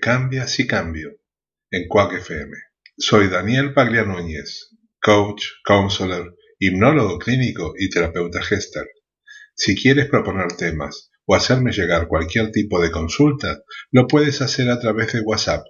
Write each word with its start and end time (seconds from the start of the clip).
Cambia 0.00 0.46
si 0.46 0.66
Cambio 0.66 1.18
en 1.70 1.88
Quack 1.88 2.14
FM. 2.14 2.56
Soy 2.96 3.28
Daniel 3.28 3.72
Paglia 3.72 4.04
Núñez, 4.04 4.70
coach, 5.00 5.44
counselor, 5.64 6.36
hipnólogo 6.58 7.18
clínico 7.18 7.74
y 7.76 7.90
terapeuta 7.90 8.42
gester. 8.42 8.86
Si 9.54 9.74
quieres 9.74 10.08
proponer 10.08 10.52
temas 10.56 11.10
o 11.26 11.34
hacerme 11.34 11.72
llegar 11.72 12.08
cualquier 12.08 12.50
tipo 12.50 12.80
de 12.80 12.90
consulta, 12.90 13.62
lo 13.90 14.06
puedes 14.06 14.40
hacer 14.42 14.70
a 14.70 14.78
través 14.78 15.12
de 15.12 15.20
WhatsApp 15.20 15.66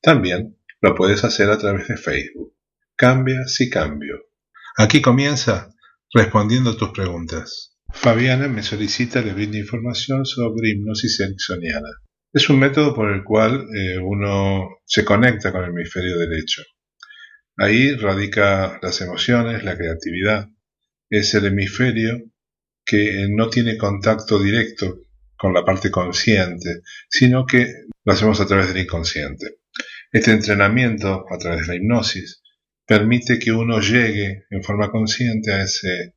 También 0.00 0.56
lo 0.80 0.94
puedes 0.94 1.24
hacer 1.24 1.50
a 1.50 1.58
través 1.58 1.88
de 1.88 1.96
Facebook. 1.96 2.54
Cambia 2.94 3.44
si 3.46 3.68
cambio. 3.68 4.22
Aquí 4.76 5.02
comienza 5.02 5.74
respondiendo 6.12 6.76
tus 6.76 6.90
preguntas. 6.90 7.72
Fabiana 7.92 8.46
me 8.48 8.62
solicita 8.62 9.22
le 9.22 9.32
brinde 9.32 9.58
información 9.58 10.24
sobre 10.26 10.70
hipnosis 10.70 11.18
ericksoniana. 11.20 11.88
Es 12.32 12.50
un 12.50 12.58
método 12.58 12.94
por 12.94 13.10
el 13.10 13.24
cual 13.24 13.66
eh, 13.74 13.98
uno 13.98 14.68
se 14.84 15.04
conecta 15.04 15.52
con 15.52 15.64
el 15.64 15.70
hemisferio 15.70 16.18
derecho. 16.18 16.62
Ahí 17.56 17.94
radica 17.94 18.78
las 18.82 19.00
emociones, 19.00 19.64
la 19.64 19.76
creatividad. 19.76 20.48
Es 21.08 21.32
el 21.34 21.46
hemisferio 21.46 22.20
que 22.84 23.26
no 23.30 23.48
tiene 23.48 23.78
contacto 23.78 24.38
directo 24.38 25.00
con 25.36 25.52
la 25.52 25.64
parte 25.64 25.90
consciente, 25.90 26.82
sino 27.08 27.46
que 27.46 27.72
lo 28.04 28.12
hacemos 28.12 28.40
a 28.40 28.46
través 28.46 28.68
del 28.68 28.84
inconsciente. 28.84 29.58
Este 30.12 30.32
entrenamiento 30.32 31.24
a 31.30 31.38
través 31.38 31.62
de 31.62 31.66
la 31.66 31.74
hipnosis 31.76 32.42
permite 32.86 33.38
que 33.38 33.52
uno 33.52 33.80
llegue 33.80 34.44
en 34.50 34.62
forma 34.62 34.90
consciente 34.90 35.52
a 35.52 35.62
ese, 35.62 36.14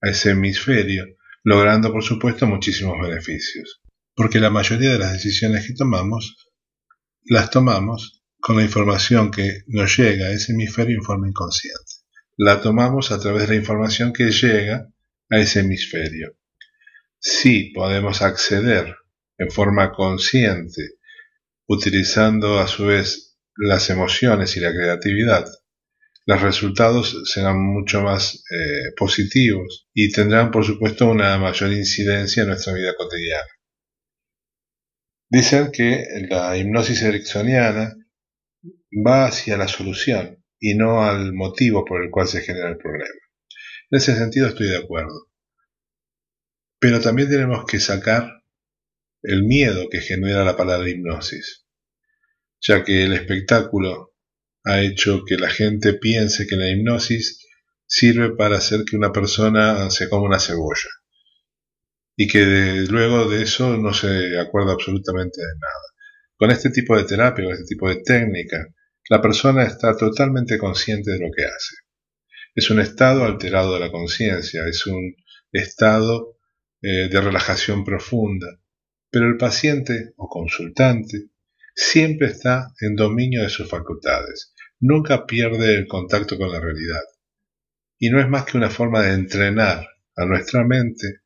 a 0.00 0.08
ese 0.08 0.30
hemisferio, 0.30 1.04
logrando 1.44 1.92
por 1.92 2.02
supuesto 2.02 2.46
muchísimos 2.46 2.98
beneficios. 3.00 3.80
Porque 4.14 4.40
la 4.40 4.50
mayoría 4.50 4.92
de 4.92 4.98
las 4.98 5.12
decisiones 5.12 5.66
que 5.66 5.74
tomamos 5.74 6.48
las 7.24 7.50
tomamos 7.50 8.22
con 8.40 8.56
la 8.56 8.62
información 8.62 9.30
que 9.30 9.62
nos 9.66 9.96
llega 9.96 10.26
a 10.26 10.32
ese 10.32 10.52
hemisferio 10.52 10.96
en 10.96 11.04
forma 11.04 11.28
inconsciente. 11.28 11.78
La 12.36 12.62
tomamos 12.62 13.12
a 13.12 13.20
través 13.20 13.42
de 13.42 13.54
la 13.54 13.60
información 13.60 14.12
que 14.12 14.30
llega 14.30 14.88
a 15.28 15.38
ese 15.38 15.60
hemisferio 15.60 16.39
sí 17.20 17.72
podemos 17.74 18.22
acceder 18.22 18.96
en 19.38 19.50
forma 19.50 19.92
consciente, 19.92 20.94
utilizando 21.68 22.58
a 22.58 22.66
su 22.66 22.86
vez 22.86 23.38
las 23.56 23.90
emociones 23.90 24.56
y 24.56 24.60
la 24.60 24.72
creatividad, 24.72 25.46
los 26.26 26.42
resultados 26.42 27.22
serán 27.24 27.60
mucho 27.60 28.02
más 28.02 28.44
eh, 28.50 28.92
positivos 28.96 29.88
y 29.92 30.12
tendrán 30.12 30.50
por 30.50 30.64
supuesto 30.64 31.08
una 31.08 31.36
mayor 31.38 31.72
incidencia 31.72 32.42
en 32.42 32.50
nuestra 32.50 32.74
vida 32.74 32.94
cotidiana. 32.96 33.48
Dicen 35.28 35.70
que 35.72 36.04
la 36.28 36.56
hipnosis 36.56 37.02
ericksoniana 37.02 37.96
va 39.06 39.26
hacia 39.26 39.56
la 39.56 39.66
solución 39.66 40.44
y 40.58 40.74
no 40.74 41.02
al 41.02 41.32
motivo 41.32 41.84
por 41.84 42.02
el 42.02 42.10
cual 42.10 42.28
se 42.28 42.42
genera 42.42 42.68
el 42.68 42.76
problema. 42.76 43.10
En 43.90 43.98
ese 43.98 44.16
sentido 44.16 44.48
estoy 44.48 44.68
de 44.68 44.78
acuerdo. 44.78 45.29
Pero 46.80 47.00
también 47.00 47.28
tenemos 47.28 47.64
que 47.66 47.78
sacar 47.78 48.42
el 49.22 49.44
miedo 49.44 49.88
que 49.90 50.00
genera 50.00 50.44
la 50.44 50.56
palabra 50.56 50.88
hipnosis, 50.88 51.66
ya 52.60 52.82
que 52.82 53.04
el 53.04 53.12
espectáculo 53.12 54.14
ha 54.64 54.80
hecho 54.80 55.24
que 55.26 55.36
la 55.36 55.50
gente 55.50 55.94
piense 55.94 56.46
que 56.46 56.56
la 56.56 56.70
hipnosis 56.70 57.46
sirve 57.86 58.34
para 58.34 58.56
hacer 58.56 58.84
que 58.84 58.96
una 58.96 59.12
persona 59.12 59.90
se 59.90 60.08
coma 60.08 60.26
una 60.26 60.40
cebolla 60.40 60.88
y 62.16 62.28
que 62.28 62.84
luego 62.88 63.28
de 63.28 63.42
eso 63.42 63.76
no 63.76 63.92
se 63.92 64.38
acuerda 64.38 64.72
absolutamente 64.72 65.40
de 65.40 65.54
nada. 65.58 65.84
Con 66.36 66.50
este 66.50 66.70
tipo 66.70 66.96
de 66.96 67.04
terapia, 67.04 67.44
con 67.44 67.54
este 67.54 67.66
tipo 67.66 67.88
de 67.88 67.96
técnica, 67.96 68.66
la 69.08 69.20
persona 69.20 69.64
está 69.64 69.96
totalmente 69.96 70.56
consciente 70.56 71.10
de 71.10 71.18
lo 71.18 71.30
que 71.34 71.44
hace. 71.44 71.76
Es 72.54 72.70
un 72.70 72.80
estado 72.80 73.24
alterado 73.24 73.74
de 73.74 73.80
la 73.80 73.90
conciencia, 73.90 74.62
es 74.68 74.86
un 74.86 75.14
estado 75.52 76.39
eh, 76.82 77.08
de 77.08 77.20
relajación 77.20 77.84
profunda, 77.84 78.46
pero 79.10 79.28
el 79.28 79.36
paciente 79.36 80.14
o 80.16 80.28
consultante 80.28 81.30
siempre 81.74 82.28
está 82.28 82.72
en 82.80 82.96
dominio 82.96 83.42
de 83.42 83.50
sus 83.50 83.68
facultades, 83.68 84.54
nunca 84.80 85.26
pierde 85.26 85.74
el 85.74 85.86
contacto 85.86 86.38
con 86.38 86.50
la 86.50 86.60
realidad. 86.60 87.02
Y 87.98 88.10
no 88.10 88.20
es 88.20 88.28
más 88.28 88.44
que 88.44 88.56
una 88.56 88.70
forma 88.70 89.02
de 89.02 89.14
entrenar 89.14 89.86
a 90.16 90.24
nuestra 90.24 90.64
mente 90.64 91.20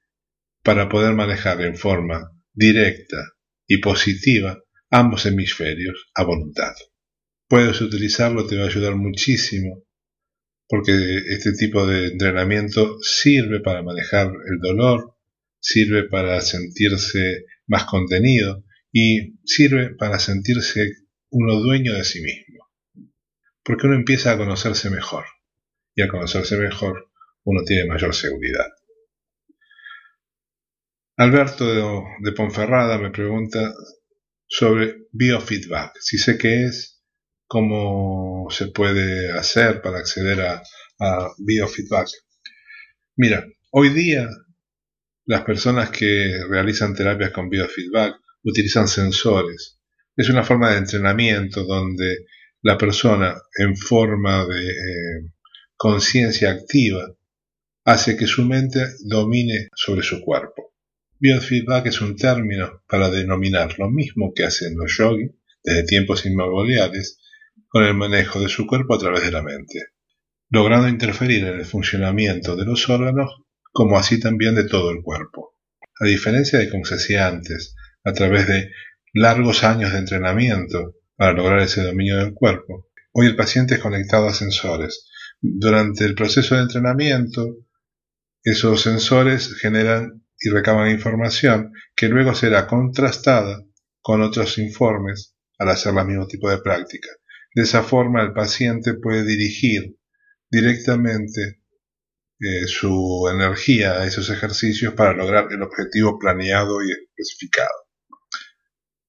para 0.63 0.89
poder 0.89 1.15
manejar 1.15 1.61
en 1.61 1.77
forma 1.77 2.33
directa 2.53 3.35
y 3.67 3.79
positiva 3.79 4.63
ambos 4.91 5.27
hemisferios 5.27 6.11
a 6.15 6.25
voluntad. 6.25 6.73
Puedes 7.49 7.81
utilizarlo, 7.81 8.47
te 8.47 8.57
va 8.57 8.65
a 8.65 8.69
ayudar 8.69 8.97
muchísimo, 8.97 9.85
porque 10.67 10.93
este 11.29 11.53
tipo 11.53 11.87
de 11.87 12.09
entrenamiento 12.09 12.99
sirve 13.03 13.61
para 13.61 13.83
manejar 13.83 14.29
el 14.29 14.59
dolor, 14.61 15.14
sirve 15.65 16.07
para 16.07 16.43
sentirse 16.43 17.47
más 17.67 17.85
contenido 17.87 18.65
y 18.93 19.39
sirve 19.45 19.95
para 19.95 20.19
sentirse 20.19 20.93
uno 21.31 21.55
dueño 21.55 21.95
de 21.95 22.05
sí 22.05 22.21
mismo. 22.21 22.69
Porque 23.65 23.87
uno 23.87 23.97
empieza 23.97 24.33
a 24.33 24.37
conocerse 24.37 24.91
mejor 24.91 25.25
y 25.95 26.03
al 26.03 26.11
conocerse 26.11 26.59
mejor 26.59 27.11
uno 27.45 27.63
tiene 27.65 27.87
mayor 27.87 28.15
seguridad. 28.15 28.67
Alberto 31.17 32.13
de, 32.21 32.33
Ponferrada 32.33 32.99
me 32.99 33.11
pregunta 33.11 33.73
sobre 34.47 35.07
biofeedback, 35.13 35.97
si 35.99 36.19
sé 36.19 36.37
qué 36.37 36.67
es, 36.67 37.03
cómo 37.47 38.49
se 38.51 38.67
puede 38.67 39.33
hacer 39.33 39.81
para 39.81 39.99
acceder 39.99 40.43
a, 40.43 40.63
a 40.99 41.31
biofeedback. 41.39 42.09
Mira, 43.17 43.47
hoy 43.71 43.89
día 43.91 44.29
las 45.27 45.43
personas 45.43 45.91
que 45.91 46.45
realizan 46.49 46.95
terapias 46.95 47.31
con 47.31 47.49
biofeedback 47.49 48.17
utilizan 48.43 48.89
sensores. 48.89 49.79
Es 50.17 50.29
una 50.29 50.45
forma 50.45 50.71
de 50.71 50.79
entrenamiento 50.79 51.65
donde 51.65 52.27
la 52.63 52.77
persona 52.79 53.35
en 53.59 53.77
forma 53.77 54.47
de 54.47 54.71
eh, 54.71 55.31
conciencia 55.77 56.51
activa 56.51 57.15
hace 57.85 58.17
que 58.17 58.27
su 58.27 58.45
mente 58.45 58.87
domine 59.01 59.69
sobre 59.75 60.03
su 60.03 60.21
cuerpo. 60.21 60.75
Biofeedback 61.19 61.87
es 61.87 62.01
un 62.01 62.17
término 62.17 62.83
para 62.89 63.11
denominar 63.11 63.79
lo 63.79 63.91
mismo 63.91 64.33
que 64.35 64.45
hacen 64.45 64.77
los 64.77 64.97
yogis 64.97 65.31
desde 65.63 65.85
tiempos 65.85 66.27
inmemoriales 66.27 67.19
con 67.69 67.85
el 67.85 67.95
manejo 67.95 68.41
de 68.41 68.49
su 68.49 68.67
cuerpo 68.67 68.95
a 68.95 68.99
través 68.99 69.25
de 69.25 69.33
la 69.33 69.43
mente, 69.43 69.87
logrando 70.51 70.89
interferir 70.89 71.45
en 71.45 71.55
el 71.55 71.65
funcionamiento 71.65 72.57
de 72.57 72.67
los 72.67 72.89
órganos 72.89 73.44
como 73.75 73.99
así 73.99 74.21
también 74.21 74.55
de 74.55 74.69
todo 74.69 74.93
el 74.93 75.03
cuerpo. 75.03 75.57
A 76.01 76.05
diferencia 76.05 76.61
de 76.61 76.71
como 76.71 76.85
se 76.85 76.95
hacía 76.95 77.27
antes, 77.27 77.75
a 78.05 78.13
través 78.13 78.47
de 78.47 78.71
largos 79.13 79.65
años 79.65 79.93
de 79.93 79.99
entrenamiento 79.99 80.95
para 81.17 81.33
lograr 81.33 81.59
ese 81.59 81.83
dominio 81.83 82.19
del 82.19 82.35
cuerpo, 82.35 82.89
hoy 83.11 83.27
el 83.27 83.35
paciente 83.35 83.75
es 83.75 83.81
conectado 83.81 84.29
a 84.29 84.33
sensores. 84.33 85.09
Durante 85.41 86.05
el 86.05 86.15
proceso 86.15 86.55
de 86.55 86.63
entrenamiento, 86.63 87.57
esos 88.45 88.81
sensores 88.81 89.53
generan 89.57 90.25
y 90.39 90.51
recaban 90.51 90.93
información 90.93 91.73
que 91.97 92.09
luego 92.09 92.33
será 92.33 92.69
contrastada 92.69 93.61
con 94.01 94.23
otros 94.23 94.57
informes 94.59 95.35
al 95.59 95.71
hacer 95.71 95.95
el 95.99 96.07
mismo 96.07 96.29
tipo 96.29 96.49
de 96.49 96.59
práctica. 96.59 97.09
De 97.53 97.65
esa 97.65 97.83
forma 97.83 98.23
el 98.23 98.33
paciente 98.33 98.95
puede 98.95 99.25
dirigir 99.25 99.97
directamente 100.49 101.64
eh, 102.45 102.67
su 102.67 103.29
energía 103.33 104.01
a 104.01 104.07
esos 104.07 104.29
ejercicios 104.31 104.95
para 104.95 105.15
lograr 105.15 105.49
el 105.51 105.63
objetivo 105.63 106.19
planeado 106.19 106.83
y 106.83 106.93
especificado. 106.93 107.89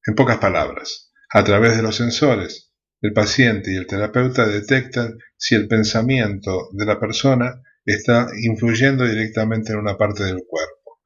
En 0.06 0.16
pocas 0.16 0.38
palabras, 0.38 1.12
a 1.30 1.44
través 1.44 1.76
de 1.76 1.84
los 1.84 1.96
sensores, 1.96 2.72
el 3.02 3.14
paciente 3.14 3.74
y 3.74 3.76
el 3.76 3.88
terapeuta 3.88 4.48
detectan 4.48 5.18
si 5.36 5.56
el 5.56 5.68
pensamiento 5.68 6.70
de 6.72 6.86
la 6.86 7.00
persona 7.00 7.62
está 7.84 8.28
influyendo 8.42 9.06
directamente 9.06 9.74
en 9.74 9.80
una 9.80 9.98
parte 9.98 10.24
del 10.24 10.44
cuerpo. 10.48 11.02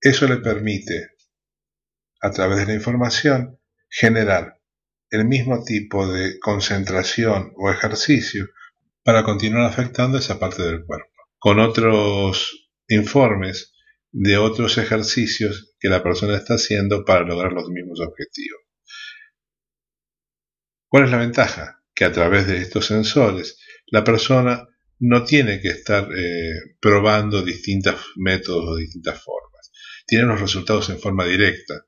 Eso 0.00 0.26
le 0.26 0.38
permite, 0.38 1.10
a 2.20 2.30
través 2.30 2.58
de 2.58 2.66
la 2.66 2.74
información, 2.74 3.58
generar 3.88 4.60
el 5.10 5.24
mismo 5.24 5.64
tipo 5.64 6.06
de 6.06 6.38
concentración 6.40 7.52
o 7.56 7.70
ejercicio 7.70 8.48
para 9.02 9.22
continuar 9.22 9.64
afectando 9.64 10.18
esa 10.18 10.38
parte 10.38 10.62
del 10.62 10.84
cuerpo, 10.84 11.12
con 11.46 11.60
otros 11.60 12.72
informes 12.88 13.72
de 14.10 14.36
otros 14.36 14.78
ejercicios 14.78 15.76
que 15.78 15.88
la 15.88 16.02
persona 16.02 16.36
está 16.36 16.54
haciendo 16.54 17.04
para 17.04 17.24
lograr 17.24 17.52
los 17.52 17.68
mismos 17.68 18.00
objetivos. 18.00 18.62
¿Cuál 20.88 21.04
es 21.04 21.10
la 21.12 21.18
ventaja? 21.18 21.84
Que 21.94 22.04
a 22.04 22.10
través 22.10 22.48
de 22.48 22.56
estos 22.56 22.86
sensores 22.86 23.60
la 23.86 24.02
persona 24.02 24.66
no 24.98 25.22
tiene 25.22 25.60
que 25.60 25.68
estar 25.68 26.08
eh, 26.16 26.74
probando 26.80 27.44
distintos 27.44 27.94
métodos 28.16 28.64
o 28.70 28.74
distintas 28.74 29.22
formas. 29.22 29.70
Tiene 30.04 30.24
los 30.24 30.40
resultados 30.40 30.90
en 30.90 30.98
forma 30.98 31.26
directa. 31.26 31.86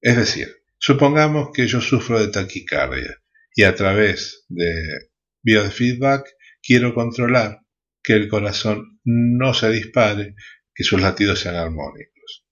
Es 0.00 0.16
decir, 0.16 0.54
supongamos 0.78 1.50
que 1.52 1.66
yo 1.66 1.80
sufro 1.80 2.20
de 2.20 2.28
taquicardia 2.28 3.20
y 3.56 3.64
a 3.64 3.74
través 3.74 4.44
de 4.48 5.10
biofeedback 5.42 6.28
quiero 6.62 6.94
controlar 6.94 7.61
que 8.02 8.14
el 8.14 8.28
corazón 8.28 9.00
no 9.04 9.54
se 9.54 9.70
dispare, 9.70 10.34
que 10.74 10.84
sus 10.84 11.00
latidos 11.00 11.40
sean 11.40 11.56
armónicos. 11.56 12.44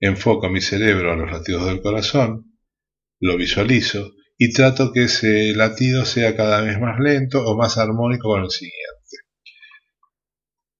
Enfoco 0.00 0.50
mi 0.50 0.60
cerebro 0.60 1.12
a 1.12 1.16
los 1.16 1.30
latidos 1.30 1.66
del 1.66 1.80
corazón, 1.80 2.58
lo 3.20 3.36
visualizo 3.36 4.12
y 4.36 4.52
trato 4.52 4.92
que 4.92 5.04
ese 5.04 5.54
latido 5.54 6.04
sea 6.04 6.36
cada 6.36 6.60
vez 6.60 6.78
más 6.78 7.00
lento 7.00 7.44
o 7.44 7.56
más 7.56 7.78
armónico 7.78 8.28
con 8.28 8.44
el 8.44 8.50
siguiente. 8.50 8.76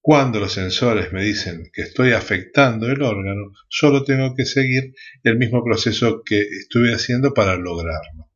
Cuando 0.01 0.39
los 0.39 0.53
sensores 0.53 1.13
me 1.13 1.25
dicen 1.25 1.65
que 1.73 1.83
estoy 1.83 2.13
afectando 2.13 2.87
el 2.87 3.03
órgano, 3.03 3.53
solo 3.69 4.05
tengo 4.05 4.35
que 4.37 4.45
seguir 4.45 4.95
el 5.25 5.37
mismo 5.37 5.65
proceso 5.65 6.23
que 6.25 6.43
estuve 6.43 6.95
haciendo 6.95 7.35
para 7.35 7.57
lograrlo. 7.57 8.31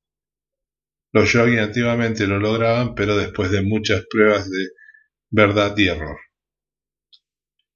Los 1.13 1.33
yogis 1.33 1.61
antiguamente 1.61 2.27
lo 2.27 2.39
lograban, 2.39 2.95
pero 2.95 3.17
después 3.17 3.51
de 3.51 3.63
muchas 3.63 4.05
pruebas 4.11 4.51
de 4.51 4.69
verdad 5.31 5.77
y 5.77 5.89
error. 5.89 6.19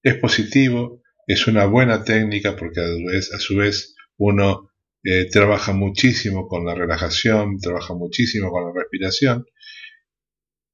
Es 0.03 0.17
positivo, 0.17 1.03
es 1.27 1.47
una 1.47 1.65
buena 1.67 2.05
técnica 2.05 2.57
porque 2.57 2.81
a 2.81 3.39
su 3.39 3.57
vez, 3.57 3.95
uno 4.17 4.71
eh, 5.03 5.29
trabaja 5.31 5.73
muchísimo 5.73 6.47
con 6.47 6.67
la 6.67 6.75
relajación, 6.75 7.59
trabaja 7.59 7.95
muchísimo 7.95 8.51
con 8.51 8.65
la 8.65 8.73
respiración 8.73 9.47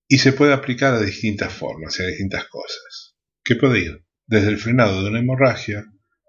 y 0.09 0.19
se 0.19 0.33
puede 0.33 0.53
aplicar 0.53 0.95
a 0.95 1.01
distintas 1.01 1.53
formas 1.53 1.99
y 1.99 2.03
a 2.03 2.07
distintas 2.07 2.49
cosas. 2.49 3.17
¿Qué 3.45 3.55
puede 3.57 3.79
ir? 3.81 4.05
Desde 4.27 4.49
el 4.49 4.59
frenado 4.59 5.03
de 5.03 5.11
una 5.11 5.21
hemorragia 5.21 5.85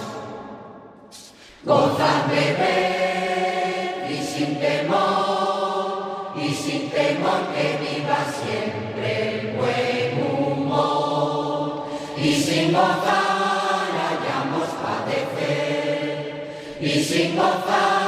gozar, 1.64 2.28
beber 2.28 4.11
y 4.11 4.22
sin 4.22 4.61
temor, 4.61 6.32
y 6.37 6.52
sin 6.52 6.90
temor 6.90 7.40
que 7.54 7.78
viva 7.80 8.18
siempre 8.44 9.40
el 9.40 9.56
buen 9.56 10.12
humor, 10.34 11.87
y 12.18 12.34
sin 12.34 12.72
gozar 12.72 13.88
hayamos 14.11 14.68
padecer, 14.84 16.50
y 16.80 17.02
sin 17.02 17.37
gozar 17.37 18.01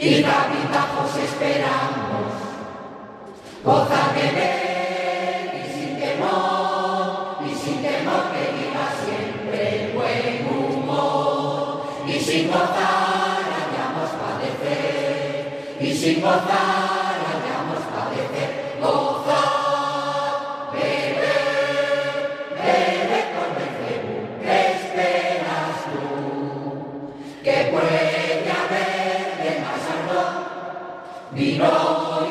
y 0.00 0.22
cabizbajos 0.22 1.16
esperamos, 1.16 2.32
gozar, 3.64 4.14
beber, 4.14 4.57
gozar 12.68 13.44
hallamos 13.54 14.10
padecer, 14.20 15.76
y 15.80 15.94
sin 15.94 16.20
gozar 16.20 17.16
hallamos 17.28 17.82
padecer, 17.94 18.50
gozar, 18.80 20.32
beber, 20.72 22.14
beber 22.56 23.26
con 23.34 23.50
el 23.64 23.70
cebo 23.80 24.12
esperas 24.44 25.78
tú, 25.92 26.04
que 27.42 27.56
puede 27.72 28.50
haber 28.58 29.20
de 29.42 29.50
más 29.64 29.84
ardor, 29.94 30.32
vino 31.32 31.72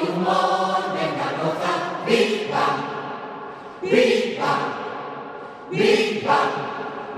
y 0.02 0.10
humor, 0.10 0.82
venga 0.94 1.28
gozar, 1.42 1.82
viva, 2.06 2.68
viva, 3.82 4.54
viva, 5.72 6.40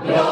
gloria. 0.04 0.29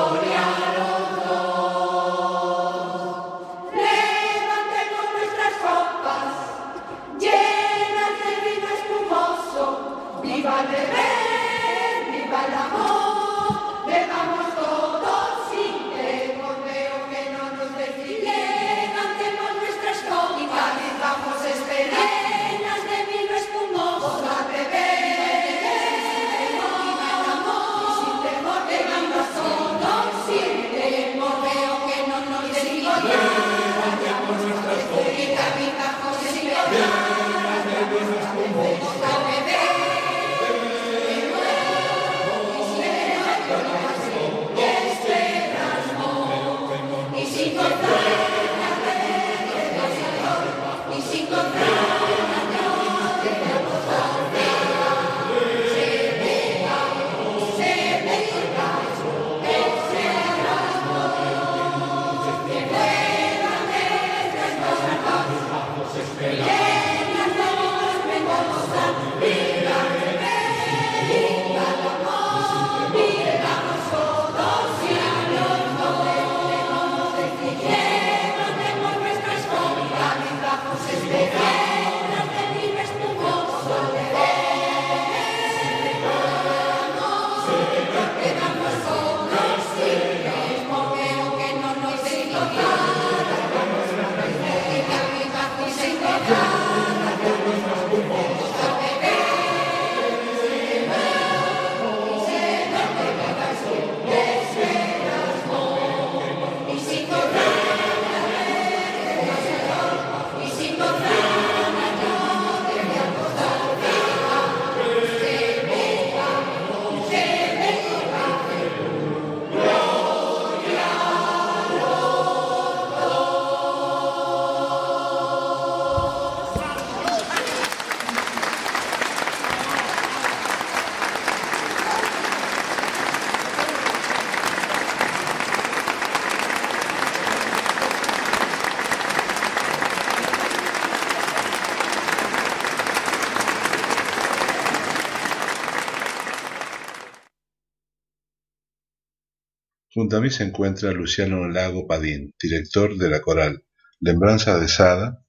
Junto 150.09 150.17
a 150.17 150.21
mí 150.23 150.31
se 150.31 150.45
encuentra 150.45 150.91
Luciano 150.93 151.47
Lago 151.51 151.87
Padín, 151.87 152.35
director 152.43 152.97
de 152.97 153.11
la 153.11 153.21
coral 153.21 153.63
Lembranza 154.01 154.59
de 154.59 154.67
Sada, 154.67 155.23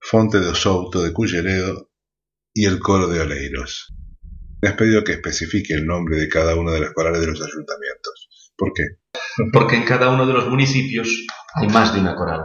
Fonte 0.00 0.40
de 0.40 0.54
Souto 0.54 1.02
de 1.02 1.12
Culleredo 1.12 1.90
y 2.54 2.64
el 2.64 2.78
coro 2.78 3.08
de 3.08 3.20
Oleiros. 3.20 3.94
Me 4.62 4.70
has 4.70 4.74
pedido 4.74 5.04
que 5.04 5.12
especifique 5.12 5.74
el 5.74 5.84
nombre 5.84 6.16
de 6.16 6.30
cada 6.30 6.54
una 6.54 6.72
de 6.72 6.80
las 6.80 6.94
corales 6.94 7.20
de 7.20 7.26
los 7.26 7.42
ayuntamientos. 7.42 8.54
¿Por 8.56 8.72
qué? 8.72 8.84
porque 9.52 9.76
en 9.76 9.84
cada 9.84 10.08
uno 10.08 10.26
de 10.26 10.32
los 10.32 10.48
municipios 10.48 11.10
hay 11.54 11.68
más 11.68 11.92
de 11.92 12.00
una 12.00 12.16
coral. 12.16 12.40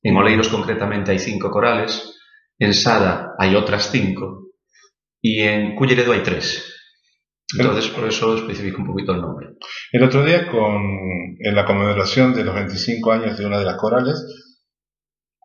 En 0.00 0.16
Oleiros 0.16 0.46
concretamente 0.46 1.10
hay 1.10 1.18
cinco 1.18 1.50
corales, 1.50 2.14
en 2.60 2.74
Sada 2.74 3.34
hay 3.40 3.56
otras 3.56 3.90
cinco 3.90 4.52
y 5.20 5.40
en 5.40 5.74
Culleredo 5.74 6.12
hay 6.12 6.22
tres. 6.22 6.62
Entonces 7.58 7.90
por 7.90 8.06
eso 8.06 8.36
especifico 8.36 8.82
un 8.82 8.86
poquito 8.86 9.10
el 9.10 9.20
nombre. 9.20 9.48
El 9.90 10.02
otro 10.02 10.24
día, 10.24 10.48
con, 10.48 11.36
en 11.38 11.54
la 11.54 11.64
conmemoración 11.64 12.34
de 12.34 12.44
los 12.44 12.54
25 12.54 13.12
años 13.12 13.38
de 13.38 13.46
una 13.46 13.58
de 13.58 13.64
las 13.64 13.76
corales, 13.76 14.22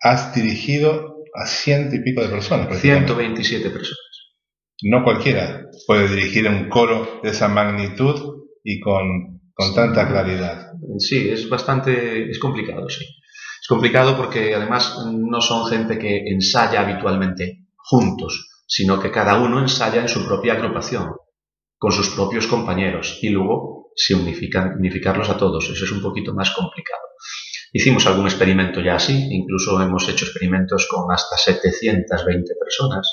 has 0.02 0.36
dirigido 0.36 1.24
a 1.34 1.46
ciento 1.46 1.96
y 1.96 2.04
pico 2.04 2.22
de 2.22 2.30
personas. 2.30 2.68
prácticamente. 2.68 3.14
127 3.14 3.70
personas. 3.70 4.00
No 4.82 5.04
cualquiera 5.04 5.66
puede 5.88 6.10
dirigir 6.10 6.48
un 6.48 6.68
coro 6.68 7.22
de 7.24 7.30
esa 7.30 7.48
magnitud 7.48 8.44
y 8.64 8.82
con, 8.82 9.42
con 9.54 9.74
tanta 9.74 10.08
claridad. 10.10 10.74
Sí, 10.98 11.30
es 11.30 11.48
bastante, 11.50 12.30
es 12.30 12.38
complicado, 12.38 12.90
sí. 12.90 13.06
Es 13.06 13.68
complicado 13.70 14.18
porque 14.18 14.54
además 14.54 14.98
no 15.14 15.40
son 15.40 15.68
gente 15.68 15.98
que 15.98 16.18
ensaya 16.28 16.82
habitualmente 16.82 17.68
juntos, 17.78 18.50
sino 18.68 19.00
que 19.00 19.10
cada 19.10 19.40
uno 19.42 19.60
ensaya 19.60 20.02
en 20.02 20.10
su 20.10 20.26
propia 20.26 20.54
agrupación, 20.54 21.12
con 21.78 21.94
sus 21.94 22.10
propios 22.10 22.48
compañeros, 22.48 23.20
y 23.22 23.30
luego 23.30 23.73
unifican, 24.12 24.78
unificarlos 24.78 25.30
a 25.30 25.38
todos. 25.38 25.70
Eso 25.70 25.86
es 25.86 25.92
un 25.92 26.02
poquito 26.02 26.34
más 26.34 26.52
complicado. 26.52 27.02
Hicimos 27.72 28.06
algún 28.06 28.26
experimento 28.26 28.82
ya 28.82 28.96
así, 28.96 29.30
incluso 29.32 29.82
hemos 29.82 30.08
hecho 30.08 30.26
experimentos 30.26 30.88
con 30.88 31.12
hasta 31.12 31.38
720 31.38 32.54
personas. 32.60 33.08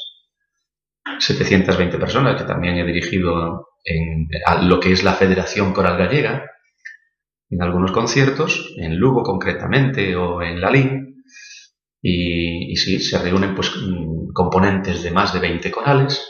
720 1.19 1.99
personas 1.99 2.41
que 2.41 2.47
también 2.47 2.77
he 2.77 2.85
dirigido 2.85 3.69
en 3.85 4.29
a 4.45 4.63
lo 4.63 4.79
que 4.79 4.93
es 4.93 5.03
la 5.03 5.15
Federación 5.15 5.73
Coral 5.73 5.97
Gallega, 5.97 6.51
en 7.49 7.63
algunos 7.63 7.91
conciertos, 7.91 8.75
en 8.77 8.97
Lugo 8.97 9.23
concretamente 9.23 10.15
o 10.15 10.43
en 10.43 10.61
Lalín, 10.61 11.25
y, 12.03 12.73
y 12.73 12.77
sí, 12.77 13.01
se 13.01 13.19
reúnen 13.19 13.55
pues 13.55 13.73
mm, 13.75 14.33
componentes 14.33 15.03
de 15.03 15.11
más 15.11 15.33
de 15.35 15.41
20 15.41 15.71
corales 15.71 16.27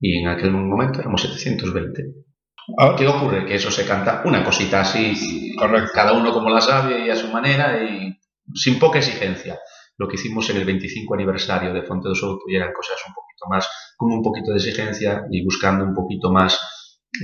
y 0.00 0.18
en 0.18 0.28
aquel 0.28 0.52
momento 0.52 1.00
éramos 1.00 1.22
720. 1.22 2.27
Ah, 2.76 2.94
¿Qué 2.96 3.06
ocurre? 3.06 3.46
Que 3.46 3.54
eso 3.54 3.70
se 3.70 3.86
canta 3.86 4.22
una 4.24 4.44
cosita 4.44 4.80
así, 4.80 5.54
Correcto. 5.56 5.90
cada 5.94 6.12
uno 6.12 6.32
como 6.32 6.50
la 6.50 6.60
sabe 6.60 7.06
y 7.06 7.10
a 7.10 7.16
su 7.16 7.28
manera 7.28 7.82
y 7.82 8.18
sin 8.54 8.78
poca 8.78 8.98
exigencia. 8.98 9.58
Lo 9.96 10.06
que 10.06 10.16
hicimos 10.16 10.48
en 10.50 10.58
el 10.58 10.64
25 10.64 11.14
aniversario 11.14 11.72
de 11.72 11.82
Fonte 11.82 12.08
do 12.08 12.14
Souto 12.14 12.44
y 12.46 12.56
eran 12.56 12.72
cosas 12.72 12.96
un 13.06 13.14
poquito 13.14 13.46
más, 13.48 13.68
con 13.96 14.12
un 14.12 14.22
poquito 14.22 14.52
de 14.52 14.58
exigencia 14.58 15.24
y 15.30 15.44
buscando 15.44 15.84
un 15.84 15.94
poquito 15.94 16.30
más 16.30 16.60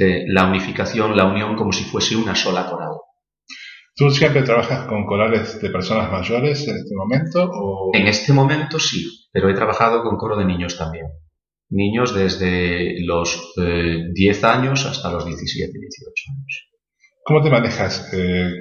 eh, 0.01 0.25
la 0.27 0.47
unificación, 0.47 1.17
la 1.17 1.27
unión 1.27 1.55
como 1.57 1.73
si 1.73 1.85
fuese 1.85 2.17
una 2.17 2.35
sola 2.35 2.67
coral. 2.67 2.93
¿Tú 3.97 4.11
siempre 4.11 4.43
trabajas 4.43 4.87
con 4.89 5.07
corales 5.07 5.61
de 5.61 5.71
personas 5.71 6.11
mayores 6.11 6.67
en 6.67 6.77
este 6.77 6.97
momento? 6.97 7.49
O... 7.53 7.91
En 7.95 8.09
este 8.09 8.33
momento 8.33 8.81
sí, 8.81 9.29
pero 9.31 9.49
he 9.49 9.55
trabajado 9.55 10.03
con 10.03 10.17
coro 10.17 10.37
de 10.37 10.45
niños 10.45 10.77
también. 10.77 11.07
Niños 11.71 12.15
desde 12.15 13.05
los 13.05 13.55
eh, 13.57 14.11
10 14.13 14.45
años 14.45 14.87
hasta 14.87 15.11
los 15.11 15.27
17, 15.27 15.73
18 15.73 16.13
años. 16.31 16.69
¿Cómo 17.25 17.43
te 17.43 17.51
manejas 17.51 18.13
eh, 18.13 18.53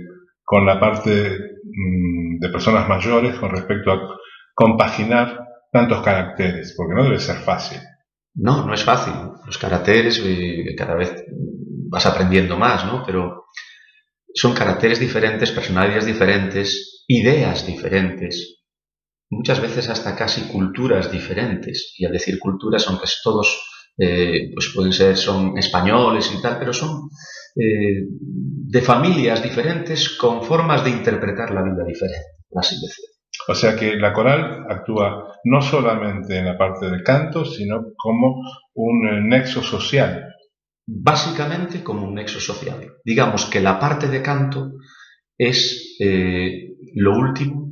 con 0.44 0.66
la 0.66 0.80
parte 0.80 1.38
mm, 1.64 2.40
de 2.40 2.50
personas 2.50 2.88
mayores 2.88 3.36
con 3.36 3.52
respecto 3.52 3.92
a 3.92 4.18
compaginar 4.54 5.40
tantos 5.72 6.02
caracteres? 6.02 6.74
Porque 6.78 6.96
no 6.96 7.04
debe 7.04 7.20
ser 7.20 7.38
fácil. 7.38 7.80
No, 8.36 8.66
no 8.66 8.74
es 8.74 8.84
fácil. 8.84 9.14
Los 9.46 9.58
caracteres 9.58 10.22
eh, 10.26 10.74
cada 10.78 10.96
vez 10.96 11.26
vas 11.90 12.06
aprendiendo 12.06 12.58
más, 12.58 12.86
¿no? 12.86 13.04
Pero 13.06 13.46
son 14.34 14.54
caracteres 14.56 15.00
diferentes, 15.00 15.52
personalidades 15.52 16.06
diferentes, 16.06 17.04
ideas 17.08 17.68
diferentes, 17.68 18.63
muchas 19.30 19.62
veces 19.62 19.90
hasta 19.90 20.16
casi 20.16 20.42
culturas 20.52 21.12
diferentes. 21.12 21.94
Y 21.98 22.06
al 22.06 22.14
decir 22.14 22.40
culturas, 22.40 22.88
aunque 22.88 23.08
todos 23.24 23.74
eh, 23.98 24.50
pues 24.54 24.72
pueden 24.74 24.92
ser, 24.92 25.16
son 25.18 25.58
españoles 25.58 26.32
y 26.36 26.42
tal, 26.42 26.58
pero 26.58 26.74
son 26.74 27.10
eh, 27.56 28.08
de 28.10 28.82
familias 28.82 29.44
diferentes 29.44 30.18
con 30.18 30.44
formas 30.44 30.84
de 30.84 30.90
interpretar 30.90 31.54
la 31.54 31.62
vida 31.62 31.84
diferente, 31.86 32.44
así 32.56 32.76
decirlo. 32.76 33.14
O 33.48 33.56
sea 33.56 33.76
que 33.76 33.96
la 33.96 34.14
coral 34.14 34.66
actúa 34.70 35.38
no 35.44 35.62
solamente 35.62 36.38
en 36.38 36.46
la 36.46 36.58
parte 36.58 36.90
del 36.90 37.04
canto, 37.04 37.46
sino 37.46 37.84
como 37.96 38.42
un 38.74 39.08
eh, 39.08 39.22
nexo 39.22 39.62
social. 39.62 40.34
Básicamente 40.88 41.84
como 41.84 42.08
un 42.08 42.16
nexo 42.16 42.40
social. 42.40 42.94
Digamos 43.06 43.46
que 43.46 43.62
la 43.62 43.80
parte 43.80 44.08
de 44.08 44.22
canto 44.22 44.74
es 45.38 45.98
lo 46.96 47.18
último 47.18 47.72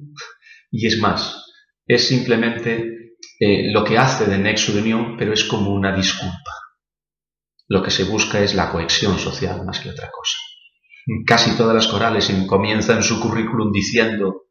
y 0.72 0.88
es 0.88 1.00
más, 1.00 1.41
es 1.94 2.08
simplemente 2.08 3.16
eh, 3.40 3.72
lo 3.72 3.84
que 3.84 3.98
hace 3.98 4.26
de 4.26 4.38
nexo 4.38 4.72
de 4.72 4.80
unión, 4.80 5.18
pero 5.18 5.34
es 5.34 5.44
como 5.44 5.72
una 5.72 5.94
disculpa. 5.94 6.54
Lo 7.68 7.84
que 7.84 7.92
se 7.92 8.06
busca 8.06 8.40
es 8.40 8.56
la 8.56 8.72
cohesión 8.72 9.20
social 9.20 9.66
más 9.66 9.80
que 9.80 9.90
otra 9.90 10.10
cosa. 10.10 10.38
Casi 11.26 11.58
todas 11.58 11.76
las 11.76 11.88
corales 11.88 12.32
comienzan 12.48 13.04
su 13.04 13.20
currículum 13.20 13.72
diciendo 13.72 14.44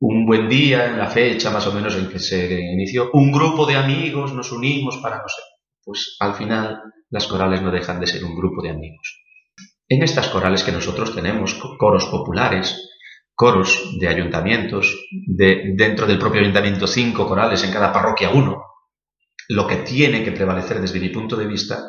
un 0.00 0.26
buen 0.26 0.48
día, 0.48 0.86
en 0.86 0.98
la 0.98 1.06
fecha 1.06 1.50
más 1.50 1.66
o 1.68 1.72
menos 1.72 1.94
en 1.96 2.08
que 2.08 2.18
se 2.18 2.60
inició, 2.60 3.10
un 3.12 3.30
grupo 3.30 3.64
de 3.64 3.76
amigos 3.76 4.32
nos 4.32 4.50
unimos 4.50 4.98
para 4.98 5.18
no 5.18 5.28
sé. 5.28 5.42
Pues 5.84 6.16
al 6.18 6.34
final 6.34 6.80
las 7.10 7.28
corales 7.28 7.62
no 7.62 7.70
dejan 7.70 8.00
de 8.00 8.08
ser 8.08 8.24
un 8.24 8.34
grupo 8.34 8.62
de 8.62 8.70
amigos. 8.70 9.22
En 9.88 10.02
estas 10.02 10.28
corales 10.28 10.64
que 10.64 10.72
nosotros 10.72 11.14
tenemos, 11.14 11.54
coros 11.78 12.06
populares, 12.06 12.76
coros 13.36 13.96
de 14.00 14.08
ayuntamientos, 14.08 14.98
de, 15.26 15.74
dentro 15.76 16.06
del 16.06 16.18
propio 16.18 16.40
ayuntamiento 16.40 16.86
cinco 16.86 17.28
corales, 17.28 17.62
en 17.62 17.70
cada 17.70 17.92
parroquia 17.92 18.30
uno. 18.30 18.64
Lo 19.48 19.66
que 19.66 19.76
tiene 19.76 20.24
que 20.24 20.32
prevalecer 20.32 20.80
desde 20.80 20.98
mi 20.98 21.10
punto 21.10 21.36
de 21.36 21.46
vista 21.46 21.86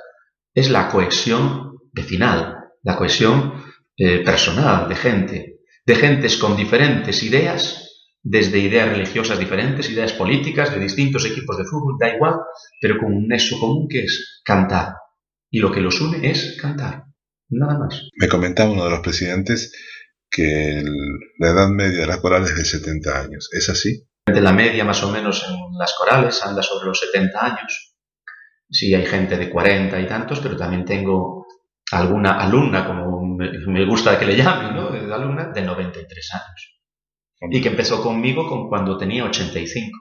es 0.53 0.69
la 0.69 0.89
cohesión 0.89 1.77
vecinal, 1.93 2.57
la 2.83 2.97
cohesión 2.97 3.63
eh, 3.95 4.23
personal 4.23 4.89
de 4.89 4.95
gente, 4.95 5.59
de 5.85 5.95
gentes 5.95 6.35
con 6.37 6.57
diferentes 6.57 7.23
ideas, 7.23 7.87
desde 8.21 8.59
ideas 8.59 8.89
religiosas 8.89 9.39
diferentes, 9.39 9.89
ideas 9.89 10.11
políticas, 10.11 10.73
de 10.73 10.81
distintos 10.81 11.25
equipos 11.25 11.57
de 11.57 11.63
fútbol, 11.63 11.95
da 11.97 12.13
igual, 12.13 12.35
pero 12.81 12.97
con 12.97 13.13
un 13.13 13.27
nexo 13.27 13.57
común 13.57 13.87
que 13.89 14.03
es 14.03 14.41
cantar. 14.43 14.95
Y 15.49 15.59
lo 15.59 15.71
que 15.71 15.79
los 15.79 16.01
une 16.01 16.29
es 16.29 16.57
cantar, 16.61 17.05
nada 17.49 17.79
más. 17.79 18.09
Me 18.19 18.27
comentaba 18.27 18.71
uno 18.71 18.83
de 18.83 18.89
los 18.89 18.99
presidentes 18.99 19.71
que 20.29 20.83
la 21.39 21.49
edad 21.49 21.69
media 21.69 22.01
de 22.01 22.07
las 22.07 22.17
corales 22.17 22.51
es 22.51 22.57
de 22.57 22.65
70 22.65 23.19
años. 23.19 23.49
¿Es 23.51 23.69
así? 23.69 24.03
La 24.25 24.51
media 24.51 24.83
más 24.83 25.01
o 25.03 25.11
menos 25.11 25.45
en 25.47 25.77
las 25.77 25.93
corales 25.97 26.43
anda 26.43 26.61
sobre 26.61 26.87
los 26.87 26.99
70 26.99 27.45
años. 27.45 27.95
Sí, 28.69 28.93
hay 28.93 29.05
gente 29.05 29.37
de 29.37 29.49
40 29.49 29.99
y 29.99 30.05
tantos, 30.05 30.39
pero 30.41 30.57
también 30.57 30.83
tengo 30.83 31.47
alguna 31.91 32.37
alumna, 32.37 32.85
como 32.85 33.37
me 33.37 33.85
gusta 33.85 34.19
que 34.19 34.25
le 34.25 34.35
llamen, 34.35 34.75
¿no? 34.75 34.91
De 34.91 35.13
alumna 35.13 35.51
de 35.53 35.61
93 35.61 36.33
años. 36.33 36.81
Y 37.49 37.61
que 37.61 37.69
empezó 37.69 38.03
conmigo 38.03 38.47
con 38.49 38.67
cuando 38.67 38.97
tenía 38.97 39.23
85. 39.23 39.97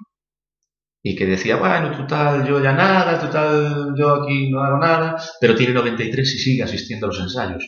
Y 1.02 1.14
que 1.14 1.26
decía, 1.26 1.56
bueno, 1.56 1.96
total, 1.96 2.44
yo 2.44 2.60
ya 2.60 2.72
nada, 2.72 3.20
total, 3.20 3.94
yo 3.96 4.22
aquí 4.22 4.50
no 4.50 4.64
hago 4.64 4.78
nada, 4.78 5.16
pero 5.40 5.54
tiene 5.54 5.72
93 5.74 6.34
y 6.34 6.38
sigue 6.38 6.62
asistiendo 6.64 7.06
a 7.06 7.10
los 7.10 7.20
ensayos 7.20 7.64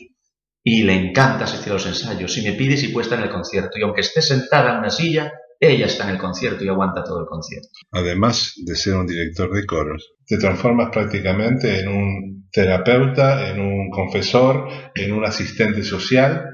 y 0.63 0.83
le 0.83 0.93
encanta 0.93 1.45
asistir 1.45 1.71
a 1.71 1.75
los 1.75 1.85
ensayos. 1.85 2.33
Si 2.33 2.41
me 2.41 2.53
pide 2.53 2.77
si 2.77 2.89
puede 2.89 3.05
estar 3.05 3.19
en 3.19 3.25
el 3.25 3.31
concierto 3.31 3.77
y 3.77 3.83
aunque 3.83 4.01
esté 4.01 4.21
sentada 4.21 4.73
en 4.73 4.79
una 4.79 4.89
silla, 4.89 5.31
ella 5.59 5.87
está 5.87 6.05
en 6.05 6.11
el 6.11 6.17
concierto 6.17 6.63
y 6.63 6.69
aguanta 6.69 7.03
todo 7.03 7.21
el 7.21 7.25
concierto. 7.25 7.69
Además 7.91 8.53
de 8.65 8.75
ser 8.75 8.95
un 8.95 9.07
director 9.07 9.51
de 9.53 9.65
coros, 9.65 10.13
te 10.25 10.37
transformas 10.37 10.89
prácticamente 10.91 11.79
en 11.79 11.89
un 11.89 12.49
terapeuta, 12.51 13.49
en 13.49 13.59
un 13.59 13.89
confesor, 13.89 14.69
en 14.95 15.11
un 15.11 15.25
asistente 15.25 15.83
social, 15.83 16.45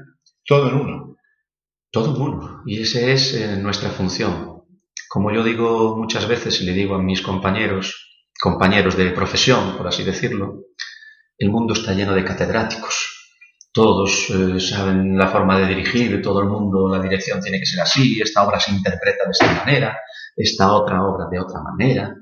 todo 0.44 0.68
en 0.68 0.74
uno. 0.74 1.16
Todo 1.90 2.16
en 2.16 2.22
uno. 2.22 2.62
Y 2.66 2.82
esa 2.82 3.00
es 3.00 3.34
eh, 3.34 3.56
nuestra 3.56 3.90
función. 3.90 4.62
Como 5.08 5.32
yo 5.32 5.44
digo 5.44 5.96
muchas 5.96 6.26
veces 6.26 6.60
y 6.60 6.64
le 6.64 6.72
digo 6.72 6.96
a 6.96 7.02
mis 7.02 7.22
compañeros, 7.22 8.28
compañeros 8.40 8.96
de 8.96 9.10
profesión, 9.10 9.76
por 9.76 9.86
así 9.86 10.02
decirlo, 10.02 10.64
el 11.38 11.50
mundo 11.50 11.74
está 11.74 11.94
lleno 11.94 12.14
de 12.14 12.24
catedráticos 12.24 13.15
todos 13.76 14.30
eh, 14.30 14.58
saben 14.58 15.18
la 15.18 15.28
forma 15.28 15.58
de 15.58 15.66
dirigir, 15.66 16.22
todo 16.22 16.40
el 16.40 16.48
mundo, 16.48 16.88
la 16.88 16.98
dirección 16.98 17.42
tiene 17.42 17.58
que 17.58 17.66
ser 17.66 17.82
así, 17.82 18.18
esta 18.22 18.42
obra 18.42 18.58
se 18.58 18.72
interpreta 18.72 19.26
de 19.26 19.32
esta 19.32 19.52
manera, 19.52 19.98
esta 20.34 20.72
otra 20.72 21.04
obra 21.04 21.26
de 21.30 21.38
otra 21.38 21.60
manera, 21.60 22.14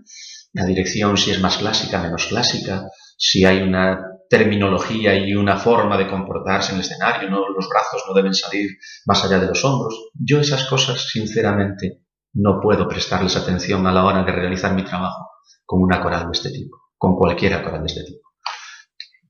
la 0.53 0.65
dirección 0.65 1.17
si 1.17 1.31
es 1.31 1.41
más 1.41 1.59
clásica, 1.59 2.03
menos 2.03 2.27
clásica, 2.27 2.89
si 3.17 3.45
hay 3.45 3.63
una 3.63 4.01
terminología 4.29 5.15
y 5.15 5.37
una 5.37 5.57
forma 5.57 5.97
de 5.97 6.09
comportarse 6.09 6.73
en 6.73 6.79
el 6.79 6.85
escenario, 6.85 7.31
¿no? 7.31 7.49
los 7.49 7.69
brazos 7.69 8.03
no 8.09 8.15
deben 8.15 8.35
salir 8.35 8.71
más 9.07 9.25
allá 9.25 9.39
de 9.39 9.47
los 9.47 9.65
hombros. 9.65 10.11
Yo 10.13 10.41
esas 10.41 10.67
cosas, 10.67 11.09
sinceramente, 11.09 12.01
no 12.33 12.59
puedo 12.61 12.89
prestarles 12.89 13.37
atención 13.37 13.87
a 13.87 13.93
la 13.93 14.05
hora 14.05 14.25
de 14.25 14.33
realizar 14.33 14.75
mi 14.75 14.83
trabajo 14.83 15.31
con 15.65 15.81
una 15.81 16.03
coral 16.03 16.25
de 16.25 16.33
este 16.33 16.51
tipo, 16.51 16.79
con 16.99 17.15
cualquiera 17.15 17.63
coral 17.63 17.83
de 17.83 17.87
este 17.87 18.03
tipo. 18.03 18.29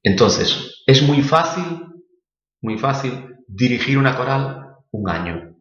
Entonces, 0.03 0.83
es 0.87 1.03
muy 1.03 1.23
fácil 1.23 1.94
muy 2.65 2.79
fácil, 2.79 3.37
dirigir 3.47 3.99
una 3.99 4.17
coral 4.17 4.79
un 4.91 5.11
año, 5.11 5.55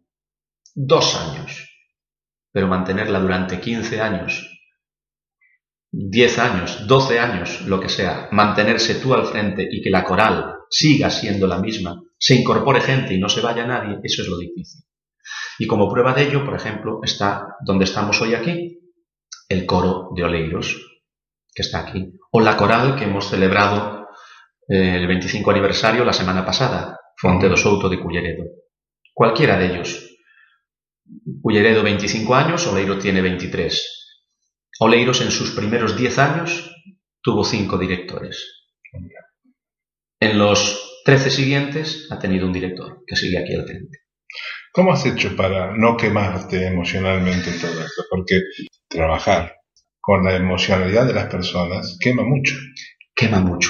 dos 0.74 1.16
años, 1.16 1.70
pero 2.50 2.70
mantenerla 2.70 3.20
durante 3.20 3.60
15 3.60 4.00
años, 4.00 4.50
10 5.92 6.40
años, 6.40 6.88
12 6.88 7.20
años, 7.20 7.62
lo 7.64 7.82
que 7.82 7.90
sea, 7.90 8.30
mantenerse 8.32 8.96
tú 8.96 9.14
al 9.14 9.26
frente 9.26 9.68
y 9.70 9.82
que 9.82 9.90
la 9.90 10.06
coral 10.06 10.56
siga 10.70 11.10
siendo 11.10 11.46
la 11.46 11.60
misma, 11.60 12.02
se 12.18 12.36
incorpore 12.36 12.80
gente 12.80 13.14
y 13.14 13.20
no 13.20 13.28
se 13.28 13.42
vaya 13.42 13.68
nadie, 13.68 14.00
eso 14.02 14.22
es 14.22 14.30
lo 14.30 14.38
difícil. 14.38 14.86
Y 15.60 15.68
como 15.68 15.92
prueba 15.92 16.14
de 16.14 16.24
ello, 16.24 16.46
por 16.46 16.56
ejemplo, 16.56 17.02
está 17.04 17.58
donde 17.66 17.84
estamos 17.84 18.22
hoy 18.22 18.34
aquí, 18.34 18.80
el 19.50 19.66
coro 19.66 20.12
de 20.16 20.24
Oleiros, 20.24 21.02
que 21.54 21.64
está 21.64 21.80
aquí, 21.80 22.14
o 22.32 22.40
la 22.40 22.56
coral 22.56 22.96
que 22.96 23.04
hemos 23.04 23.30
celebrado 23.30 24.03
el 24.68 25.08
25 25.08 25.52
aniversario 25.52 26.06
la 26.06 26.14
semana 26.14 26.46
pasada, 26.46 26.98
Fonte 27.18 27.48
do 27.50 27.58
Souto 27.58 27.90
de 27.90 28.00
Culleredo. 28.00 28.46
Cualquiera 29.14 29.58
de 29.58 29.66
ellos. 29.68 30.18
Culleredo 31.42 31.84
25 31.84 32.36
años, 32.36 32.66
Oleiro 32.68 32.98
tiene 32.98 33.22
23. 33.22 34.04
Oleiros 34.80 35.22
en 35.22 35.32
sus 35.32 35.52
primeros 35.52 35.96
10 35.96 36.20
años 36.20 36.76
tuvo 37.22 37.44
5 37.44 37.78
directores. 37.78 38.66
En 40.20 40.40
los 40.40 41.02
13 41.06 41.30
siguientes 41.30 42.08
ha 42.10 42.18
tenido 42.18 42.48
un 42.48 42.54
director 42.54 43.04
que 43.06 43.16
sigue 43.16 43.38
aquí 43.38 43.54
al 43.54 43.66
frente. 43.66 44.00
¿Cómo 44.72 44.94
has 44.94 45.06
hecho 45.06 45.36
para 45.36 45.76
no 45.78 45.96
quemarte 45.96 46.66
emocionalmente 46.66 47.52
en 47.52 47.62
todo 47.62 47.80
esto? 47.86 48.04
Porque 48.10 48.42
trabajar 48.88 49.58
con 50.00 50.24
la 50.24 50.36
emocionalidad 50.36 51.06
de 51.06 51.14
las 51.14 51.28
personas 51.28 51.98
quema 52.00 52.24
mucho. 52.24 52.56
Quema 53.16 53.40
mucho. 53.40 53.70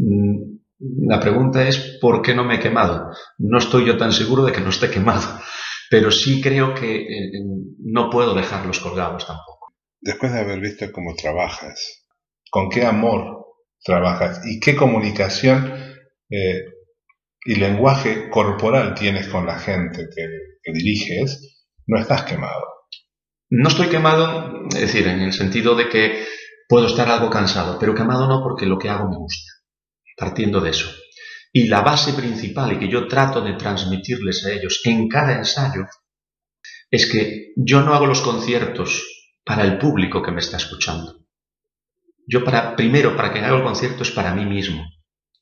Mm, 0.00 0.60
la 1.06 1.20
pregunta 1.20 1.68
es 1.68 1.98
¿por 2.00 2.22
qué 2.22 2.34
no 2.34 2.44
me 2.44 2.56
he 2.56 2.60
quemado? 2.60 3.10
No 3.38 3.58
estoy 3.58 3.84
yo 3.86 3.98
tan 3.98 4.12
seguro 4.12 4.44
de 4.44 4.52
que 4.52 4.62
no 4.62 4.70
esté 4.70 4.90
quemado, 4.90 5.38
pero 5.90 6.10
sí 6.10 6.40
creo 6.40 6.74
que 6.74 7.02
eh, 7.02 7.30
no 7.84 8.08
puedo 8.08 8.34
dejarlos 8.34 8.80
colgados 8.80 9.26
tampoco. 9.26 9.74
Después 10.00 10.32
de 10.32 10.40
haber 10.40 10.60
visto 10.60 10.90
cómo 10.92 11.14
trabajas, 11.14 12.06
con 12.50 12.70
qué 12.70 12.86
amor 12.86 13.46
trabajas 13.84 14.40
y 14.46 14.58
qué 14.58 14.74
comunicación 14.74 15.74
eh, 16.30 16.64
y 17.44 17.54
lenguaje 17.56 18.30
corporal 18.30 18.94
tienes 18.94 19.28
con 19.28 19.46
la 19.46 19.58
gente 19.58 20.08
que 20.14 20.72
diriges, 20.72 21.66
no 21.86 21.98
estás 21.98 22.22
quemado. 22.22 22.64
No 23.50 23.68
estoy 23.68 23.88
quemado, 23.88 24.66
es 24.68 24.80
decir, 24.80 25.06
en 25.08 25.20
el 25.20 25.32
sentido 25.32 25.74
de 25.74 25.88
que 25.88 26.24
puedo 26.68 26.86
estar 26.86 27.08
algo 27.08 27.28
cansado, 27.28 27.78
pero 27.78 27.94
quemado 27.94 28.28
no 28.28 28.42
porque 28.42 28.66
lo 28.66 28.78
que 28.78 28.88
hago 28.88 29.08
me 29.08 29.16
gusta 29.16 29.49
partiendo 30.20 30.60
de 30.60 30.70
eso. 30.70 30.90
Y 31.50 31.66
la 31.66 31.80
base 31.80 32.12
principal 32.12 32.74
y 32.74 32.78
que 32.78 32.88
yo 32.88 33.08
trato 33.08 33.40
de 33.40 33.54
transmitirles 33.54 34.44
a 34.44 34.52
ellos 34.52 34.82
en 34.84 35.08
cada 35.08 35.38
ensayo 35.38 35.86
es 36.90 37.10
que 37.10 37.52
yo 37.56 37.80
no 37.80 37.94
hago 37.94 38.06
los 38.06 38.20
conciertos 38.20 39.02
para 39.44 39.64
el 39.64 39.78
público 39.78 40.22
que 40.22 40.30
me 40.30 40.40
está 40.40 40.58
escuchando. 40.58 41.24
Yo 42.26 42.44
para, 42.44 42.76
primero, 42.76 43.16
para 43.16 43.32
que 43.32 43.40
haga 43.40 43.56
el 43.56 43.64
concierto 43.64 44.02
es 44.02 44.10
para 44.10 44.34
mí 44.34 44.44
mismo. 44.44 44.84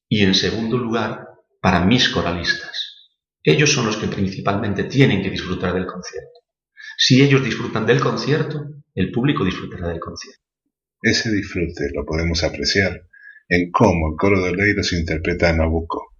Y 0.09 0.23
en 0.23 0.35
segundo 0.35 0.79
lugar, 0.79 1.27
para 1.61 1.85
mis 1.85 2.09
coralistas. 2.09 3.11
Ellos 3.43 3.73
son 3.73 3.87
los 3.87 3.97
que 3.97 4.07
principalmente 4.07 4.85
tienen 4.85 5.23
que 5.23 5.31
disfrutar 5.31 5.75
del 5.75 5.87
concierto. 5.87 6.41
Si 6.97 7.21
ellos 7.21 7.45
disfrutan 7.45 7.85
del 7.85 8.01
concierto, 8.01 8.65
el 8.95 9.11
público 9.11 9.45
disfrutará 9.45 9.89
del 9.89 10.01
concierto. 10.01 10.43
Ese 11.03 11.31
disfrute 11.31 11.91
lo 11.95 12.05
podemos 12.05 12.43
apreciar 12.45 13.09
en 13.49 13.71
cómo 13.71 14.09
el 14.11 14.17
coro 14.17 14.43
de 14.43 14.53
Leiro 14.53 14.83
se 14.83 14.99
interpreta 14.99 15.51
en 15.51 15.59
Nabucco. 15.59 16.13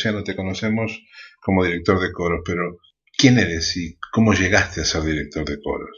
Luciano, 0.00 0.24
te 0.24 0.34
conocemos 0.34 0.98
como 1.42 1.62
director 1.62 2.00
de 2.00 2.10
coros, 2.10 2.40
pero 2.42 2.78
¿quién 3.18 3.38
eres 3.38 3.76
y 3.76 3.98
cómo 4.10 4.32
llegaste 4.32 4.80
a 4.80 4.86
ser 4.86 5.02
director 5.02 5.44
de 5.44 5.60
coros? 5.60 5.90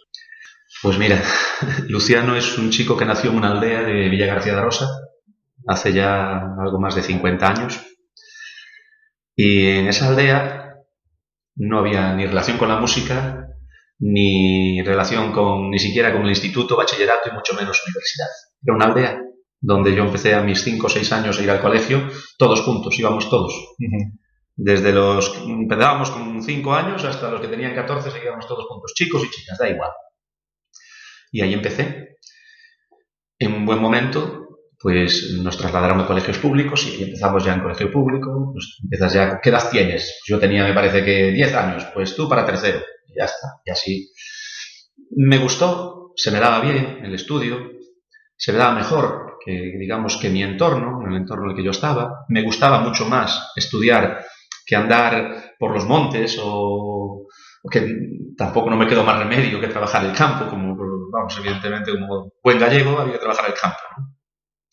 Pues 0.83 0.99
mira, 0.99 1.23
Luciano 1.89 2.35
es 2.35 2.59
un 2.59 2.71
chico 2.71 2.97
que 2.97 3.05
nació 3.05 3.31
en 3.31 3.37
una 3.37 3.53
aldea 3.53 3.83
de 3.83 4.09
Villa 4.09 4.27
García 4.27 4.57
de 4.57 4.61
Rosa 4.61 4.89
hace 5.69 5.93
ya 5.93 6.41
algo 6.59 6.81
más 6.81 6.97
de 6.97 7.03
50 7.03 7.49
años. 7.49 7.81
Y 9.37 9.69
en 9.69 9.87
esa 9.87 10.09
aldea 10.09 10.75
no 11.55 11.79
había 11.79 12.13
ni 12.15 12.27
relación 12.27 12.59
con 12.59 12.71
la 12.71 12.81
música, 12.81 13.47
ni 14.01 14.83
relación 14.83 15.31
con 15.31 15.71
ni 15.71 15.79
siquiera 15.79 16.13
con 16.13 16.23
el 16.23 16.31
instituto, 16.31 16.77
bachillerato 16.77 17.29
y 17.31 17.35
mucho 17.35 17.55
menos 17.55 17.81
universidad. 17.87 18.27
Era 18.65 18.75
una 18.75 18.87
aldea 18.87 19.22
donde 19.63 19.95
yo 19.95 20.03
empecé 20.03 20.35
a 20.35 20.43
mis 20.43 20.63
5 20.63 20.87
o 20.87 20.91
6 20.91 21.13
años 21.13 21.39
a 21.39 21.43
ir 21.43 21.51
al 21.51 21.61
colegio, 21.61 22.09
todos 22.37 22.61
juntos, 22.63 22.99
íbamos 22.99 23.31
todos. 23.31 23.55
Desde 24.57 24.93
los 24.93 25.35
empezábamos 25.47 26.11
con 26.11 26.43
5 26.43 26.75
años 26.75 27.05
hasta 27.05 27.31
los 27.31 27.41
que 27.41 27.49
tenían 27.49 27.75
14 27.75 28.11
seguíamos 28.11 28.47
todos 28.47 28.67
juntos, 28.67 28.93
chicos 28.95 29.23
y 29.25 29.31
chicas, 29.31 29.57
da 29.57 29.71
igual. 29.71 29.91
Y 31.31 31.41
ahí 31.41 31.55
empecé. 31.55 32.19
En 33.39 33.55
un 33.55 33.65
buen 33.65 33.79
momento, 33.79 34.59
pues 34.79 35.33
nos 35.41 35.57
trasladaron 35.57 36.01
a 36.01 36.07
colegios 36.07 36.39
públicos 36.39 36.85
y 36.87 37.05
empezamos 37.05 37.45
ya 37.45 37.55
en 37.55 37.63
colegio 37.63 37.91
público. 37.91 38.51
Pues 38.53 38.79
empiezas 38.83 39.13
ya, 39.13 39.41
¿qué 39.41 39.51
edad 39.51 39.71
tienes? 39.71 40.21
Yo 40.27 40.41
tenía, 40.41 40.65
me 40.65 40.75
parece 40.75 41.05
que 41.05 41.31
10 41.31 41.55
años, 41.55 41.85
pues 41.95 42.17
tú 42.17 42.29
para 42.29 42.45
tercero. 42.45 42.81
Y 43.07 43.17
ya 43.17 43.25
está, 43.27 43.61
y 43.65 43.71
así. 43.71 44.13
Me 45.15 45.39
gustó, 45.39 46.13
se 46.17 46.33
me 46.33 46.41
daba 46.41 46.61
bien 46.61 47.05
el 47.05 47.15
estudio, 47.15 47.71
se 48.37 48.53
me 48.53 48.59
daba 48.59 48.75
mejor 48.75 49.32
que 49.45 49.53
digamos 49.79 50.17
que 50.17 50.29
mi 50.29 50.43
entorno, 50.43 51.01
en 51.03 51.13
el 51.13 51.17
entorno 51.23 51.45
en 51.45 51.51
el 51.51 51.57
que 51.57 51.65
yo 51.65 51.71
estaba, 51.71 52.25
me 52.29 52.43
gustaba 52.43 52.81
mucho 52.81 53.07
más 53.07 53.53
estudiar 53.57 54.25
que 54.65 54.77
andar 54.77 55.55
por 55.59 55.73
los 55.73 55.87
montes 55.87 56.41
o, 56.43 57.27
que 57.71 57.87
tampoco 58.37 58.71
no 58.71 58.77
me 58.77 58.87
quedó 58.87 59.05
más 59.05 59.19
remedio 59.19 59.61
que 59.61 59.69
trabajar 59.69 60.05
el 60.05 60.13
campo, 60.13 60.49
como, 60.49 60.77
vamos, 61.13 61.37
evidentemente 61.39 61.93
como 61.93 62.33
buen 62.43 62.59
gallego 62.59 62.99
había 62.99 63.15
que 63.15 63.19
trabajar 63.21 63.47
el 63.47 63.55
campo. 63.55 63.79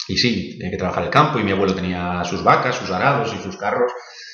Y 0.07 0.17
sí, 0.17 0.57
tenía 0.57 0.71
que 0.71 0.77
trabajar 0.77 1.03
el 1.03 1.11
campo 1.11 1.37
y 1.37 1.43
mi 1.43 1.51
abuelo 1.51 1.75
tenía 1.75 2.23
sus 2.23 2.43
vacas, 2.43 2.75
sus 2.75 2.89
arados 2.89 3.31
y 3.33 3.43
sus 3.43 3.57
carros. 3.57 3.91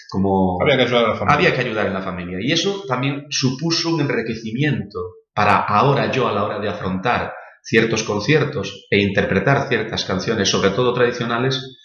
Como 0.09 0.57
había 0.61 0.77
que 0.77 0.83
ayudar 0.83 1.05
a 1.05 1.09
la 1.09 1.15
familia. 1.15 1.35
Había 1.35 1.53
que 1.53 1.61
ayudar 1.67 1.87
en 1.87 1.93
la 1.93 2.01
familia. 2.01 2.37
Y 2.41 2.53
eso 2.53 2.83
también 2.87 3.25
supuso 3.29 3.93
un 3.93 3.99
enriquecimiento 3.99 4.99
para 5.33 5.57
ahora 5.57 6.09
yo 6.11 6.29
a 6.29 6.31
la 6.31 6.45
hora 6.45 6.59
de 6.59 6.69
afrontar 6.69 7.33
ciertos 7.65 8.03
conciertos 8.03 8.85
e 8.89 9.01
interpretar 9.01 9.67
ciertas 9.67 10.05
canciones, 10.05 10.47
sobre 10.47 10.69
todo 10.69 10.93
tradicionales, 10.93 11.77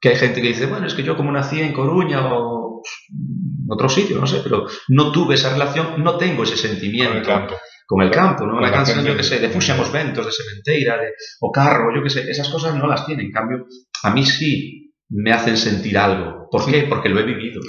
que 0.00 0.10
hay 0.10 0.16
gente 0.16 0.42
que 0.42 0.48
dice, 0.48 0.66
bueno, 0.66 0.86
es 0.86 0.94
que 0.94 1.02
yo 1.02 1.16
como 1.16 1.32
nací 1.32 1.60
en 1.60 1.72
Coruña 1.72 2.26
o 2.26 2.82
en 3.08 3.66
otro 3.68 3.88
sitio, 3.88 4.18
no 4.20 4.26
sé, 4.26 4.40
pero 4.42 4.66
no 4.88 5.10
tuve 5.10 5.34
esa 5.34 5.52
relación, 5.52 6.02
no 6.04 6.18
tengo 6.18 6.44
ese 6.44 6.56
sentimiento 6.56 7.12
Con 7.12 7.20
el 7.20 7.26
campo. 7.26 7.54
con 7.86 8.02
el 8.02 8.10
campo, 8.10 8.44
¿no? 8.44 8.52
Con 8.52 8.58
Una 8.58 8.68
la 8.68 8.76
canción, 8.76 8.98
gente 8.98 9.12
yo 9.12 9.16
que 9.16 9.22
sé, 9.22 9.38
de 9.38 9.48
Fuxamos 9.48 9.90
Ventos, 9.90 10.26
de 10.26 10.32
Sementeira, 10.32 10.98
de, 10.98 11.12
o 11.40 11.50
Carro, 11.50 11.94
yo 11.94 12.02
que 12.02 12.10
sé, 12.10 12.30
esas 12.30 12.48
cosas 12.50 12.74
no 12.76 12.86
las 12.86 13.06
tiene. 13.06 13.22
En 13.22 13.32
cambio, 13.32 13.66
a 14.02 14.12
mí 14.12 14.24
sí 14.24 14.92
me 15.08 15.32
hacen 15.32 15.56
sentir 15.56 15.96
algo. 15.96 16.48
¿Por 16.50 16.70
qué? 16.70 16.84
Porque 16.88 17.08
lo 17.08 17.20
he 17.20 17.24
vivido. 17.24 17.62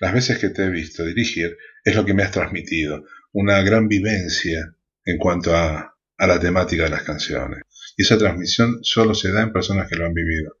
Las 0.00 0.12
veces 0.12 0.38
que 0.38 0.50
te 0.50 0.64
he 0.64 0.70
visto 0.70 1.04
dirigir 1.04 1.56
es 1.84 1.94
lo 1.94 2.04
que 2.04 2.14
me 2.14 2.24
has 2.24 2.32
transmitido, 2.32 3.04
una 3.32 3.62
gran 3.62 3.86
vivencia 3.86 4.74
en 5.04 5.16
cuanto 5.18 5.56
a, 5.56 5.94
a 6.18 6.26
la 6.26 6.38
temática 6.38 6.84
de 6.84 6.90
las 6.90 7.02
canciones. 7.02 7.62
Y 7.96 8.02
esa 8.02 8.18
transmisión 8.18 8.78
solo 8.82 9.14
se 9.14 9.32
da 9.32 9.42
en 9.42 9.52
personas 9.52 9.88
que 9.88 9.96
lo 9.96 10.06
han 10.06 10.14
vivido. 10.14 10.52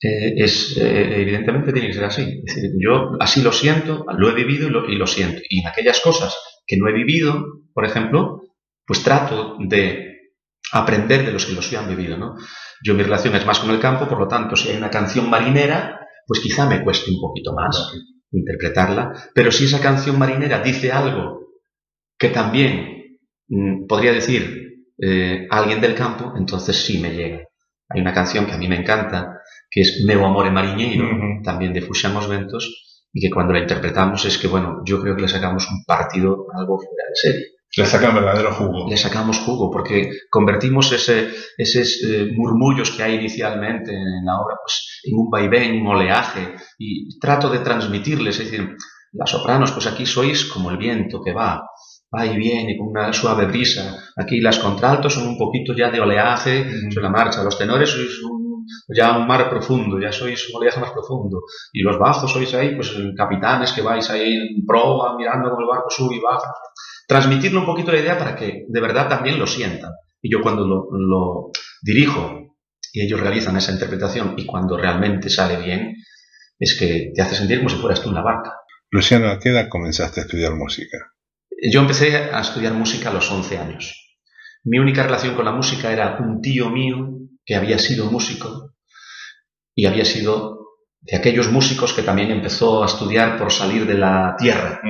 Eh, 0.00 0.34
es, 0.36 0.76
eh, 0.76 1.20
evidentemente 1.20 1.72
tiene 1.72 1.88
que 1.88 1.94
ser 1.94 2.04
así. 2.04 2.42
Es 2.44 2.56
decir, 2.56 2.72
yo 2.78 3.12
así 3.20 3.42
lo 3.42 3.52
siento, 3.52 4.04
lo 4.16 4.30
he 4.30 4.34
vivido 4.34 4.68
y 4.68 4.70
lo, 4.70 4.88
y 4.88 4.96
lo 4.96 5.06
siento. 5.06 5.40
Y 5.48 5.60
en 5.60 5.68
aquellas 5.68 6.00
cosas 6.00 6.36
que 6.66 6.76
no 6.76 6.88
he 6.88 6.92
vivido, 6.92 7.44
por 7.72 7.84
ejemplo, 7.84 8.42
pues 8.86 9.02
trato 9.02 9.56
de 9.60 10.32
aprender 10.72 11.24
de 11.24 11.32
los 11.32 11.46
que 11.46 11.54
los 11.54 11.72
han 11.74 11.88
vivido, 11.88 12.16
¿no? 12.16 12.34
Yo 12.82 12.94
mi 12.94 13.02
relación 13.02 13.34
es 13.34 13.46
más 13.46 13.60
con 13.60 13.70
el 13.70 13.80
campo, 13.80 14.08
por 14.08 14.18
lo 14.18 14.28
tanto, 14.28 14.56
si 14.56 14.70
hay 14.70 14.76
una 14.76 14.90
canción 14.90 15.30
marinera, 15.30 16.00
pues 16.26 16.40
quizá 16.40 16.66
me 16.68 16.82
cueste 16.82 17.10
un 17.10 17.20
poquito 17.20 17.52
más 17.52 17.92
interpretarla, 18.32 19.30
pero 19.34 19.52
si 19.52 19.66
esa 19.66 19.80
canción 19.80 20.18
marinera 20.18 20.60
dice 20.60 20.90
algo 20.90 21.40
que 22.18 22.30
también 22.30 23.18
mm, 23.48 23.86
podría 23.86 24.12
decir 24.12 24.73
eh, 25.06 25.46
alguien 25.50 25.80
del 25.80 25.94
campo, 25.94 26.34
entonces 26.36 26.76
sí 26.76 26.98
me 26.98 27.10
llega. 27.10 27.40
Hay 27.88 28.00
una 28.00 28.14
canción 28.14 28.46
que 28.46 28.52
a 28.52 28.58
mí 28.58 28.68
me 28.68 28.76
encanta, 28.76 29.40
que 29.70 29.82
es 29.82 30.04
Meu 30.06 30.24
amore 30.24 30.50
mariñeiro, 30.50 31.06
también 31.42 31.72
de 31.72 31.82
Fuxamos 31.82 32.28
Ventos, 32.28 32.64
y 33.12 33.20
que 33.20 33.30
cuando 33.30 33.52
la 33.52 33.60
interpretamos 33.60 34.24
es 34.24 34.38
que, 34.38 34.48
bueno, 34.48 34.82
yo 34.84 35.00
creo 35.00 35.14
que 35.14 35.22
le 35.22 35.28
sacamos 35.28 35.68
un 35.70 35.84
partido 35.84 36.46
algo 36.56 36.78
fuera 36.78 37.04
de 37.08 37.14
serie. 37.14 37.46
Le 37.76 37.86
sacan 37.86 38.14
verdadero 38.14 38.52
jugo. 38.52 38.88
Le 38.88 38.96
sacamos 38.96 39.38
jugo 39.40 39.70
porque 39.70 40.10
convertimos 40.30 40.92
ese, 40.92 41.30
esos 41.58 42.02
eh, 42.04 42.30
murmullos 42.36 42.92
que 42.92 43.02
hay 43.02 43.14
inicialmente 43.16 43.92
en 43.92 44.24
la 44.24 44.38
obra 44.40 44.56
pues, 44.64 45.00
en 45.04 45.18
un 45.18 45.28
vaivén, 45.28 45.80
un 45.80 45.88
oleaje 45.88 46.54
y 46.78 47.18
trato 47.18 47.50
de 47.50 47.58
transmitirles, 47.58 48.38
es 48.38 48.50
decir, 48.50 48.76
las 49.12 49.30
sopranos, 49.30 49.72
pues 49.72 49.86
aquí 49.86 50.06
sois 50.06 50.44
como 50.44 50.70
el 50.70 50.76
viento 50.76 51.20
que 51.22 51.32
va, 51.32 51.62
va 52.14 52.26
y 52.26 52.36
viene 52.36 52.76
con 52.76 52.88
una 52.88 53.12
suave 53.12 53.46
brisa. 53.46 53.96
Aquí 54.16 54.40
las 54.40 54.58
contraltos 54.58 55.14
son 55.14 55.26
un 55.26 55.38
poquito 55.38 55.74
ya 55.74 55.90
de 55.90 56.00
oleaje 56.00 56.90
sobre 56.90 57.02
la 57.02 57.10
marcha. 57.10 57.42
Los 57.42 57.58
tenores 57.58 57.90
sois 57.90 58.20
ya 58.88 59.16
un 59.18 59.26
mar 59.26 59.50
profundo, 59.50 60.00
ya 60.00 60.12
sois 60.12 60.48
un 60.50 60.56
oleaje 60.56 60.80
más 60.80 60.92
profundo. 60.92 61.42
Y 61.72 61.82
los 61.82 61.98
bajos 61.98 62.30
sois 62.30 62.54
ahí, 62.54 62.74
pues 62.74 62.94
capitanes 63.16 63.72
que 63.72 63.82
vais 63.82 64.08
ahí 64.10 64.34
en 64.34 64.66
proa 64.66 65.16
mirando 65.16 65.50
como 65.50 65.62
el 65.62 65.68
barco 65.68 65.90
sube 65.90 66.16
y 66.16 66.20
baja 66.20 66.52
transmitirle 67.06 67.58
un 67.58 67.66
poquito 67.66 67.92
la 67.92 68.00
idea 68.00 68.18
para 68.18 68.34
que 68.36 68.64
de 68.68 68.80
verdad 68.80 69.08
también 69.08 69.38
lo 69.38 69.46
sientan. 69.46 69.92
Y 70.22 70.30
yo 70.32 70.40
cuando 70.40 70.66
lo, 70.66 71.50
dirijo 71.82 72.56
y 72.92 73.02
ellos 73.02 73.20
realizan 73.20 73.56
esa 73.56 73.72
interpretación 73.72 74.34
y 74.38 74.46
cuando 74.46 74.76
realmente 74.78 75.28
sale 75.28 75.56
bien, 75.62 75.96
es 76.58 76.78
que 76.78 77.12
te 77.14 77.20
hace 77.20 77.34
sentir 77.34 77.58
como 77.58 77.68
si 77.68 77.76
fueras 77.76 78.00
tú 78.00 78.08
en 78.08 78.14
la 78.14 78.22
barca. 78.22 78.54
Luciano, 78.90 79.28
¿a 79.28 79.38
qué 79.38 79.50
edad 79.50 79.68
comenzaste 79.68 80.20
a 80.20 80.22
estudiar 80.22 80.54
música? 80.54 81.13
Yo 81.72 81.80
empecé 81.80 82.16
a 82.16 82.40
estudiar 82.40 82.74
música 82.74 83.08
a 83.08 83.12
los 83.12 83.30
11 83.30 83.56
años. 83.56 84.18
Mi 84.64 84.78
única 84.78 85.02
relación 85.02 85.34
con 85.34 85.46
la 85.46 85.52
música 85.52 85.90
era 85.90 86.18
un 86.18 86.42
tío 86.42 86.68
mío 86.68 87.08
que 87.44 87.54
había 87.54 87.78
sido 87.78 88.10
músico 88.10 88.74
y 89.74 89.86
había 89.86 90.04
sido 90.04 90.58
de 91.00 91.16
aquellos 91.16 91.50
músicos 91.50 91.94
que 91.94 92.02
también 92.02 92.30
empezó 92.30 92.82
a 92.82 92.86
estudiar 92.86 93.38
por 93.38 93.50
salir 93.50 93.86
de 93.86 93.94
la 93.94 94.36
tierra 94.38 94.82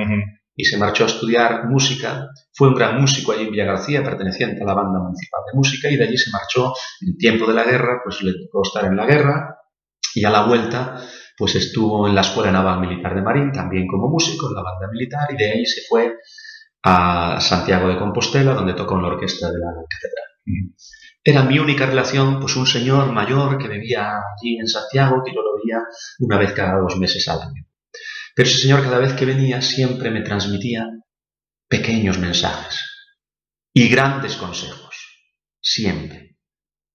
y 0.53 0.65
se 0.65 0.77
marchó 0.77 1.05
a 1.05 1.07
estudiar 1.07 1.65
música. 1.69 2.27
Fue 2.53 2.67
un 2.67 2.75
gran 2.75 2.99
músico 2.99 3.31
allí 3.31 3.43
en 3.43 3.51
Villa 3.51 3.65
García, 3.65 4.03
perteneciente 4.03 4.61
a 4.61 4.65
la 4.65 4.73
banda 4.73 4.99
municipal 4.99 5.41
de 5.49 5.57
música, 5.57 5.89
y 5.89 5.95
de 5.95 6.03
allí 6.03 6.17
se 6.17 6.31
marchó 6.31 6.73
en 7.01 7.17
tiempo 7.17 7.47
de 7.47 7.53
la 7.53 7.63
guerra, 7.63 8.01
pues 8.03 8.21
le 8.21 8.33
tocó 8.33 8.63
estar 8.63 8.85
en 8.85 8.95
la 8.95 9.05
guerra, 9.05 9.59
y 10.13 10.23
a 10.23 10.29
la 10.29 10.45
vuelta, 10.45 11.01
pues 11.37 11.55
estuvo 11.55 12.07
en 12.07 12.15
la 12.15 12.21
Escuela 12.21 12.51
Naval 12.51 12.79
Militar 12.79 13.15
de 13.15 13.21
Marín, 13.21 13.51
también 13.51 13.85
como 13.87 14.09
músico 14.09 14.47
en 14.47 14.55
la 14.55 14.63
banda 14.63 14.87
militar, 14.89 15.27
y 15.33 15.37
de 15.37 15.51
ahí 15.51 15.65
se 15.65 15.81
fue 15.89 16.13
a 16.87 17.41
Santiago 17.41 17.89
de 17.89 17.97
Compostela, 17.97 18.53
donde 18.53 18.75
tocó 18.75 18.95
en 18.95 19.01
la 19.01 19.07
orquesta 19.07 19.51
de 19.51 19.57
la 19.57 19.73
catedral. 19.89 20.75
Era 21.23 21.41
mi 21.41 21.57
única 21.57 21.87
relación, 21.87 22.39
pues 22.39 22.55
un 22.55 22.67
señor 22.67 23.11
mayor 23.11 23.57
que 23.57 23.67
vivía 23.67 24.11
allí 24.11 24.59
en 24.59 24.67
Santiago, 24.67 25.23
que 25.25 25.33
yo 25.33 25.41
lo 25.41 25.55
veía 25.55 25.79
una 26.19 26.37
vez 26.37 26.53
cada 26.53 26.79
dos 26.79 26.95
meses 26.97 27.27
al 27.27 27.41
año. 27.41 27.65
Pero 28.35 28.47
ese 28.47 28.59
Señor 28.59 28.83
cada 28.83 28.99
vez 28.99 29.13
que 29.13 29.25
venía 29.25 29.61
siempre 29.61 30.11
me 30.11 30.21
transmitía 30.21 30.87
pequeños 31.67 32.19
mensajes 32.19 32.79
y 33.73 33.89
grandes 33.89 34.35
consejos. 34.35 34.95
Siempre. 35.59 36.37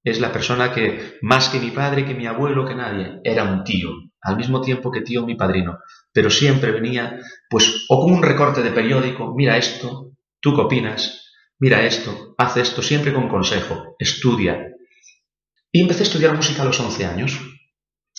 Es 0.05 0.20
la 0.20 0.33
persona 0.33 0.72
que, 0.72 1.18
más 1.22 1.48
que 1.48 1.59
mi 1.59 1.72
padre, 1.72 2.05
que 2.05 2.14
mi 2.14 2.26
abuelo, 2.26 2.64
que 2.64 2.76
nadie, 2.76 3.20
era 3.24 3.42
un 3.42 3.64
tío, 3.64 3.90
al 4.22 4.37
mismo 4.37 4.61
tiempo 4.61 4.90
que 4.90 5.00
tío 5.00 5.24
mi 5.24 5.35
padrino, 5.35 5.78
pero 6.12 6.30
siempre 6.30 6.72
venía, 6.72 7.18
pues, 7.48 7.87
o 7.88 8.00
con 8.00 8.12
un 8.12 8.22
recorte 8.22 8.62
de 8.62 8.70
periódico, 8.70 9.35
mira 9.35 9.56
esto, 9.56 10.12
¿tú 10.40 10.54
qué 10.54 10.62
opinas? 10.62 11.26
Mira 11.59 11.85
esto, 11.85 12.35
haz 12.38 12.56
esto, 12.56 12.83
siempre 12.83 13.12
con 13.12 13.28
consejo, 13.28 13.94
estudia. 13.98 14.66
Y 15.72 15.83
empecé 15.83 16.00
a 16.00 16.06
estudiar 16.06 16.35
música 16.35 16.62
a 16.62 16.64
los 16.64 16.80
11 16.80 17.06
años 17.06 17.40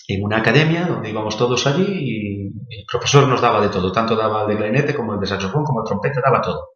en 0.08 0.24
una 0.24 0.38
academia 0.38 0.86
donde 0.86 1.10
íbamos 1.10 1.36
todos 1.36 1.66
allí 1.66 1.86
y 1.86 2.46
el 2.46 2.84
profesor 2.90 3.28
nos 3.28 3.40
daba 3.40 3.60
de 3.60 3.68
todo, 3.68 3.92
tanto 3.92 4.16
daba 4.16 4.46
de 4.46 4.56
clarinete 4.56 4.94
como 4.94 5.14
el 5.14 5.20
de 5.20 5.26
saxofón, 5.26 5.64
como 5.64 5.80
el 5.80 5.86
trompeta, 5.86 6.20
daba 6.24 6.40
todo. 6.40 6.70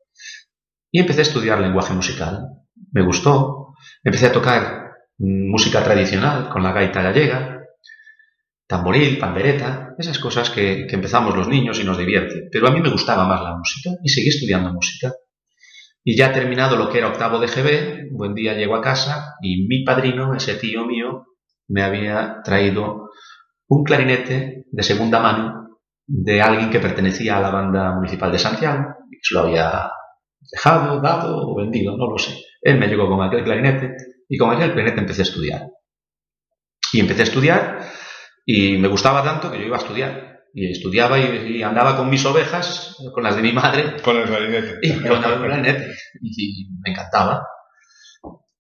Y 0.91 1.01
empecé 1.01 1.21
a 1.21 1.23
estudiar 1.23 1.61
lenguaje 1.61 1.93
musical. 1.95 2.47
Me 2.93 3.03
gustó. 3.03 3.75
Empecé 4.03 4.27
a 4.27 4.33
tocar 4.33 4.93
música 5.19 5.83
tradicional 5.83 6.49
con 6.49 6.63
la 6.63 6.73
gaita 6.73 7.03
gallega, 7.03 7.56
tamboril, 8.67 9.19
pandereta, 9.19 9.95
esas 9.99 10.19
cosas 10.19 10.51
que, 10.51 10.87
que 10.89 10.95
empezamos 10.97 11.37
los 11.37 11.49
niños 11.49 11.81
y 11.81 11.85
nos 11.85 11.99
divierte. 11.99 12.49
Pero 12.51 12.69
a 12.69 12.71
mí 12.71 12.81
me 12.81 12.91
gustaba 12.91 13.27
más 13.27 13.43
la 13.43 13.57
música 13.57 13.91
y 14.03 14.09
seguí 14.09 14.29
estudiando 14.29 14.73
música. 14.73 15.13
Y 16.05 16.17
ya 16.17 16.33
terminado 16.33 16.77
lo 16.77 16.89
que 16.89 16.99
era 16.99 17.09
octavo 17.09 17.39
de 17.39 17.49
GB, 17.49 18.11
buen 18.13 18.35
día 18.35 18.55
llego 18.55 18.77
a 18.77 18.81
casa 18.81 19.35
y 19.43 19.67
mi 19.67 19.85
padrino, 19.85 20.35
ese 20.35 20.55
tío 20.55 20.85
mío, 20.85 21.27
me 21.69 21.83
había 21.83 22.43
traído 22.45 23.11
un 23.69 23.85
clarinete 23.85 24.67
de 24.71 24.83
segunda 24.83 25.19
mano 25.21 25.81
de 26.07 26.41
alguien 26.41 26.71
que 26.71 26.79
pertenecía 26.79 27.37
a 27.37 27.41
la 27.41 27.51
banda 27.51 27.93
municipal 27.93 28.31
de 28.31 28.39
Santiago, 28.39 28.95
y 29.11 29.17
se 29.21 29.35
lo 29.35 29.41
había 29.41 29.91
dejado, 30.53 31.01
dado 31.01 31.49
o 31.49 31.57
vendido, 31.57 31.97
no 31.97 32.09
lo 32.09 32.19
sé. 32.19 32.37
Él 32.63 32.79
me 32.79 32.87
llegó 32.87 33.09
con 33.09 33.23
aquel 33.23 33.43
clarinete 33.43 33.97
y 34.29 34.39
con 34.39 34.55
aquel 34.55 34.73
clarinete 34.73 35.01
empecé 35.01 35.23
a 35.23 35.25
estudiar. 35.25 35.63
Y 36.93 37.01
empecé 37.01 37.23
a 37.23 37.25
estudiar 37.25 37.81
y 38.47 38.79
me 38.79 38.89
gustaba 38.89 39.23
tanto 39.23 39.51
que 39.51 39.59
yo 39.59 39.67
iba 39.67 39.77
a 39.77 39.81
estudiar. 39.81 40.37
Y 40.55 40.71
estudiaba 40.71 41.19
y, 41.19 41.63
andaba 41.63 41.99
con 41.99 42.09
mis 42.09 42.25
ovejas, 42.25 42.97
con 43.13 43.23
las 43.23 43.37
de 43.37 43.43
mi 43.43 43.53
madre. 43.53 44.01
Con 44.03 44.17
el 44.17 44.25
clarinete. 44.25 44.79
Y 44.83 44.93
con 44.95 45.23
el 45.23 45.39
clarinete. 45.39 45.95
Y, 46.23 46.69
me 46.83 46.93
encantaba. 46.93 47.43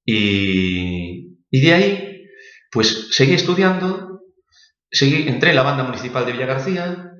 Y, 0.05 1.38
y 1.51 1.61
de 1.61 1.72
ahí 1.72 2.07
pues 2.77 3.09
seguí 3.12 3.33
estudiando, 3.33 4.20
seguí, 4.90 5.29
entré 5.29 5.51
en 5.51 5.57
la 5.57 5.62
banda 5.62 5.85
municipal 5.85 6.27
de 6.27 6.33
Villa 6.33 6.44
García, 6.44 7.12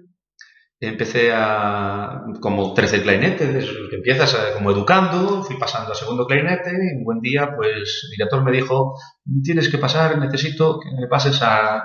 empecé 0.81 1.33
a, 1.33 2.23
como 2.41 2.75
13 2.75 3.03
clarinetes, 3.03 3.65
que 3.89 3.97
empiezas 3.97 4.37
como 4.55 4.71
educando, 4.71 5.43
fui 5.43 5.57
pasando 5.57 5.93
a 5.93 5.95
segundo 5.95 6.27
clarinete 6.27 6.71
y 6.71 6.99
un 6.99 7.05
buen 7.05 7.21
día 7.21 7.51
pues 7.57 8.03
el 8.05 8.11
director 8.11 8.45
me 8.45 8.53
dijo, 8.53 8.95
tienes 9.43 9.69
que 9.71 9.79
pasar, 9.79 10.19
necesito 10.19 10.79
que 10.79 10.91
me 10.91 11.07
pases 11.07 11.41
a 11.43 11.83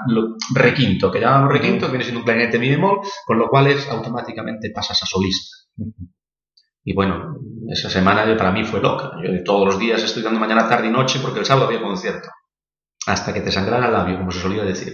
requinto, 0.54 1.12
que 1.12 1.22
llamamos 1.22 1.54
requinto, 1.54 1.86
que 1.86 1.92
viene 1.94 2.04
siendo 2.04 2.20
un 2.20 2.26
clarinete 2.26 2.60
mi 2.60 2.70
bemol, 2.70 3.00
con 3.26 3.40
lo 3.40 3.48
cual 3.48 3.68
es, 3.68 3.88
automáticamente 3.90 4.72
pasas 4.72 5.02
a 5.04 5.06
solista. 5.06 5.56
Y 6.84 6.94
bueno, 6.94 7.38
esa 7.70 7.90
semana 7.90 8.26
para 8.38 8.52
mí 8.52 8.66
fue 8.66 8.82
loca. 8.82 9.12
Yo 9.24 9.44
todos 9.44 9.66
los 9.66 9.80
días 9.80 10.04
estudiando 10.04 10.40
mañana, 10.40 10.68
tarde 10.68 10.88
y 10.88 10.92
noche 10.92 11.20
porque 11.22 11.40
el 11.40 11.46
sábado 11.46 11.68
había 11.68 11.82
concierto 11.82 12.28
hasta 13.08 13.34
que 13.34 13.42
te 13.42 13.52
sangrara 13.52 13.88
el 13.88 13.94
labio, 13.94 14.18
como 14.18 14.32
se 14.32 14.40
solía 14.40 14.64
decir. 14.64 14.94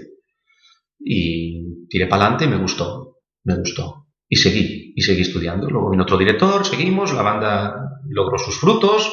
Y 1.00 1.88
tiré 1.88 2.08
para 2.08 2.24
adelante 2.24 2.46
y 2.46 2.50
me 2.50 2.58
gustó, 2.58 3.07
me 3.48 3.56
gustó. 3.56 4.08
Y 4.30 4.36
seguí, 4.36 4.94
y 4.96 5.02
seguí 5.02 5.22
estudiando. 5.22 5.70
Luego 5.70 5.90
vino 5.90 6.04
otro 6.04 6.18
director, 6.18 6.66
seguimos, 6.66 7.14
la 7.14 7.22
banda 7.22 7.76
logró 8.10 8.38
sus 8.38 8.60
frutos, 8.60 9.12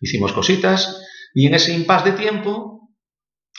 hicimos 0.00 0.32
cositas, 0.32 1.00
y 1.32 1.46
en 1.46 1.54
ese 1.54 1.72
impasse 1.72 2.10
de 2.10 2.18
tiempo, 2.18 2.90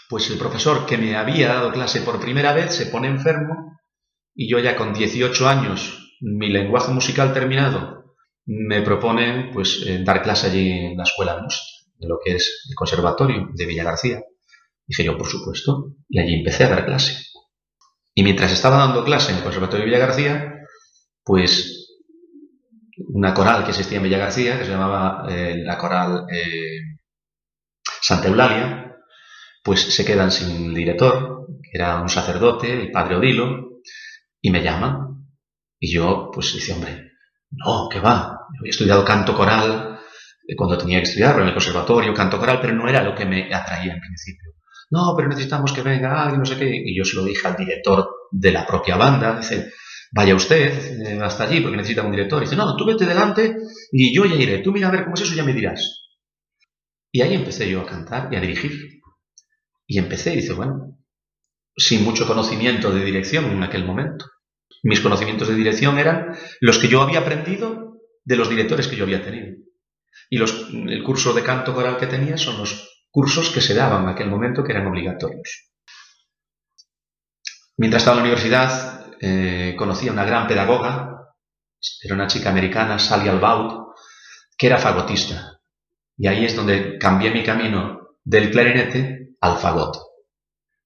pues 0.09 0.29
el 0.29 0.37
profesor 0.37 0.85
que 0.85 0.97
me 0.97 1.15
había 1.15 1.47
dado 1.47 1.71
clase 1.71 2.01
por 2.01 2.19
primera 2.19 2.53
vez 2.53 2.73
se 2.75 2.87
pone 2.87 3.07
enfermo, 3.07 3.79
y 4.35 4.49
yo 4.49 4.59
ya 4.59 4.75
con 4.75 4.93
18 4.93 5.47
años, 5.47 6.17
mi 6.19 6.49
lenguaje 6.49 6.91
musical 6.91 7.33
terminado, 7.33 8.15
me 8.45 8.81
proponen 8.81 9.51
pues 9.53 9.83
eh, 9.85 10.01
dar 10.03 10.21
clase 10.21 10.47
allí 10.47 10.69
en 10.69 10.97
la 10.97 11.03
escuela 11.03 11.35
de 11.35 11.47
de 11.99 12.07
lo 12.07 12.17
que 12.23 12.35
es 12.35 12.65
el 12.69 12.75
conservatorio 12.75 13.49
de 13.53 13.65
Villa 13.65 13.83
García. 13.83 14.21
Dije 14.87 15.03
yo, 15.03 15.17
por 15.17 15.27
supuesto, 15.27 15.95
y 16.07 16.19
allí 16.19 16.35
empecé 16.35 16.63
a 16.63 16.69
dar 16.69 16.85
clase. 16.85 17.25
Y 18.13 18.23
mientras 18.23 18.51
estaba 18.51 18.77
dando 18.77 19.03
clase 19.03 19.31
en 19.31 19.37
el 19.37 19.43
Conservatorio 19.43 19.85
de 19.85 19.91
Villa 19.91 20.05
García, 20.05 20.53
pues 21.23 21.97
una 23.13 23.33
coral 23.33 23.63
que 23.63 23.71
existía 23.71 23.97
en 23.97 24.03
Villa 24.03 24.17
García, 24.17 24.57
que 24.57 24.65
se 24.65 24.71
llamaba 24.71 25.25
eh, 25.29 25.55
la 25.63 25.77
coral 25.77 26.25
eh, 26.31 26.97
Santa 28.01 28.27
Eulalia, 28.27 28.95
pues 29.63 29.81
se 29.81 30.05
quedan 30.05 30.31
sin 30.31 30.73
director, 30.73 31.47
que 31.61 31.77
era 31.77 32.01
un 32.01 32.09
sacerdote, 32.09 32.73
el 32.73 32.91
padre 32.91 33.15
Odilo, 33.15 33.81
y 34.41 34.51
me 34.51 34.63
llaman. 34.63 35.27
Y 35.79 35.93
yo, 35.93 36.29
pues 36.33 36.53
dice, 36.53 36.73
hombre, 36.73 37.11
no, 37.51 37.87
que 37.89 37.99
va, 37.99 38.39
yo 38.53 38.59
había 38.59 38.71
estudiado 38.71 39.05
canto 39.05 39.35
coral 39.35 39.99
cuando 40.57 40.77
tenía 40.77 40.99
que 40.99 41.03
estudiarlo 41.03 41.41
en 41.41 41.49
el 41.49 41.53
conservatorio, 41.53 42.13
canto 42.13 42.39
coral, 42.39 42.59
pero 42.61 42.73
no 42.73 42.87
era 42.87 43.03
lo 43.03 43.13
que 43.15 43.25
me 43.25 43.53
atraía 43.53 43.93
en 43.93 43.99
principio. 43.99 44.53
No, 44.91 45.13
pero 45.15 45.29
necesitamos 45.29 45.71
que 45.71 45.81
venga 45.81 46.23
alguien, 46.23 46.39
no 46.39 46.45
sé 46.45 46.57
qué. 46.57 46.69
Y 46.69 46.97
yo 46.97 47.05
se 47.05 47.15
lo 47.15 47.23
dije 47.23 47.47
al 47.47 47.55
director 47.55 48.09
de 48.31 48.51
la 48.51 48.65
propia 48.65 48.97
banda. 48.97 49.37
Dice, 49.37 49.71
vaya 50.11 50.35
usted 50.35 51.07
eh, 51.07 51.19
hasta 51.21 51.43
allí 51.43 51.61
porque 51.61 51.77
necesita 51.77 52.03
un 52.03 52.11
director. 52.11 52.41
dice, 52.41 52.55
no, 52.55 52.75
tú 52.75 52.85
vete 52.85 53.05
delante 53.05 53.57
y 53.91 54.15
yo 54.15 54.25
ya 54.25 54.35
iré. 54.35 54.59
Tú 54.59 54.71
mira 54.71 54.87
a 54.87 54.91
ver 54.91 55.03
cómo 55.03 55.15
es 55.15 55.21
eso, 55.21 55.35
ya 55.35 55.43
me 55.43 55.53
dirás. 55.53 56.07
Y 57.11 57.21
ahí 57.21 57.33
empecé 57.33 57.69
yo 57.69 57.81
a 57.81 57.85
cantar 57.85 58.29
y 58.31 58.35
a 58.35 58.41
dirigir. 58.41 59.01
Y 59.85 59.97
empecé 59.97 60.33
y 60.33 60.37
dice, 60.37 60.53
bueno, 60.53 60.97
sin 61.75 62.03
mucho 62.03 62.27
conocimiento 62.27 62.91
de 62.91 63.03
dirección 63.03 63.45
en 63.45 63.63
aquel 63.63 63.85
momento. 63.85 64.25
Mis 64.83 65.01
conocimientos 65.01 65.47
de 65.47 65.55
dirección 65.55 65.97
eran 65.97 66.35
los 66.61 66.77
que 66.77 66.87
yo 66.87 67.01
había 67.01 67.19
aprendido 67.19 67.99
de 68.23 68.35
los 68.35 68.49
directores 68.49 68.87
que 68.87 68.95
yo 68.95 69.03
había 69.03 69.23
tenido. 69.23 69.55
Y 70.29 70.37
los, 70.37 70.69
el 70.71 71.03
curso 71.03 71.33
de 71.33 71.43
canto 71.43 71.73
coral 71.73 71.97
que 71.97 72.07
tenía 72.07 72.37
son 72.37 72.59
los 72.59 72.98
cursos 73.19 73.49
que 73.49 73.59
se 73.59 73.73
daban 73.73 74.03
en 74.03 74.09
aquel 74.09 74.29
momento 74.29 74.63
que 74.63 74.71
eran 74.71 74.87
obligatorios. 74.87 75.73
Mientras 77.75 78.01
estaba 78.01 78.15
en 78.15 78.23
la 78.23 78.29
universidad, 78.29 79.07
eh, 79.19 79.75
conocí 79.77 80.07
a 80.07 80.13
una 80.13 80.23
gran 80.23 80.47
pedagoga, 80.47 81.33
era 82.01 82.15
una 82.15 82.27
chica 82.27 82.49
americana, 82.49 82.97
Sally 82.97 83.27
Albaut, 83.27 83.93
que 84.57 84.67
era 84.67 84.77
fagotista. 84.77 85.59
Y 86.17 86.27
ahí 86.27 86.45
es 86.45 86.55
donde 86.55 86.97
cambié 86.97 87.31
mi 87.31 87.43
camino 87.43 88.15
del 88.23 88.51
clarinete 88.51 89.31
al 89.41 89.57
fagot. 89.57 89.97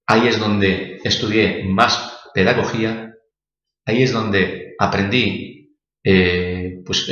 Ahí 0.07 0.27
es 0.27 0.39
donde 0.39 1.01
estudié 1.03 1.65
más 1.65 2.19
pedagogía, 2.33 3.13
ahí 3.85 4.01
es 4.01 4.11
donde 4.11 4.73
aprendí 4.79 5.77
eh, 6.03 6.81
pues, 6.83 7.07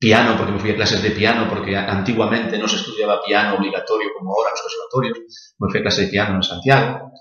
piano, 0.00 0.34
porque 0.36 0.52
me 0.52 0.58
fui 0.58 0.70
a 0.70 0.76
clases 0.76 1.02
de 1.02 1.10
piano, 1.10 1.46
porque 1.46 1.76
antiguamente 1.76 2.58
no 2.58 2.66
se 2.66 2.76
estudiaba 2.76 3.20
piano 3.22 3.56
obligatorio 3.56 4.08
como 4.16 4.32
ahora 4.32 4.48
en 4.48 4.54
los 4.54 4.62
conservatorios, 4.62 5.54
me 5.58 5.70
fui 5.70 5.80
a 5.80 5.82
clases 5.82 6.06
de 6.06 6.10
piano 6.10 6.36
en 6.36 6.42
Santiago, 6.42 7.12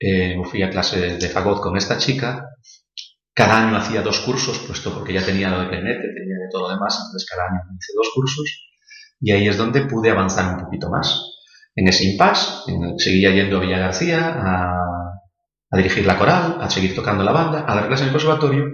eh, 0.00 0.36
me 0.36 0.44
fui 0.44 0.60
a 0.62 0.68
clases 0.68 1.18
de 1.18 1.28
fagot 1.28 1.60
con 1.60 1.76
esta 1.76 1.96
chica, 1.96 2.44
cada 3.32 3.64
año 3.64 3.76
hacía 3.76 4.02
dos 4.02 4.18
cursos, 4.18 4.58
puesto 4.66 4.92
porque 4.92 5.12
ya 5.12 5.24
tenía 5.24 5.48
lo 5.48 5.60
de 5.60 5.68
clarinete, 5.68 6.00
tenía 6.00 6.38
de 6.42 6.48
todo 6.50 6.62
lo 6.62 6.74
demás, 6.74 6.98
entonces 7.06 7.28
cada 7.30 7.44
año 7.44 7.60
hice 7.78 7.92
dos 7.96 8.10
cursos, 8.12 8.68
y 9.20 9.30
ahí 9.30 9.46
es 9.46 9.56
donde 9.56 9.82
pude 9.82 10.10
avanzar 10.10 10.56
un 10.56 10.64
poquito 10.64 10.90
más. 10.90 11.24
En 11.76 11.86
ese 11.86 12.04
impasse, 12.04 12.64
seguía 12.96 13.30
yendo 13.30 13.58
a 13.58 13.60
Villa 13.60 13.78
García 13.78 14.34
a, 14.36 15.76
dirigir 15.76 16.04
la 16.04 16.18
coral, 16.18 16.58
a 16.60 16.68
seguir 16.68 16.96
tocando 16.96 17.22
la 17.22 17.30
banda, 17.30 17.64
a 17.68 17.74
dar 17.76 17.86
clases 17.86 18.02
en 18.02 18.08
el 18.08 18.12
conservatorio. 18.12 18.64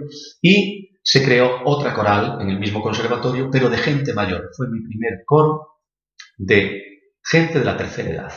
Y 0.41 0.84
se 1.05 1.23
creó 1.23 1.61
otra 1.65 1.93
coral 1.93 2.39
en 2.41 2.49
el 2.49 2.59
mismo 2.59 2.81
conservatorio, 2.81 3.49
pero 3.51 3.69
de 3.69 3.77
gente 3.77 4.11
mayor. 4.13 4.49
Fue 4.57 4.67
mi 4.71 4.81
primer 4.81 5.21
coro 5.23 5.67
de 6.35 6.81
gente 7.23 7.59
de 7.59 7.65
la 7.65 7.77
tercera 7.77 8.09
edad. 8.09 8.33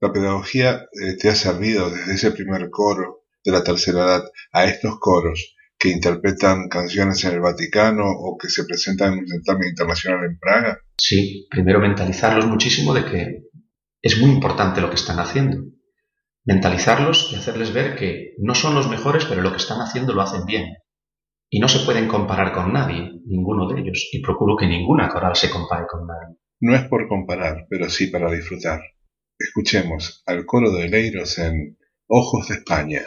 La 0.00 0.12
pedagogía 0.12 0.88
eh, 0.92 1.16
te 1.16 1.28
ha 1.28 1.36
servido 1.36 1.88
desde 1.88 2.14
ese 2.14 2.32
primer 2.32 2.68
coro 2.68 3.26
de 3.44 3.52
la 3.52 3.62
tercera 3.62 4.04
edad 4.04 4.24
a 4.52 4.64
estos 4.64 4.98
coros 4.98 5.54
que 5.78 5.90
interpretan 5.90 6.68
canciones 6.68 7.24
en 7.24 7.34
el 7.34 7.40
Vaticano 7.40 8.10
o 8.10 8.36
que 8.36 8.48
se 8.48 8.64
presentan 8.64 9.12
en 9.12 9.18
un 9.20 9.28
certamen 9.28 9.68
internacional 9.68 10.24
en 10.24 10.36
Praga? 10.36 10.80
Sí, 11.00 11.46
primero 11.48 11.78
mentalizarlos 11.78 12.46
muchísimo 12.46 12.92
de 12.92 13.04
que 13.04 13.42
es 14.02 14.18
muy 14.18 14.30
importante 14.30 14.80
lo 14.80 14.88
que 14.88 14.96
están 14.96 15.20
haciendo. 15.20 15.58
Mentalizarlos 16.44 17.30
y 17.32 17.36
hacerles 17.36 17.72
ver 17.72 17.94
que 17.94 18.34
no 18.38 18.56
son 18.56 18.74
los 18.74 18.88
mejores, 18.88 19.26
pero 19.26 19.42
lo 19.42 19.52
que 19.52 19.58
están 19.58 19.80
haciendo 19.80 20.12
lo 20.12 20.22
hacen 20.22 20.44
bien. 20.44 20.66
Y 21.50 21.60
no 21.60 21.68
se 21.68 21.84
pueden 21.84 22.08
comparar 22.08 22.52
con 22.52 22.72
nadie, 22.72 23.10
ninguno 23.24 23.68
de 23.68 23.80
ellos, 23.80 24.08
y 24.12 24.20
procuro 24.20 24.56
que 24.56 24.66
ninguna 24.66 25.08
coral 25.08 25.34
se 25.34 25.48
compare 25.48 25.86
con 25.86 26.06
nadie. 26.06 26.36
No 26.60 26.74
es 26.74 26.82
por 26.88 27.08
comparar, 27.08 27.66
pero 27.70 27.88
sí 27.88 28.08
para 28.08 28.30
disfrutar. 28.30 28.80
Escuchemos 29.38 30.22
al 30.26 30.44
coro 30.44 30.72
de 30.72 30.88
Leiros 30.88 31.38
en 31.38 31.78
Ojos 32.06 32.48
de 32.48 32.56
España. 32.56 33.02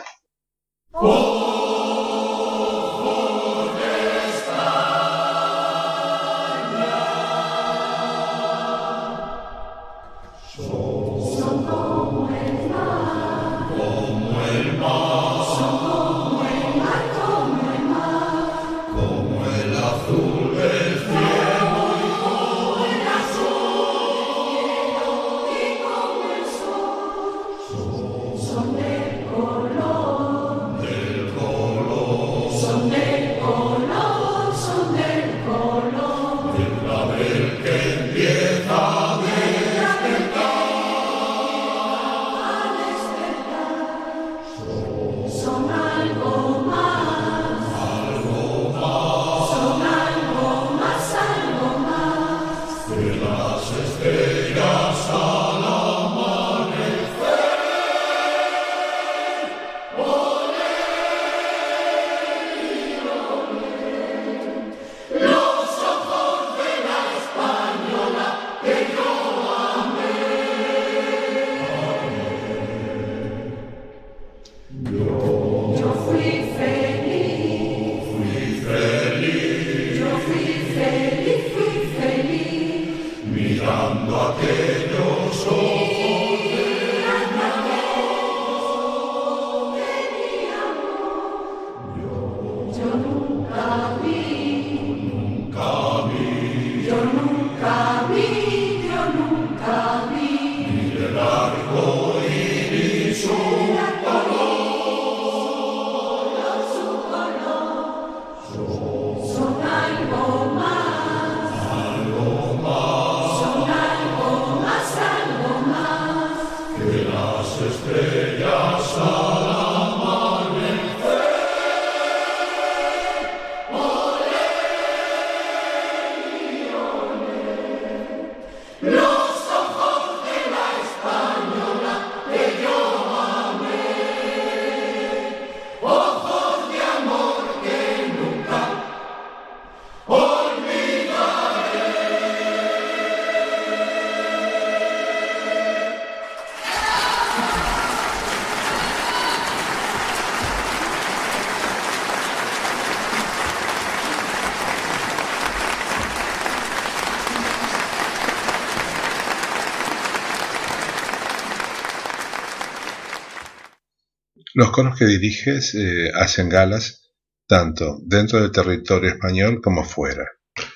Los 164.61 164.69
coros 164.69 164.95
que 164.95 165.05
diriges 165.05 165.73
eh, 165.73 166.11
hacen 166.13 166.47
galas 166.47 167.11
tanto 167.47 167.97
dentro 168.05 168.39
del 168.39 168.51
territorio 168.51 169.09
español 169.09 169.59
como 169.59 169.83
fuera. 169.83 170.23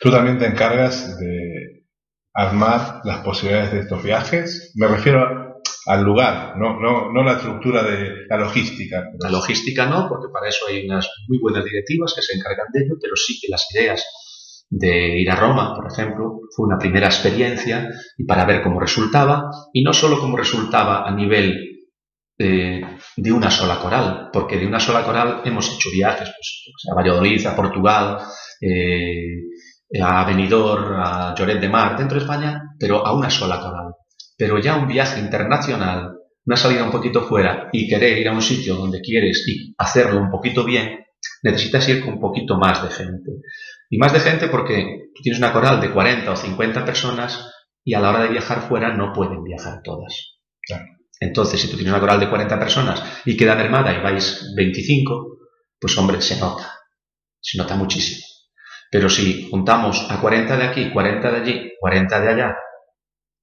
Tú 0.02 0.10
también 0.10 0.40
te 0.40 0.48
encargas 0.48 1.20
de 1.20 1.86
armar 2.34 3.02
las 3.04 3.20
posibilidades 3.20 3.74
de 3.74 3.80
estos 3.82 4.02
viajes? 4.02 4.72
Me 4.74 4.88
refiero 4.88 5.62
al 5.86 6.04
lugar, 6.04 6.58
no, 6.58 6.80
no, 6.80 7.14
no 7.14 7.24
la 7.24 7.34
estructura 7.34 7.84
de 7.84 8.26
la 8.28 8.38
logística. 8.38 9.04
La 9.20 9.30
logística 9.30 9.86
no, 9.86 10.10
porque 10.10 10.34
para 10.34 10.50
eso 10.50 10.66
hay 10.68 10.84
unas 10.84 11.08
muy 11.28 11.38
buenas 11.38 11.64
directivas 11.64 12.16
que 12.16 12.24
se 12.24 12.36
encargan 12.36 12.66
de 12.74 12.86
ello, 12.86 12.96
pero 13.00 13.16
sí 13.16 13.38
que 13.40 13.52
las 13.52 13.68
ideas 13.72 14.04
de 14.68 15.22
ir 15.22 15.30
a 15.30 15.36
Roma, 15.36 15.76
por 15.76 15.86
ejemplo, 15.92 16.40
fue 16.56 16.66
una 16.66 16.80
primera 16.80 17.06
experiencia 17.06 17.92
y 18.18 18.26
para 18.26 18.46
ver 18.46 18.64
cómo 18.64 18.80
resultaba, 18.80 19.52
y 19.74 19.84
no 19.84 19.94
solo 19.94 20.20
cómo 20.20 20.38
resultaba 20.38 21.08
a 21.08 21.16
nivel 21.16 21.76
eh, 22.38 22.82
de 23.18 23.32
una 23.32 23.50
sola 23.50 23.80
coral, 23.80 24.30
porque 24.32 24.58
de 24.58 24.68
una 24.68 24.80
sola 24.80 25.04
coral 25.04 25.42
hemos 25.46 25.74
hecho 25.74 25.90
viajes 25.92 26.30
pues, 26.36 26.86
a 26.92 26.96
Valladolid, 26.96 27.46
a 27.46 27.56
Portugal, 27.56 28.20
eh, 28.62 29.42
a 30.02 30.26
Benidorm, 30.26 31.00
a 31.00 31.36
Lloret 31.38 31.60
de 31.60 31.70
Mar, 31.70 31.98
dentro 31.98 32.18
de 32.18 32.24
España, 32.24 32.62
pero 32.80 33.06
a 33.06 33.14
una 33.14 33.30
sola 33.30 33.60
coral. 33.60 33.94
Pero 34.38 34.60
ya 34.60 34.76
un 34.76 34.88
viaje 34.88 35.20
internacional, 35.20 36.12
una 36.46 36.58
salida 36.58 36.84
un 36.84 36.92
poquito 36.92 37.22
fuera 37.22 37.70
y 37.72 37.88
querer 37.88 38.18
ir 38.18 38.28
a 38.28 38.34
un 38.34 38.42
sitio 38.42 38.76
donde 38.76 39.02
quieres 39.02 39.46
y 39.48 39.74
hacerlo 39.78 40.20
un 40.20 40.30
poquito 40.30 40.64
bien, 40.64 41.06
necesitas 41.44 41.88
ir 41.90 42.04
con 42.04 42.16
un 42.16 42.20
poquito 42.20 42.58
más 42.58 42.84
de 42.84 42.90
gente. 42.90 43.32
Y 43.90 43.98
más 43.98 44.14
de 44.14 44.20
gente 44.20 44.48
porque 44.48 45.10
tienes 45.22 45.40
una 45.40 45.54
coral 45.54 45.80
de 45.80 45.92
40 45.92 46.32
o 46.32 46.36
50 46.36 46.86
personas 46.86 47.52
y 47.84 47.94
a 47.94 48.00
la 48.00 48.10
hora 48.10 48.24
de 48.24 48.30
viajar 48.30 48.68
fuera 48.68 48.96
no 48.96 49.14
pueden 49.14 49.44
viajar 49.44 49.82
todas. 49.84 50.36
Entonces, 51.20 51.62
si 51.62 51.68
tú 51.70 51.76
tienes 51.76 51.92
una 51.92 52.02
coral 52.02 52.20
de 52.20 52.30
40 52.30 52.60
personas 52.60 53.04
y 53.26 53.38
queda 53.38 53.56
mermada 53.56 53.94
y 53.94 54.02
vais 54.02 54.52
25, 54.56 55.38
pues 55.80 55.98
hombre, 55.98 56.22
se 56.22 56.38
nota. 56.38 56.80
Se 57.40 57.58
nota 57.58 57.76
muchísimo. 57.76 58.26
Pero 58.92 59.10
si 59.10 59.50
juntamos 59.50 60.08
a 60.10 60.20
40 60.20 60.58
de 60.58 60.64
aquí, 60.64 60.90
40 60.92 61.32
de 61.32 61.38
allí, 61.38 61.72
40 61.80 62.22
de 62.22 62.30
allá, 62.30 62.56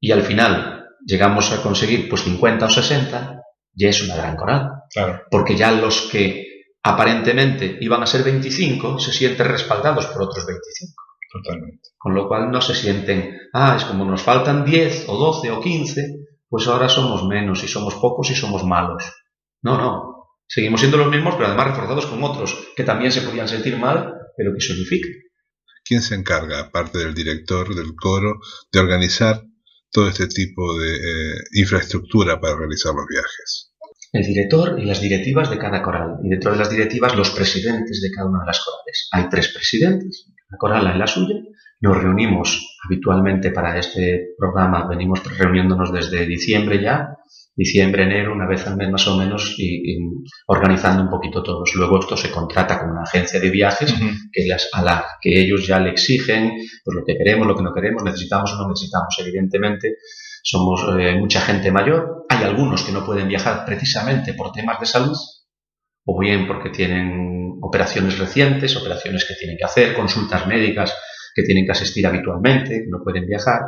y 0.01 0.11
al 0.11 0.23
final 0.23 0.87
llegamos 1.07 1.53
a 1.53 1.63
conseguir 1.63 2.09
pues 2.09 2.23
50 2.23 2.67
o 2.67 2.71
60, 2.71 3.43
ya 3.75 3.89
es 3.89 4.03
una 4.03 4.17
gran 4.17 4.37
coral. 4.37 4.71
Claro. 4.91 5.23
Porque 5.31 5.57
ya 5.57 5.73
los 5.73 6.03
que 6.11 6.47
aparentemente 6.83 7.79
iban 7.81 8.03
a 8.03 8.07
ser 8.07 8.23
25 8.25 8.99
se 8.99 9.13
sienten 9.13 9.49
respaldados 9.49 10.07
por 10.07 10.23
otros 10.23 10.45
25. 10.47 10.95
Totalmente. 11.33 11.89
Con 11.97 12.15
lo 12.15 12.29
cual 12.29 12.51
no 12.51 12.61
se 12.61 12.75
sienten, 12.75 13.39
ah, 13.55 13.75
es 13.77 13.85
como 13.85 14.05
nos 14.05 14.23
faltan 14.23 14.65
10 14.65 15.09
o 15.09 15.17
12 15.17 15.51
o 15.51 15.61
15, 15.61 16.22
pues 16.53 16.67
ahora 16.67 16.87
somos 16.87 17.27
menos 17.27 17.65
y 17.65 17.67
somos 17.67 17.95
pocos 17.95 18.31
y 18.31 18.35
somos 18.35 18.63
malos. 18.63 19.03
No, 19.63 19.79
no. 19.79 20.37
Seguimos 20.47 20.81
siendo 20.81 20.99
los 20.99 21.09
mismos, 21.09 21.35
pero 21.37 21.47
además 21.47 21.69
reforzados 21.69 22.05
con 22.05 22.23
otros 22.23 22.55
que 22.77 22.85
también 22.85 23.11
se 23.11 23.23
podían 23.23 23.49
sentir 23.49 23.79
mal, 23.79 24.13
pero 24.37 24.53
que 24.53 24.61
se 24.61 24.75
unifiquen. 24.75 25.15
¿Quién 25.83 26.03
se 26.03 26.15
encarga, 26.15 26.61
aparte 26.61 26.99
del 26.99 27.15
director 27.15 27.75
del 27.75 27.95
coro, 27.97 28.39
de 28.71 28.81
organizar 28.81 29.43
todo 29.91 30.09
este 30.09 30.27
tipo 30.27 30.79
de 30.79 30.95
eh, 30.95 31.35
infraestructura 31.55 32.39
para 32.39 32.59
realizar 32.59 32.93
los 32.95 33.07
viajes? 33.09 33.73
El 34.13 34.27
director 34.27 34.79
y 34.79 34.85
las 34.85 35.01
directivas 35.01 35.49
de 35.49 35.57
cada 35.57 35.83
coral. 35.83 36.19
Y 36.23 36.29
dentro 36.29 36.53
de 36.53 36.59
las 36.59 36.69
directivas, 36.69 37.17
los 37.17 37.31
presidentes 37.31 38.03
de 38.03 38.11
cada 38.11 38.29
una 38.29 38.41
de 38.41 38.47
las 38.49 38.63
corales. 38.63 39.09
Hay 39.13 39.31
tres 39.31 39.49
presidentes, 39.55 40.31
la 40.51 40.59
coral 40.59 40.95
y 40.95 40.99
la 40.99 41.07
suya, 41.07 41.37
nos 41.83 42.01
reunimos 42.01 42.79
habitualmente 42.85 43.51
para 43.51 43.77
este 43.77 44.35
programa, 44.39 44.87
venimos 44.89 45.21
reuniéndonos 45.37 45.93
desde 45.93 46.27
diciembre 46.27 46.81
ya, 46.81 47.17
diciembre, 47.57 48.05
enero, 48.05 48.33
una 48.33 48.47
vez 48.47 48.67
al 48.67 48.77
mes 48.77 48.89
más 48.91 49.07
o 49.09 49.17
menos, 49.17 49.57
y, 49.59 49.99
organizando 50.47 51.03
un 51.03 51.11
poquito 51.11 51.43
todos. 51.43 51.75
Luego 51.75 51.99
esto 51.99 52.17
se 52.17 52.31
contrata 52.31 52.79
con 52.79 52.91
una 52.91 53.03
agencia 53.03 53.41
de 53.41 53.51
viajes 53.51 53.93
que 54.33 54.47
las, 54.47 54.71
a 54.73 54.83
la 54.83 55.07
que 55.21 55.41
ellos 55.41 55.67
ya 55.67 55.81
le 55.81 55.91
exigen 55.91 56.53
pues 56.85 56.97
lo 56.97 57.05
que 57.05 57.17
queremos, 57.17 57.47
lo 57.49 57.57
que 57.57 57.63
no 57.65 57.75
queremos, 57.75 58.05
necesitamos 58.05 58.53
o 58.53 58.63
no 58.63 58.69
necesitamos. 58.69 59.17
Evidentemente, 59.19 59.97
somos 60.43 60.87
eh, 60.99 61.17
mucha 61.19 61.41
gente 61.41 61.73
mayor. 61.73 62.27
Hay 62.29 62.45
algunos 62.45 62.85
que 62.85 62.93
no 62.93 63.05
pueden 63.05 63.27
viajar 63.27 63.65
precisamente 63.67 64.35
por 64.35 64.53
temas 64.53 64.79
de 64.79 64.87
salud, 64.87 65.17
o 66.05 66.19
bien 66.19 66.47
porque 66.47 66.71
tienen 66.71 67.59
operaciones 67.61 68.19
recientes, 68.19 68.77
operaciones 68.77 69.25
que 69.25 69.35
tienen 69.35 69.57
que 69.57 69.65
hacer, 69.65 69.95
consultas 69.95 70.47
médicas 70.47 70.97
que 71.35 71.43
tienen 71.43 71.65
que 71.65 71.73
asistir 71.73 72.07
habitualmente, 72.07 72.83
que 72.85 72.91
no 72.91 73.03
pueden 73.03 73.27
viajar. 73.27 73.61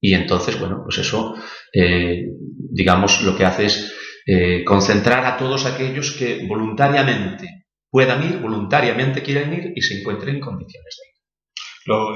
Y 0.00 0.14
entonces, 0.14 0.58
bueno, 0.58 0.80
pues 0.82 0.98
eso, 0.98 1.34
eh, 1.72 2.26
digamos, 2.70 3.22
lo 3.22 3.36
que 3.36 3.44
hace 3.44 3.66
es 3.66 3.92
eh, 4.26 4.64
concentrar 4.64 5.24
a 5.24 5.36
todos 5.36 5.66
aquellos 5.66 6.12
que 6.12 6.46
voluntariamente 6.46 7.66
puedan 7.90 8.22
ir, 8.22 8.38
voluntariamente 8.38 9.22
quieren 9.22 9.52
ir 9.52 9.72
y 9.74 9.80
se 9.80 9.98
encuentren 9.98 10.36
en 10.36 10.40
condiciones 10.40 10.96
de 10.96 11.08
ir. 11.08 11.18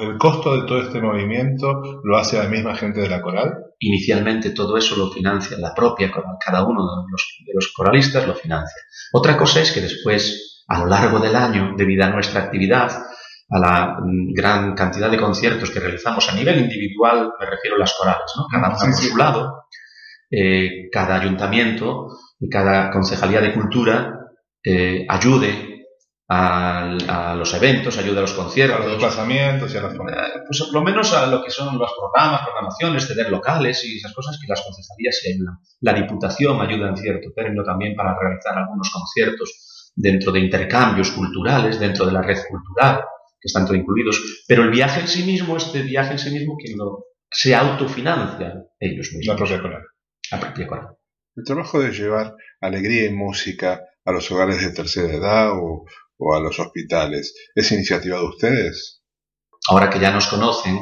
¿El 0.03 0.19
costo 0.19 0.61
de 0.61 0.67
todo 0.67 0.83
este 0.83 1.01
movimiento 1.01 2.03
lo 2.05 2.19
hace 2.19 2.37
la 2.37 2.49
misma 2.49 2.75
gente 2.75 3.01
de 3.01 3.09
la 3.09 3.23
coral? 3.23 3.55
Inicialmente 3.79 4.51
todo 4.51 4.77
eso 4.77 4.97
lo 4.97 5.11
financia 5.11 5.57
la 5.59 5.73
propia 5.75 6.13
coral, 6.13 6.37
cada 6.45 6.63
uno 6.63 6.83
de 6.83 7.11
los, 7.11 7.39
de 7.47 7.53
los 7.55 7.73
coralistas 7.73 8.27
lo 8.27 8.35
financia. 8.35 8.83
Otra 9.15 9.39
cosa 9.39 9.63
es 9.63 9.73
que 9.73 9.81
después, 9.81 10.63
a 10.69 10.81
lo 10.81 10.87
largo 10.87 11.19
del 11.21 11.35
año, 11.35 11.73
debido 11.75 12.05
a 12.05 12.11
nuestra 12.11 12.43
actividad, 12.43 12.93
a 13.53 13.59
la 13.59 13.99
mm, 14.01 14.33
gran 14.33 14.75
cantidad 14.75 15.11
de 15.11 15.19
conciertos 15.19 15.71
que 15.71 15.81
realizamos 15.81 16.29
a 16.29 16.35
nivel 16.35 16.59
individual, 16.59 17.33
me 17.39 17.47
refiero 17.47 17.77
a 17.77 17.81
las 17.81 17.95
corales, 17.95 18.33
¿no? 18.37 18.47
cada 18.51 18.69
una 18.69 18.79
por 18.79 18.95
su 18.95 19.17
lado, 19.17 19.65
eh, 20.31 20.89
cada 20.91 21.21
ayuntamiento 21.21 22.09
y 22.41 22.49
cada 22.49 22.91
concejalía 22.91 23.41
de 23.41 23.53
cultura 23.53 24.19
eh, 24.65 25.05
ayude 25.09 25.71
a, 26.35 27.35
los 27.37 27.53
eventos, 27.53 27.99
ayude 27.99 28.19
a 28.19 28.23
los 28.23 28.33
conciertos. 28.33 28.79
A 28.79 28.83
los 28.85 28.93
desplazamientos 28.93 29.75
y 29.75 29.77
a 29.77 29.83
las 29.83 29.93
eh, 29.93 29.99
Pues 30.47 30.63
por 30.63 30.73
lo 30.73 30.83
menos 30.83 31.13
a 31.13 31.27
lo 31.27 31.45
que 31.45 31.51
son 31.51 31.79
los 31.79 31.93
programas, 31.93 32.47
programaciones, 32.47 33.07
ceder 33.07 33.31
locales 33.31 33.85
y 33.85 33.99
esas 33.99 34.15
cosas 34.15 34.39
que 34.41 34.47
las 34.49 34.63
concejalías 34.63 35.21
ayudan. 35.27 35.59
La 35.83 35.93
Diputación 35.93 36.59
ayuda 36.63 36.89
en 36.89 36.97
cierto 36.97 37.29
término 37.37 37.63
también 37.63 37.95
para 37.95 38.17
realizar 38.19 38.57
algunos 38.57 38.91
conciertos 38.91 39.93
dentro 39.95 40.33
de 40.33 40.41
intercambios 40.41 41.11
culturales, 41.11 41.79
dentro 41.79 42.07
de 42.07 42.13
la 42.13 42.23
red 42.23 42.39
cultural 42.49 43.05
que 43.43 43.49
están 43.49 43.65
todos 43.65 43.79
incluidos, 43.79 44.45
pero 44.47 44.63
el 44.63 44.71
viaje 44.71 45.01
en 45.01 45.09
sí 45.09 45.25
mismo, 45.25 45.57
este 45.57 45.83
viaje 45.83 46.13
en 46.13 46.19
sí 46.19 46.31
mismo, 46.31 46.57
quien 46.57 46.79
lo 46.79 47.07
se 47.29 47.55
autofinancia 47.55 48.55
ellos 48.79 49.11
mismos. 49.15 49.27
La 49.27 49.37
propia 49.37 49.61
coral. 49.61 49.83
La 50.31 50.41
propia 50.41 50.67
coral. 50.67 50.87
El 51.35 51.45
trabajo 51.45 51.81
de 51.81 51.91
llevar 51.91 52.35
alegría 52.61 53.07
y 53.07 53.13
música 53.13 53.81
a 54.05 54.13
los 54.13 54.31
hogares 54.31 54.61
de 54.61 54.73
tercera 54.73 55.15
edad 55.15 55.51
o, 55.53 55.85
o 56.19 56.35
a 56.35 56.41
los 56.41 56.59
hospitales, 56.61 57.35
¿es 57.55 57.73
iniciativa 57.73 58.19
de 58.19 58.27
ustedes? 58.27 59.03
Ahora 59.69 59.91
que 59.91 59.99
ya 59.99 60.13
nos 60.13 60.27
conocen, 60.29 60.79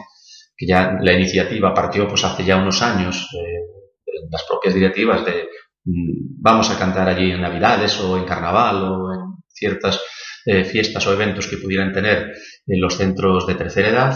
que 0.57 0.67
ya 0.67 0.99
la 1.01 1.13
iniciativa 1.13 1.73
partió 1.73 2.07
pues 2.09 2.25
hace 2.25 2.45
ya 2.45 2.57
unos 2.57 2.83
años 2.83 3.29
de 3.33 3.61
las 4.31 4.45
propias 4.45 4.75
directivas 4.75 5.25
de 5.25 5.49
mm, 5.85 6.43
vamos 6.43 6.71
a 6.71 6.79
cantar 6.79 7.09
allí 7.09 7.31
en 7.31 7.41
Navidades 7.41 7.99
o 8.01 8.19
en 8.19 8.25
Carnaval 8.25 8.83
o 8.85 9.15
en 9.15 9.21
ciertas 9.49 10.01
eh, 10.47 10.65
fiestas 10.65 11.07
o 11.07 11.13
eventos 11.13 11.47
que 11.47 11.59
pudieran 11.59 11.93
tener 11.93 12.33
en 12.67 12.81
los 12.81 12.97
centros 12.97 13.47
de 13.47 13.55
tercera 13.55 13.89
edad, 13.89 14.15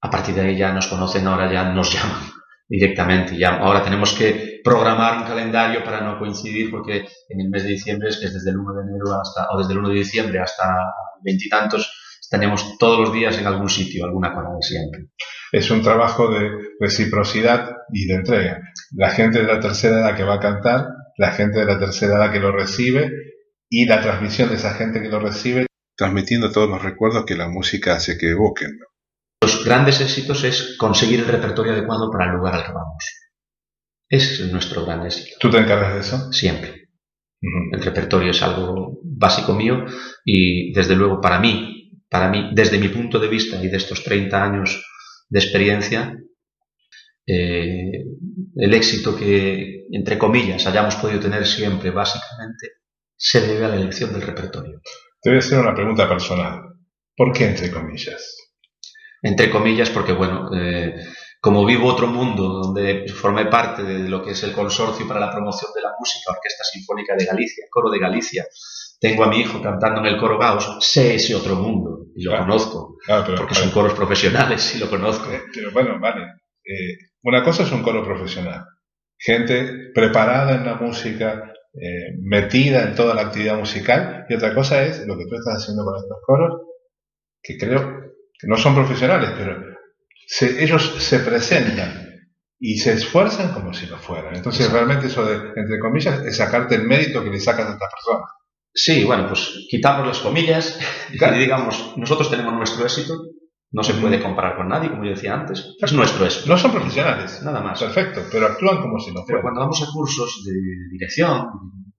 a 0.00 0.10
partir 0.10 0.34
de 0.34 0.42
ahí 0.42 0.56
ya 0.56 0.72
nos 0.72 0.86
conocen, 0.86 1.26
ahora 1.26 1.50
ya 1.52 1.72
nos 1.72 1.92
llaman 1.94 2.22
directamente. 2.68 3.36
Ya, 3.36 3.56
ahora 3.56 3.82
tenemos 3.82 4.12
que 4.12 4.60
programar 4.62 5.18
un 5.18 5.24
calendario 5.24 5.84
para 5.84 6.00
no 6.00 6.18
coincidir 6.18 6.70
porque 6.70 7.06
en 7.28 7.40
el 7.40 7.48
mes 7.48 7.62
de 7.62 7.70
diciembre 7.70 8.08
es 8.08 8.18
que 8.18 8.26
es 8.26 8.34
desde 8.34 8.50
el 8.50 8.58
1 8.58 8.74
de 8.74 8.82
enero 8.82 9.20
hasta, 9.20 9.48
o 9.52 9.58
desde 9.58 9.72
el 9.72 9.78
1 9.78 9.88
de 9.90 9.94
diciembre 9.94 10.40
hasta 10.40 10.76
veintitantos, 11.22 12.28
tenemos 12.28 12.76
todos 12.78 12.98
los 13.00 13.12
días 13.12 13.38
en 13.38 13.46
algún 13.46 13.68
sitio, 13.68 14.04
alguna 14.04 14.32
cosa 14.34 14.48
siempre. 14.60 15.10
Es 15.52 15.70
un 15.70 15.82
trabajo 15.82 16.28
de 16.28 16.50
reciprocidad 16.80 17.70
y 17.92 18.06
de 18.06 18.14
entrega. 18.14 18.60
La 18.96 19.10
gente 19.10 19.38
de 19.38 19.46
la 19.46 19.60
tercera 19.60 20.00
edad 20.00 20.16
que 20.16 20.24
va 20.24 20.34
a 20.34 20.40
cantar, 20.40 20.88
la 21.16 21.30
gente 21.30 21.60
de 21.60 21.66
la 21.66 21.78
tercera 21.78 22.16
edad 22.16 22.32
que 22.32 22.40
lo 22.40 22.50
recibe 22.50 23.10
y 23.68 23.86
la 23.86 24.00
transmisión 24.00 24.48
de 24.48 24.56
esa 24.56 24.74
gente 24.74 25.02
que 25.02 25.08
lo 25.08 25.20
recibe, 25.20 25.66
transmitiendo 25.96 26.52
todos 26.52 26.68
los 26.68 26.82
recuerdos 26.82 27.24
que 27.24 27.36
la 27.36 27.48
música 27.48 27.94
hace 27.94 28.18
que 28.18 28.30
evoquen. 28.30 28.78
Los 29.42 29.64
grandes 29.64 30.00
éxitos 30.00 30.44
es 30.44 30.76
conseguir 30.78 31.20
el 31.20 31.26
repertorio 31.26 31.72
adecuado 31.72 32.10
para 32.10 32.26
el 32.26 32.36
lugar 32.36 32.54
al 32.54 32.64
que 32.64 32.72
vamos. 32.72 33.04
Ese 34.08 34.44
es 34.44 34.52
nuestro 34.52 34.84
gran 34.84 35.04
éxito. 35.04 35.36
¿Tú 35.40 35.50
te 35.50 35.58
encargas 35.58 35.94
de 35.94 36.00
eso? 36.00 36.32
Siempre. 36.32 36.88
El 37.40 37.82
repertorio 37.82 38.30
es 38.30 38.42
algo 38.42 38.98
básico 39.02 39.54
mío 39.54 39.84
y 40.24 40.72
desde 40.72 40.96
luego 40.96 41.20
para 41.20 41.38
mí, 41.38 41.92
para 42.08 42.28
mí, 42.28 42.50
desde 42.54 42.78
mi 42.78 42.88
punto 42.88 43.18
de 43.18 43.28
vista 43.28 43.62
y 43.62 43.68
de 43.68 43.76
estos 43.76 44.02
30 44.02 44.42
años 44.42 44.82
de 45.28 45.38
experiencia, 45.38 46.16
eh, 47.26 48.04
el 48.56 48.74
éxito 48.74 49.16
que, 49.16 49.86
entre 49.90 50.16
comillas, 50.16 50.66
hayamos 50.66 50.96
podido 50.96 51.20
tener 51.20 51.46
siempre 51.46 51.90
básicamente 51.90 52.68
se 53.16 53.40
debe 53.40 53.64
a 53.64 53.68
la 53.68 53.76
elección 53.76 54.12
del 54.12 54.22
repertorio. 54.22 54.80
Te 55.20 55.30
voy 55.30 55.36
a 55.36 55.40
hacer 55.40 55.58
una 55.58 55.74
pregunta 55.74 56.08
personal. 56.08 56.60
¿Por 57.16 57.32
qué 57.32 57.46
entre 57.46 57.70
comillas? 57.70 58.36
Entre 59.22 59.50
comillas 59.50 59.90
porque, 59.90 60.12
bueno, 60.12 60.50
eh, 60.54 60.94
como 61.40 61.64
vivo 61.64 61.88
otro 61.88 62.06
mundo 62.06 62.48
donde 62.62 63.06
formé 63.08 63.46
parte 63.46 63.82
de 63.82 64.08
lo 64.08 64.22
que 64.22 64.32
es 64.32 64.42
el 64.42 64.52
consorcio 64.52 65.06
para 65.08 65.20
la 65.20 65.30
promoción 65.32 65.70
de 65.74 65.82
la 65.82 65.92
música, 65.98 66.32
Orquesta 66.32 66.64
Sinfónica 66.64 67.14
de 67.16 67.24
Galicia, 67.24 67.64
Coro 67.70 67.90
de 67.90 67.98
Galicia, 67.98 68.44
tengo 69.00 69.24
a 69.24 69.28
mi 69.28 69.38
hijo 69.40 69.60
cantando 69.62 70.00
en 70.00 70.06
el 70.06 70.16
coro 70.18 70.38
Gauss, 70.38 70.78
sé 70.80 71.14
ese 71.16 71.34
otro 71.34 71.56
mundo 71.56 72.06
y 72.14 72.24
lo 72.24 72.30
Claro. 72.32 72.46
conozco, 72.46 72.96
Claro, 73.04 73.24
pero, 73.26 73.36
porque 73.38 73.54
son 73.54 73.70
coros 73.70 73.92
profesionales 73.94 74.74
y 74.74 74.78
lo 74.78 74.88
conozco. 74.88 75.30
Eh, 75.30 75.42
pero 75.52 75.70
bueno, 75.72 75.98
vale. 76.00 76.22
Eh, 76.64 76.96
una 77.22 77.42
cosa 77.42 77.62
es 77.62 77.72
un 77.72 77.82
coro 77.82 78.02
profesional. 78.04 78.64
Gente 79.18 79.90
preparada 79.94 80.54
en 80.56 80.64
la 80.66 80.74
música, 80.74 81.52
eh, 81.80 82.16
metida 82.22 82.82
en 82.82 82.94
toda 82.94 83.14
la 83.14 83.22
actividad 83.22 83.56
musical. 83.58 84.26
Y 84.28 84.34
otra 84.34 84.54
cosa 84.54 84.82
es 84.84 85.06
lo 85.06 85.16
que 85.16 85.26
tú 85.26 85.34
estás 85.36 85.62
haciendo 85.62 85.84
con 85.84 85.96
estos 85.96 86.18
coros, 86.26 86.60
que 87.42 87.56
creo 87.58 88.00
que 88.38 88.46
no 88.48 88.56
son 88.56 88.74
profesionales, 88.74 89.30
pero 89.36 89.56
se- 90.26 90.62
ellos 90.62 90.94
se 90.98 91.20
presentan 91.20 92.04
y 92.58 92.78
se 92.78 92.92
esfuerzan 92.94 93.52
como 93.52 93.72
si 93.74 93.86
lo 93.86 93.98
fueran. 93.98 94.34
Entonces, 94.34 94.70
realmente 94.72 95.06
eso 95.06 95.24
de, 95.24 95.34
entre 95.56 95.78
comillas, 95.78 96.20
es 96.24 96.36
sacarte 96.36 96.74
el 96.76 96.84
mérito 96.84 97.22
que 97.22 97.30
le 97.30 97.38
sacas 97.40 97.66
a 97.68 97.72
estas 97.72 97.90
personas. 97.92 98.30
Sí, 98.74 99.04
bueno, 99.04 99.26
pues 99.28 99.66
quitamos 99.70 100.06
las 100.06 100.18
comillas 100.18 100.78
Claro. 101.18 101.36
y 101.36 101.40
digamos, 101.40 101.94
nosotros 101.96 102.30
tenemos 102.30 102.52
nuestro 102.54 102.84
éxito, 102.84 103.14
no 103.76 103.82
se 103.84 103.92
puede 103.92 104.22
comparar 104.22 104.56
con 104.56 104.68
nadie, 104.68 104.88
como 104.88 105.04
yo 105.04 105.10
decía 105.10 105.34
antes, 105.34 105.76
es 105.78 105.92
nuestro 105.92 106.24
éxito, 106.24 106.48
No 106.48 106.56
son 106.56 106.72
profesionales, 106.72 107.42
nada 107.42 107.60
más. 107.60 107.78
perfecto, 107.78 108.22
pero 108.32 108.46
actúan 108.46 108.80
como 108.80 108.98
si 108.98 109.10
Pero 109.12 109.22
fueran. 109.24 109.42
cuando 109.42 109.60
vamos 109.60 109.82
a 109.82 109.92
cursos 109.92 110.42
de 110.46 110.52
dirección, 110.92 111.46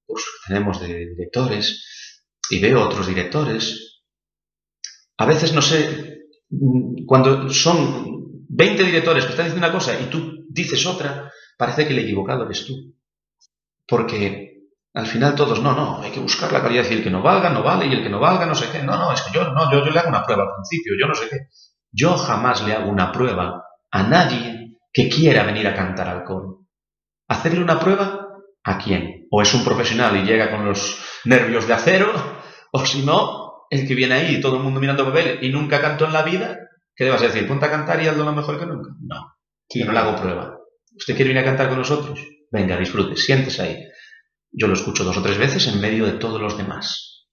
cursos 0.08 0.30
que 0.42 0.54
tenemos 0.54 0.82
de 0.82 0.88
directores, 1.10 2.26
y 2.50 2.60
veo 2.60 2.82
otros 2.84 3.06
directores, 3.06 4.02
a 5.20 5.28
veces 5.28 5.54
no 5.54 5.62
sé, 5.62 6.22
cuando 7.06 7.48
son 7.52 8.44
20 8.50 8.84
directores 8.84 9.26
que 9.26 9.32
están 9.34 9.46
diciendo 9.46 9.68
una 9.68 9.78
cosa 9.78 10.00
y 10.02 10.06
tú 10.06 10.46
dices 10.50 10.84
otra, 10.88 11.32
parece 11.60 11.86
que 11.86 11.94
el 11.94 12.00
equivocado 12.00 12.46
eres 12.46 12.66
tú. 12.66 12.74
Porque 13.88 14.48
al 14.96 15.06
final 15.06 15.36
todos, 15.36 15.62
no, 15.62 15.76
no, 15.76 16.02
hay 16.02 16.10
que 16.12 16.20
buscar 16.20 16.52
la 16.52 16.64
calidad 16.64 16.86
y 16.90 16.94
el 16.96 17.04
que 17.04 17.12
no 17.12 17.22
valga, 17.22 17.52
no 17.52 17.62
vale, 17.62 17.86
y 17.86 17.94
el 17.94 18.02
que 18.02 18.10
no 18.10 18.20
valga, 18.20 18.48
no 18.48 18.56
sé 18.56 18.66
qué. 18.72 18.82
No, 18.82 18.98
no, 18.98 19.14
es 19.14 19.22
que 19.22 19.32
yo, 19.32 19.44
no, 19.54 19.72
yo, 19.72 19.86
yo 19.86 19.92
le 19.92 20.00
hago 20.00 20.10
una 20.10 20.24
prueba 20.24 20.44
al 20.44 20.50
principio, 20.56 20.94
yo 21.00 21.08
no 21.08 21.14
sé 21.14 21.30
qué. 21.30 21.38
Yo 21.98 22.16
jamás 22.16 22.64
le 22.64 22.74
hago 22.74 22.92
una 22.92 23.12
prueba 23.12 23.64
a 23.90 24.04
nadie 24.04 24.78
que 24.94 25.10
quiera 25.10 25.44
venir 25.44 25.68
a 25.68 25.74
cantar 25.74 26.08
al 26.08 26.24
coro. 26.24 26.68
¿Hacerle 27.28 27.64
una 27.64 27.80
prueba? 27.80 28.28
¿A 28.64 28.78
quién? 28.78 29.28
O 29.32 29.42
es 29.42 29.52
un 29.56 29.64
profesional 29.64 30.16
y 30.16 30.24
llega 30.24 30.52
con 30.52 30.64
los 30.64 31.04
nervios 31.26 31.68
de 31.68 31.74
acero, 31.74 32.14
o 32.72 32.86
si 32.86 33.04
no, 33.04 33.66
el 33.72 33.88
que 33.88 33.96
viene 33.96 34.14
ahí 34.14 34.36
y 34.36 34.42
todo 34.42 34.58
el 34.58 34.64
mundo 34.64 34.80
mirando 34.80 35.06
papel 35.06 35.40
y 35.42 35.50
nunca 35.50 35.82
cantó 35.82 36.06
en 36.06 36.14
la 36.14 36.22
vida, 36.22 36.60
¿qué 36.96 37.06
le 37.06 37.10
vas 37.10 37.22
a 37.22 37.28
decir? 37.28 37.48
¿Ponte 37.48 37.66
a 37.66 37.72
cantar 37.72 38.02
y 38.02 38.08
hazlo 38.08 38.24
lo 38.26 38.34
mejor 38.34 38.60
que 38.60 38.68
nunca? 38.68 38.92
No, 39.02 39.34
Sí, 39.68 39.80
yo 39.80 39.86
no 39.86 39.94
le 39.94 40.00
hago 40.00 40.16
prueba. 40.22 40.56
¿Usted 40.96 41.16
quiere 41.16 41.30
venir 41.30 41.44
a 41.44 41.46
cantar 41.46 41.70
con 41.70 41.80
nosotros? 41.80 42.20
Venga, 42.52 42.78
disfrute, 42.78 43.18
siéntese 43.18 43.62
ahí. 43.64 43.84
Yo 44.52 44.68
lo 44.68 44.74
escucho 44.74 45.04
dos 45.04 45.18
o 45.18 45.24
tres 45.24 45.38
veces 45.38 45.68
en 45.68 45.82
medio 45.82 46.06
de 46.06 46.14
todos 46.14 46.40
los 46.40 46.58
demás. 46.58 47.28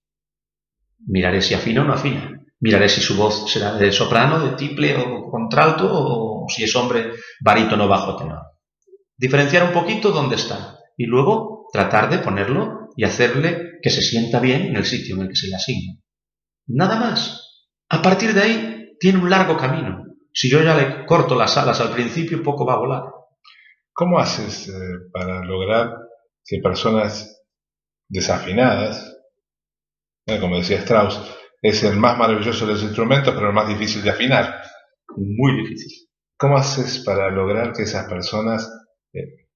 Miraré 1.05 1.41
si 1.41 1.53
afina 1.53 1.83
o 1.83 1.85
no 1.85 1.93
afina. 1.93 2.44
Miraré 2.65 2.89
si 2.89 2.99
su 2.99 3.15
voz 3.15 3.51
será 3.51 3.73
de 3.73 3.91
soprano, 3.91 4.39
de 4.39 4.55
tiple 4.55 4.97
o 4.97 5.29
contralto, 5.29 5.87
o 5.87 6.47
si 6.49 6.63
es 6.63 6.75
hombre, 6.75 7.11
barítono, 7.39 7.87
bajo, 7.87 8.15
tenor. 8.15 8.39
Diferenciar 9.15 9.65
un 9.65 9.71
poquito 9.71 10.09
dónde 10.09 10.35
está 10.35 10.79
y 10.97 11.05
luego 11.05 11.67
tratar 11.71 12.09
de 12.09 12.17
ponerlo 12.17 12.89
y 12.97 13.03
hacerle 13.03 13.73
que 13.83 13.91
se 13.91 14.01
sienta 14.01 14.39
bien 14.39 14.63
en 14.63 14.77
el 14.77 14.85
sitio 14.85 15.15
en 15.15 15.21
el 15.21 15.27
que 15.27 15.35
se 15.35 15.47
le 15.47 15.57
asigna. 15.57 15.93
Nada 16.65 16.95
más. 16.95 17.67
A 17.87 18.01
partir 18.01 18.33
de 18.33 18.41
ahí 18.41 18.95
tiene 18.99 19.19
un 19.19 19.29
largo 19.29 19.55
camino. 19.57 20.03
Si 20.33 20.49
yo 20.49 20.63
ya 20.63 20.75
le 20.75 21.05
corto 21.05 21.35
las 21.35 21.55
alas 21.57 21.79
al 21.81 21.91
principio, 21.91 22.41
poco 22.41 22.65
va 22.65 22.73
a 22.73 22.79
volar. 22.79 23.03
¿Cómo 23.93 24.17
haces 24.17 24.69
eh, 24.69 24.73
para 25.13 25.45
lograr 25.45 25.93
que 26.43 26.57
personas 26.63 27.43
desafinadas, 28.09 29.15
eh, 30.25 30.39
como 30.39 30.57
decía 30.57 30.79
Strauss, 30.79 31.21
es 31.61 31.83
el 31.83 31.97
más 31.97 32.17
maravilloso 32.17 32.65
de 32.65 32.73
los 32.73 32.83
instrumentos, 32.83 33.33
pero 33.33 33.47
el 33.47 33.53
más 33.53 33.67
difícil 33.67 34.03
de 34.03 34.09
afinar? 34.11 34.61
Muy 35.17 35.61
difícil. 35.61 36.07
¿Cómo 36.37 36.57
haces 36.57 36.99
para 37.05 37.29
lograr 37.29 37.73
que 37.73 37.83
esas 37.83 38.07
personas 38.09 38.69
eh, 39.13 39.47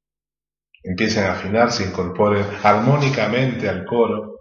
empiecen 0.83 1.25
a 1.25 1.33
afinar, 1.33 1.71
se 1.71 1.83
incorporen 1.85 2.45
armónicamente 2.63 3.67
al 3.67 3.85
coro? 3.85 4.37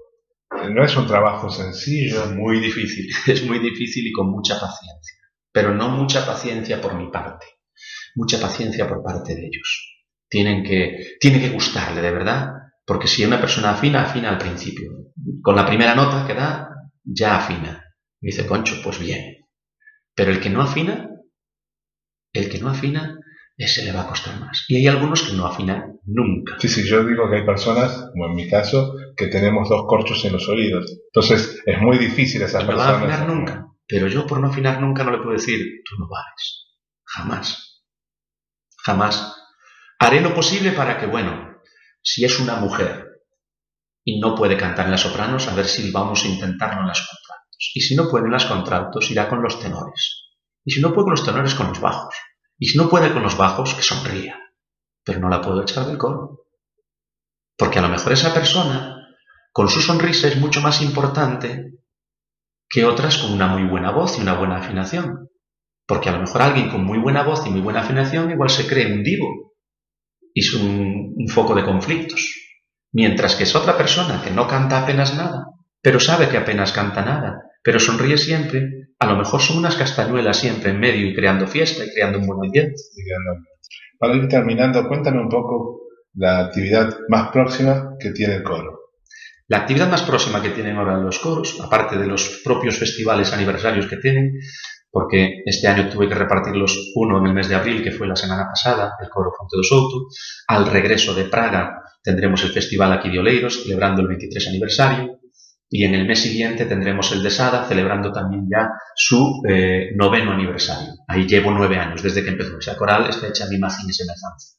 Eh, 0.62 0.70
No 0.70 0.84
es 0.84 0.96
un 0.96 1.06
trabajo 1.06 1.50
sencillo. 1.50 2.26
Muy 2.34 2.60
difícil. 2.60 3.06
Es 3.26 3.44
muy 3.44 3.58
difícil 3.58 4.06
y 4.06 4.12
con 4.12 4.30
mucha 4.30 4.54
paciencia. 4.54 5.16
Pero 5.52 5.74
no 5.74 5.88
mucha 5.90 6.24
paciencia 6.26 6.80
por 6.80 6.94
mi 6.94 7.10
parte. 7.10 7.46
Mucha 8.14 8.40
paciencia 8.40 8.88
por 8.88 9.02
parte 9.02 9.34
de 9.34 9.46
ellos. 9.46 9.96
Tienen 10.28 10.62
que, 10.62 11.16
tiene 11.20 11.40
que 11.40 11.50
gustarle 11.50 12.00
de 12.02 12.10
verdad. 12.10 12.52
Porque 12.86 13.08
si 13.08 13.24
una 13.24 13.40
persona 13.40 13.70
afina, 13.70 14.02
afina 14.02 14.30
al 14.30 14.38
principio. 14.38 14.90
Con 15.42 15.56
la 15.56 15.66
primera 15.66 15.94
nota 15.94 16.26
que 16.26 16.34
da, 16.34 16.67
ya 17.10 17.36
afina. 17.38 17.84
Y 18.20 18.26
dice, 18.28 18.46
concho, 18.46 18.76
pues 18.82 18.98
bien. 18.98 19.46
Pero 20.14 20.30
el 20.30 20.40
que 20.40 20.50
no 20.50 20.62
afina, 20.62 21.08
el 22.32 22.48
que 22.50 22.58
no 22.58 22.68
afina, 22.68 23.18
ese 23.56 23.84
le 23.84 23.92
va 23.92 24.02
a 24.02 24.08
costar 24.08 24.38
más. 24.40 24.64
Y 24.68 24.76
hay 24.76 24.86
algunos 24.86 25.22
que 25.22 25.32
no 25.34 25.46
afinan 25.46 25.98
nunca. 26.04 26.56
Sí, 26.60 26.68
sí, 26.68 26.88
yo 26.88 27.04
digo 27.04 27.28
que 27.30 27.36
hay 27.36 27.46
personas, 27.46 28.10
como 28.12 28.26
en 28.26 28.34
mi 28.34 28.48
caso, 28.48 28.94
que 29.16 29.26
tenemos 29.28 29.68
dos 29.68 29.84
corchos 29.88 30.24
en 30.24 30.32
los 30.32 30.48
oídos. 30.48 30.84
Entonces 31.12 31.60
es 31.64 31.80
muy 31.80 31.98
difícil 31.98 32.42
a 32.42 32.46
esas 32.46 32.64
No 32.64 32.76
va 32.76 32.84
a 32.84 32.92
personas. 32.92 33.18
afinar 33.20 33.34
nunca. 33.34 33.66
Pero 33.86 34.06
yo 34.06 34.26
por 34.26 34.40
no 34.40 34.48
afinar 34.48 34.80
nunca 34.80 35.02
no 35.02 35.10
le 35.12 35.18
puedo 35.18 35.32
decir, 35.32 35.58
tú 35.84 35.96
no 35.98 36.08
vales. 36.08 36.66
Jamás. 37.04 37.82
Jamás. 38.84 39.34
Haré 39.98 40.20
lo 40.20 40.34
posible 40.34 40.72
para 40.72 40.98
que, 40.98 41.06
bueno, 41.06 41.56
si 42.02 42.24
es 42.24 42.38
una 42.38 42.56
mujer 42.56 43.07
y 44.08 44.20
no 44.20 44.34
puede 44.34 44.56
cantar 44.56 44.86
en 44.86 44.92
las 44.92 45.02
sopranos, 45.02 45.48
a 45.48 45.54
ver 45.54 45.66
si 45.66 45.90
vamos 45.90 46.24
a 46.24 46.28
intentarlo 46.28 46.80
en 46.80 46.86
las 46.86 47.06
contraltos. 47.06 47.70
Y 47.74 47.80
si 47.82 47.94
no 47.94 48.08
puede 48.08 48.24
en 48.24 48.32
las 48.32 48.46
contraltos, 48.46 49.10
irá 49.10 49.28
con 49.28 49.42
los 49.42 49.60
tenores. 49.60 50.30
Y 50.64 50.72
si 50.72 50.80
no 50.80 50.94
puede 50.94 51.04
con 51.04 51.10
los 51.10 51.26
tenores, 51.26 51.54
con 51.54 51.68
los 51.68 51.78
bajos. 51.78 52.14
Y 52.58 52.68
si 52.68 52.78
no 52.78 52.88
puede 52.88 53.12
con 53.12 53.22
los 53.22 53.36
bajos, 53.36 53.74
que 53.74 53.82
sonría. 53.82 54.40
Pero 55.04 55.20
no 55.20 55.28
la 55.28 55.42
puedo 55.42 55.60
echar 55.60 55.84
del 55.84 55.98
coro. 55.98 56.46
Porque 57.58 57.80
a 57.80 57.82
lo 57.82 57.90
mejor 57.90 58.12
esa 58.14 58.32
persona, 58.32 59.14
con 59.52 59.68
su 59.68 59.82
sonrisa, 59.82 60.28
es 60.28 60.38
mucho 60.38 60.62
más 60.62 60.80
importante 60.80 61.74
que 62.66 62.86
otras 62.86 63.18
con 63.18 63.34
una 63.34 63.48
muy 63.48 63.68
buena 63.68 63.90
voz 63.90 64.16
y 64.16 64.22
una 64.22 64.32
buena 64.32 64.56
afinación. 64.56 65.28
Porque 65.86 66.08
a 66.08 66.12
lo 66.12 66.20
mejor 66.20 66.40
alguien 66.40 66.70
con 66.70 66.82
muy 66.82 66.98
buena 66.98 67.24
voz 67.24 67.46
y 67.46 67.50
muy 67.50 67.60
buena 67.60 67.80
afinación 67.80 68.30
igual 68.30 68.48
se 68.48 68.66
cree 68.66 68.90
un 68.90 69.02
divo 69.02 69.52
y 70.32 70.40
es 70.40 70.54
un, 70.54 71.12
un 71.14 71.28
foco 71.28 71.54
de 71.54 71.66
conflictos. 71.66 72.47
Mientras 72.92 73.34
que 73.34 73.44
es 73.44 73.54
otra 73.54 73.76
persona 73.76 74.22
que 74.22 74.30
no 74.30 74.48
canta 74.48 74.82
apenas 74.82 75.16
nada, 75.16 75.46
pero 75.82 76.00
sabe 76.00 76.28
que 76.28 76.38
apenas 76.38 76.72
canta 76.72 77.04
nada, 77.04 77.42
pero 77.62 77.78
sonríe 77.78 78.16
siempre, 78.16 78.88
a 78.98 79.06
lo 79.06 79.16
mejor 79.16 79.40
son 79.40 79.58
unas 79.58 79.76
castañuelas 79.76 80.38
siempre 80.38 80.70
en 80.70 80.80
medio 80.80 81.06
y 81.06 81.14
creando 81.14 81.46
fiesta 81.46 81.84
y 81.84 81.90
creando 81.90 82.18
un 82.18 82.26
buen 82.26 82.46
ambiente. 82.46 82.74
Para 83.98 84.14
ir 84.14 84.28
terminando, 84.28 84.86
cuéntame 84.88 85.20
un 85.20 85.28
poco 85.28 85.82
la 86.14 86.46
actividad 86.46 86.96
más 87.08 87.30
próxima 87.30 87.94
que 88.00 88.10
tiene 88.10 88.36
el 88.36 88.42
coro. 88.42 88.78
La 89.48 89.58
actividad 89.58 89.88
más 89.88 90.02
próxima 90.02 90.42
que 90.42 90.50
tienen 90.50 90.76
ahora 90.76 90.98
los 90.98 91.18
coros, 91.18 91.58
aparte 91.62 91.96
de 91.96 92.06
los 92.06 92.42
propios 92.44 92.76
festivales 92.76 93.32
aniversarios 93.32 93.86
que 93.86 93.96
tienen, 93.96 94.32
porque 94.90 95.42
este 95.44 95.68
año 95.68 95.88
tuve 95.88 96.08
que 96.08 96.14
repartirlos 96.14 96.92
uno 96.96 97.18
en 97.18 97.26
el 97.26 97.34
mes 97.34 97.48
de 97.48 97.54
abril, 97.54 97.82
que 97.82 97.92
fue 97.92 98.06
la 98.06 98.16
semana 98.16 98.46
pasada, 98.46 98.94
el 99.00 99.08
coro 99.08 99.32
Fonte 99.36 99.56
do 99.56 99.62
Souto. 99.62 100.08
Al 100.48 100.66
regreso 100.66 101.14
de 101.14 101.24
Praga 101.24 101.82
tendremos 102.02 102.42
el 102.44 102.50
festival 102.50 102.92
aquí 102.92 103.10
de 103.10 103.18
Oleiros, 103.18 103.62
celebrando 103.62 104.02
el 104.02 104.08
23 104.08 104.48
aniversario. 104.48 105.20
Y 105.70 105.84
en 105.84 105.94
el 105.94 106.06
mes 106.06 106.22
siguiente 106.22 106.64
tendremos 106.64 107.12
el 107.12 107.22
de 107.22 107.30
Sada, 107.30 107.66
celebrando 107.68 108.10
también 108.10 108.48
ya 108.50 108.70
su 108.94 109.42
eh, 109.46 109.90
noveno 109.94 110.32
aniversario. 110.32 110.94
Ahí 111.06 111.26
llevo 111.26 111.50
nueve 111.50 111.76
años, 111.76 112.02
desde 112.02 112.24
que 112.24 112.30
empezó. 112.30 112.58
Esa 112.58 112.76
coral 112.76 113.08
está 113.10 113.28
hecha 113.28 113.44
a 113.44 113.48
mi 113.48 113.56
imagen 113.56 113.86
y 113.88 113.92
semejanza. 113.92 114.56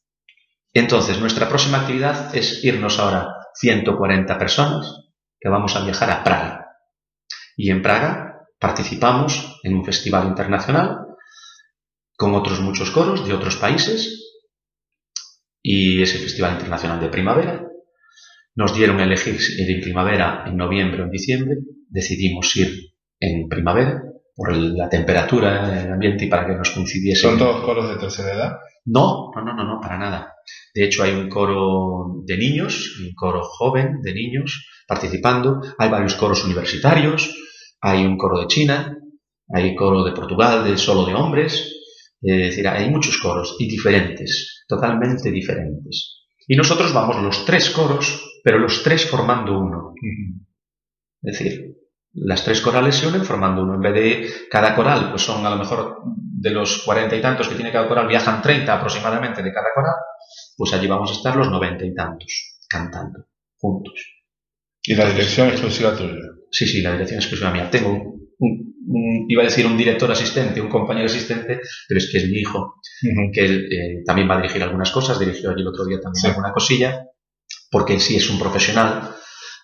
Entonces, 0.72 1.18
nuestra 1.18 1.48
próxima 1.48 1.80
actividad 1.80 2.34
es 2.34 2.62
irnos 2.64 3.00
ahora 3.00 3.26
140 3.54 4.38
personas 4.38 5.10
que 5.40 5.48
vamos 5.48 5.74
a 5.74 5.84
viajar 5.84 6.10
a 6.10 6.22
Praga. 6.22 6.66
Y 7.56 7.70
en 7.70 7.82
Praga 7.82 8.46
participamos 8.60 9.60
en 9.64 9.74
un 9.74 9.84
festival 9.84 10.28
internacional 10.28 10.98
con 12.16 12.34
otros 12.34 12.60
muchos 12.60 12.90
coros 12.90 13.26
de 13.26 13.32
otros 13.32 13.56
países 13.56 14.29
y 15.62 16.02
ese 16.02 16.18
festival 16.18 16.54
internacional 16.54 17.00
de 17.00 17.08
primavera. 17.08 17.66
Nos 18.54 18.74
dieron 18.74 18.98
a 19.00 19.04
elegir 19.04 19.34
ir 19.58 19.70
en 19.76 19.80
primavera, 19.80 20.44
en 20.46 20.56
noviembre 20.56 21.02
o 21.02 21.04
en 21.04 21.10
diciembre. 21.10 21.56
Decidimos 21.88 22.54
ir 22.56 22.92
en 23.20 23.48
primavera 23.48 24.02
por 24.34 24.52
el- 24.52 24.74
la 24.76 24.88
temperatura, 24.88 25.82
el 25.84 25.92
ambiente 25.92 26.24
y 26.24 26.28
para 26.28 26.46
que 26.46 26.54
nos 26.54 26.70
coincidiese. 26.70 27.20
¿Son 27.22 27.38
todos 27.38 27.62
coros 27.62 27.88
de 27.88 27.96
tercera 27.96 28.32
edad? 28.34 28.52
No, 28.86 29.30
no, 29.34 29.42
no, 29.44 29.54
no, 29.54 29.64
no, 29.64 29.80
para 29.80 29.98
nada. 29.98 30.34
De 30.74 30.84
hecho, 30.84 31.02
hay 31.02 31.12
un 31.12 31.28
coro 31.28 32.22
de 32.24 32.36
niños, 32.38 32.98
un 33.00 33.12
coro 33.14 33.42
joven 33.42 34.00
de 34.02 34.14
niños 34.14 34.66
participando. 34.88 35.60
Hay 35.78 35.90
varios 35.90 36.14
coros 36.14 36.44
universitarios, 36.44 37.34
hay 37.80 38.04
un 38.06 38.16
coro 38.16 38.40
de 38.40 38.46
China, 38.46 38.96
hay 39.54 39.74
coro 39.76 40.02
de 40.04 40.12
Portugal, 40.12 40.64
de 40.64 40.76
solo 40.78 41.04
de 41.04 41.14
hombres. 41.14 41.79
Es 42.22 42.36
decir, 42.36 42.68
hay 42.68 42.90
muchos 42.90 43.18
coros 43.18 43.56
y 43.58 43.68
diferentes, 43.68 44.64
totalmente 44.68 45.30
diferentes. 45.30 46.26
Y 46.46 46.56
nosotros 46.56 46.92
vamos 46.92 47.22
los 47.22 47.44
tres 47.44 47.70
coros, 47.70 48.40
pero 48.44 48.58
los 48.58 48.82
tres 48.82 49.06
formando 49.08 49.58
uno. 49.58 49.94
Es 51.22 51.38
decir, 51.38 51.76
las 52.12 52.44
tres 52.44 52.60
corales 52.60 52.96
se 52.96 53.06
unen 53.06 53.24
formando 53.24 53.62
uno. 53.62 53.74
En 53.74 53.80
vez 53.80 53.94
de 53.94 54.30
cada 54.50 54.74
coral, 54.74 55.10
pues 55.10 55.22
son 55.22 55.44
a 55.46 55.50
lo 55.50 55.56
mejor 55.56 55.98
de 56.40 56.50
los 56.50 56.82
cuarenta 56.84 57.16
y 57.16 57.20
tantos 57.20 57.48
que 57.48 57.54
tiene 57.54 57.72
cada 57.72 57.88
coral, 57.88 58.08
viajan 58.08 58.42
30 58.42 58.74
aproximadamente 58.74 59.42
de 59.42 59.52
cada 59.52 59.68
coral, 59.74 59.94
pues 60.56 60.72
allí 60.72 60.86
vamos 60.86 61.10
a 61.10 61.14
estar 61.14 61.36
los 61.36 61.50
noventa 61.50 61.84
y 61.84 61.94
tantos 61.94 62.58
cantando 62.68 63.26
juntos. 63.58 63.94
¿Y 64.82 64.94
la 64.94 65.08
dirección 65.10 65.48
exclusiva 65.48 65.94
tuya? 65.94 66.16
Sí, 66.50 66.66
sí, 66.66 66.80
la 66.80 66.92
dirección 66.92 67.20
exclusiva 67.20 67.50
mía. 67.50 67.70
Tengo 67.70 68.09
iba 69.28 69.42
a 69.42 69.44
decir 69.46 69.66
un 69.66 69.76
director 69.76 70.10
asistente, 70.10 70.60
un 70.60 70.68
compañero 70.68 71.06
asistente, 71.06 71.60
pero 71.88 71.98
es 71.98 72.10
que 72.10 72.18
es 72.18 72.28
mi 72.28 72.38
hijo, 72.38 72.58
Ujú. 73.02 73.30
que 73.32 73.44
él 73.44 73.68
eh, 73.72 74.02
también 74.04 74.28
va 74.28 74.34
a 74.34 74.40
dirigir 74.40 74.62
algunas 74.62 74.90
cosas, 74.90 75.18
dirigió 75.18 75.50
allí 75.50 75.62
el 75.62 75.68
otro 75.68 75.84
día 75.84 76.00
también 76.00 76.20
Sí. 76.22 76.26
alguna 76.28 76.52
cosilla, 76.52 77.06
porque 77.70 78.00
sí 78.00 78.16
es 78.16 78.28
un 78.30 78.38
profesional, 78.38 79.10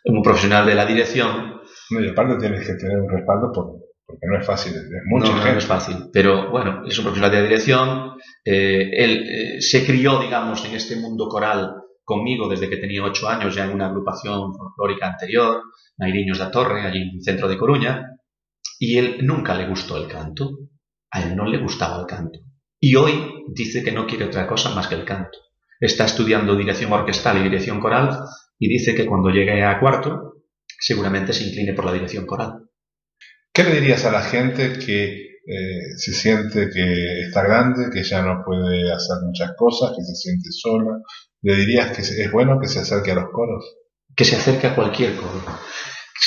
un 0.04 0.22
profesional 0.22 0.64
de 0.66 0.74
la 0.74 0.86
dirección, 0.86 1.60
No, 1.90 2.00
y 2.04 2.08
aparte 2.08 2.36
tienes 2.40 2.66
que 2.66 2.74
tener 2.74 2.98
un 2.98 3.08
respaldo 3.08 3.52
por- 3.52 3.72
porque 4.06 4.26
no 4.28 4.38
es 4.38 4.46
fácil, 4.46 4.72
es 4.74 4.82
mucha 5.06 5.26
no, 5.26 5.32
no, 5.32 5.38
no 5.38 5.42
gente. 5.44 5.58
es 5.58 5.66
fácil, 5.66 5.96
pero 6.12 6.50
bueno, 6.50 6.82
es 6.86 6.96
un 6.98 7.04
profesional 7.04 7.30
de 7.32 7.36
la 7.38 7.42
dirección, 7.48 8.12
eh, 8.44 8.90
él 8.92 9.24
eh, 9.28 9.60
se 9.60 9.84
crió, 9.84 10.18
digamos, 10.20 10.64
en 10.64 10.74
este 10.76 10.94
mundo 10.96 11.28
coral 11.28 11.72
conmigo 12.04 12.48
desde 12.48 12.68
que 12.70 12.76
tenía 12.76 13.02
ocho 13.02 13.28
años, 13.28 13.54
ya 13.56 13.64
en 13.64 13.72
una 13.72 13.86
agrupación 13.86 14.52
folclórica 14.56 15.08
anterior, 15.08 15.62
Nairiños 15.98 16.38
da 16.38 16.50
Torre, 16.52 16.82
allí 16.82 17.02
en 17.02 17.16
el 17.16 17.22
centro 17.22 17.48
de 17.48 17.58
Coruña, 17.58 18.04
y 18.78 18.98
él 18.98 19.18
nunca 19.22 19.54
le 19.54 19.68
gustó 19.68 19.96
el 19.96 20.08
canto, 20.08 20.58
a 21.10 21.22
él 21.22 21.36
no 21.36 21.46
le 21.46 21.58
gustaba 21.58 22.00
el 22.00 22.06
canto, 22.06 22.40
y 22.78 22.94
hoy 22.94 23.44
dice 23.54 23.82
que 23.82 23.92
no 23.92 24.06
quiere 24.06 24.24
otra 24.24 24.46
cosa 24.46 24.74
más 24.74 24.88
que 24.88 24.94
el 24.94 25.04
canto. 25.04 25.38
Está 25.80 26.06
estudiando 26.06 26.56
dirección 26.56 26.92
orquestal 26.92 27.38
y 27.38 27.42
dirección 27.42 27.80
coral, 27.80 28.18
y 28.58 28.68
dice 28.68 28.94
que 28.94 29.06
cuando 29.06 29.30
llegue 29.30 29.62
a 29.62 29.78
cuarto, 29.78 30.44
seguramente 30.78 31.32
se 31.32 31.44
incline 31.44 31.74
por 31.74 31.84
la 31.84 31.92
dirección 31.92 32.26
coral. 32.26 32.68
¿Qué 33.52 33.64
le 33.64 33.80
dirías 33.80 34.04
a 34.04 34.12
la 34.12 34.22
gente 34.22 34.78
que 34.78 35.26
eh, 35.46 35.96
se 35.96 36.12
siente 36.12 36.68
que 36.70 37.20
está 37.26 37.42
grande, 37.42 37.90
que 37.92 38.02
ya 38.02 38.22
no 38.22 38.42
puede 38.44 38.92
hacer 38.92 39.16
muchas 39.24 39.52
cosas, 39.56 39.92
que 39.96 40.02
se 40.02 40.14
siente 40.14 40.48
sola? 40.50 41.00
¿Le 41.42 41.56
dirías 41.56 41.96
que 41.96 42.02
es 42.02 42.32
bueno 42.32 42.58
que 42.60 42.68
se 42.68 42.80
acerque 42.80 43.12
a 43.12 43.14
los 43.14 43.30
coros? 43.30 43.64
que 44.16 44.24
se 44.24 44.36
acerque 44.36 44.66
a 44.68 44.74
cualquier 44.74 45.14
coro. 45.16 45.44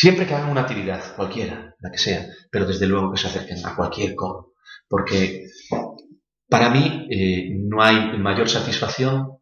Siempre 0.02 0.26
que 0.26 0.34
hagan 0.34 0.50
una 0.50 0.62
actividad, 0.62 1.14
cualquiera, 1.18 1.76
la 1.78 1.92
que 1.92 1.98
sea, 1.98 2.26
pero 2.50 2.66
desde 2.66 2.88
luego 2.88 3.12
que 3.12 3.20
se 3.20 3.28
acerquen 3.28 3.58
a 3.66 3.76
cualquier 3.76 4.16
coro. 4.16 4.54
Porque 4.88 5.44
para 6.48 6.70
mí 6.70 7.06
eh, 7.12 7.50
no 7.68 7.84
hay 7.84 8.18
mayor 8.18 8.48
satisfacción 8.48 9.40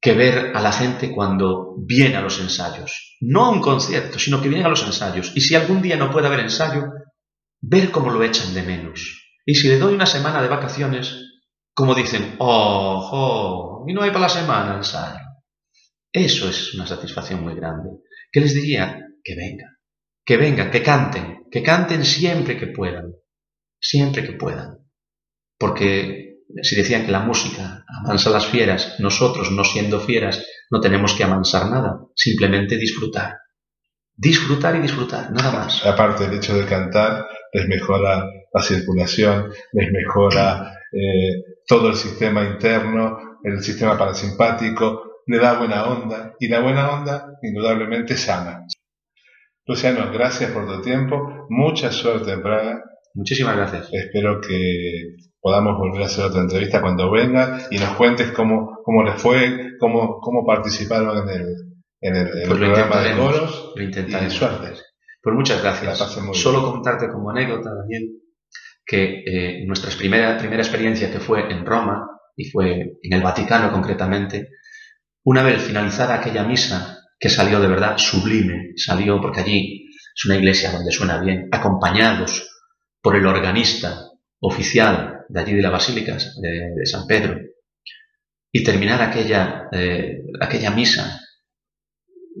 que 0.00 0.12
ver 0.12 0.52
a 0.54 0.62
la 0.62 0.70
gente 0.70 1.10
cuando 1.12 1.74
viene 1.76 2.14
a 2.14 2.20
los 2.20 2.38
ensayos. 2.38 3.16
No 3.20 3.46
a 3.46 3.50
un 3.50 3.60
concierto, 3.60 4.20
sino 4.20 4.40
que 4.40 4.48
viene 4.48 4.64
a 4.64 4.68
los 4.68 4.86
ensayos. 4.86 5.32
Y 5.34 5.40
si 5.40 5.56
algún 5.56 5.82
día 5.82 5.96
no 5.96 6.12
puede 6.12 6.28
haber 6.28 6.38
ensayo, 6.38 6.84
ver 7.60 7.90
cómo 7.90 8.10
lo 8.10 8.22
echan 8.22 8.54
de 8.54 8.62
menos. 8.62 9.28
Y 9.44 9.56
si 9.56 9.66
le 9.66 9.80
doy 9.80 9.94
una 9.94 10.06
semana 10.06 10.40
de 10.40 10.46
vacaciones, 10.46 11.16
como 11.74 11.96
dicen, 11.96 12.36
oh, 12.38 13.10
oh, 13.12 13.84
y 13.88 13.92
no 13.92 14.02
hay 14.02 14.10
para 14.10 14.26
la 14.26 14.28
semana 14.28 14.76
ensayo. 14.76 15.18
Eso 16.12 16.48
es 16.48 16.74
una 16.74 16.86
satisfacción 16.86 17.42
muy 17.42 17.56
grande. 17.56 17.90
¿Qué 18.30 18.40
les 18.40 18.54
diría? 18.54 19.08
Que 19.24 19.34
vengan, 19.34 19.79
que 20.30 20.36
vengan, 20.36 20.70
que 20.70 20.80
canten, 20.80 21.48
que 21.50 21.60
canten 21.60 22.04
siempre 22.04 22.56
que 22.56 22.68
puedan, 22.68 23.16
siempre 23.80 24.22
que 24.22 24.34
puedan. 24.34 24.78
Porque 25.58 26.44
si 26.62 26.76
decían 26.76 27.04
que 27.04 27.10
la 27.10 27.18
música 27.18 27.84
amansa 27.88 28.30
las 28.30 28.46
fieras, 28.46 28.94
nosotros, 29.00 29.50
no 29.50 29.64
siendo 29.64 29.98
fieras, 29.98 30.46
no 30.70 30.80
tenemos 30.80 31.14
que 31.14 31.24
amansar 31.24 31.68
nada, 31.68 31.98
simplemente 32.14 32.76
disfrutar. 32.76 33.38
Disfrutar 34.14 34.76
y 34.76 34.82
disfrutar, 34.82 35.32
nada 35.32 35.50
más. 35.50 35.84
Aparte, 35.84 36.26
el 36.26 36.34
hecho 36.34 36.56
de 36.56 36.64
cantar 36.64 37.26
les 37.52 37.66
mejora 37.66 38.24
la 38.54 38.62
circulación, 38.62 39.50
les 39.72 39.90
mejora 39.90 40.78
eh, 40.92 41.42
todo 41.66 41.88
el 41.88 41.96
sistema 41.96 42.44
interno, 42.44 43.18
el 43.42 43.60
sistema 43.64 43.98
parasimpático, 43.98 45.22
le 45.26 45.38
da 45.40 45.58
buena 45.58 45.86
onda 45.86 46.36
y 46.38 46.46
la 46.46 46.60
buena 46.60 46.88
onda 46.88 47.36
indudablemente 47.42 48.16
sana. 48.16 48.64
Luciano, 49.70 50.10
gracias 50.12 50.50
por 50.50 50.66
tu 50.66 50.82
tiempo, 50.82 51.46
mucha 51.48 51.92
suerte 51.92 52.32
en 52.32 52.42
Praga, 52.42 52.82
Muchísimas 53.14 53.56
gracias. 53.56 53.88
espero 53.92 54.40
que 54.40 55.16
podamos 55.40 55.78
volver 55.78 56.02
a 56.02 56.06
hacer 56.06 56.24
otra 56.24 56.40
entrevista 56.40 56.80
cuando 56.80 57.08
venga 57.10 57.60
y 57.70 57.78
nos 57.78 57.90
cuentes 57.90 58.32
cómo, 58.32 58.78
cómo 58.84 59.04
les 59.04 59.22
fue, 59.22 59.76
cómo, 59.78 60.18
cómo 60.20 60.44
participaron 60.44 61.16
en 61.28 61.28
el, 61.36 61.46
en 62.00 62.16
el, 62.16 62.26
en 62.28 62.38
el 62.42 62.48
Pues 62.48 62.58
lo 62.60 62.66
programa 62.66 63.00
de 63.00 63.16
coros 63.16 63.72
Lo 63.76 63.82
y 63.82 63.84
intentaremos. 63.86 64.34
suerte. 64.34 64.72
Pues 65.22 65.36
muchas 65.36 65.62
gracias. 65.62 66.16
muy 66.16 66.30
bien. 66.32 66.34
Solo 66.34 66.62
contarte 66.68 67.08
como 67.08 67.30
anécdota, 67.30 67.70
Daniel, 67.72 68.08
que 68.84 69.22
eh, 69.24 69.64
nuestra 69.66 69.96
primera, 69.96 70.36
primera 70.36 70.62
experiencia 70.62 71.12
que 71.12 71.20
fue 71.20 71.48
en 71.52 71.64
Roma, 71.64 72.08
y 72.36 72.50
fue 72.50 72.72
en 73.02 73.12
el 73.12 73.22
Vaticano 73.22 73.70
concretamente, 73.70 74.48
una 75.24 75.44
vez 75.44 75.62
finalizada 75.62 76.14
aquella 76.16 76.42
misa, 76.42 76.99
que 77.20 77.28
salió 77.28 77.60
de 77.60 77.68
verdad 77.68 77.98
sublime, 77.98 78.72
salió 78.76 79.20
porque 79.20 79.40
allí 79.40 79.90
es 80.14 80.24
una 80.24 80.36
iglesia 80.36 80.72
donde 80.72 80.90
suena 80.90 81.20
bien, 81.20 81.48
acompañados 81.52 82.48
por 83.02 83.14
el 83.14 83.26
organista 83.26 84.10
oficial 84.40 85.26
de 85.28 85.40
allí 85.40 85.52
de 85.54 85.62
la 85.62 85.70
Basílica 85.70 86.16
de, 86.16 86.74
de 86.76 86.86
San 86.86 87.06
Pedro, 87.06 87.38
y 88.50 88.64
terminar 88.64 89.00
aquella, 89.02 89.68
eh, 89.70 90.22
aquella 90.40 90.70
misa 90.70 91.20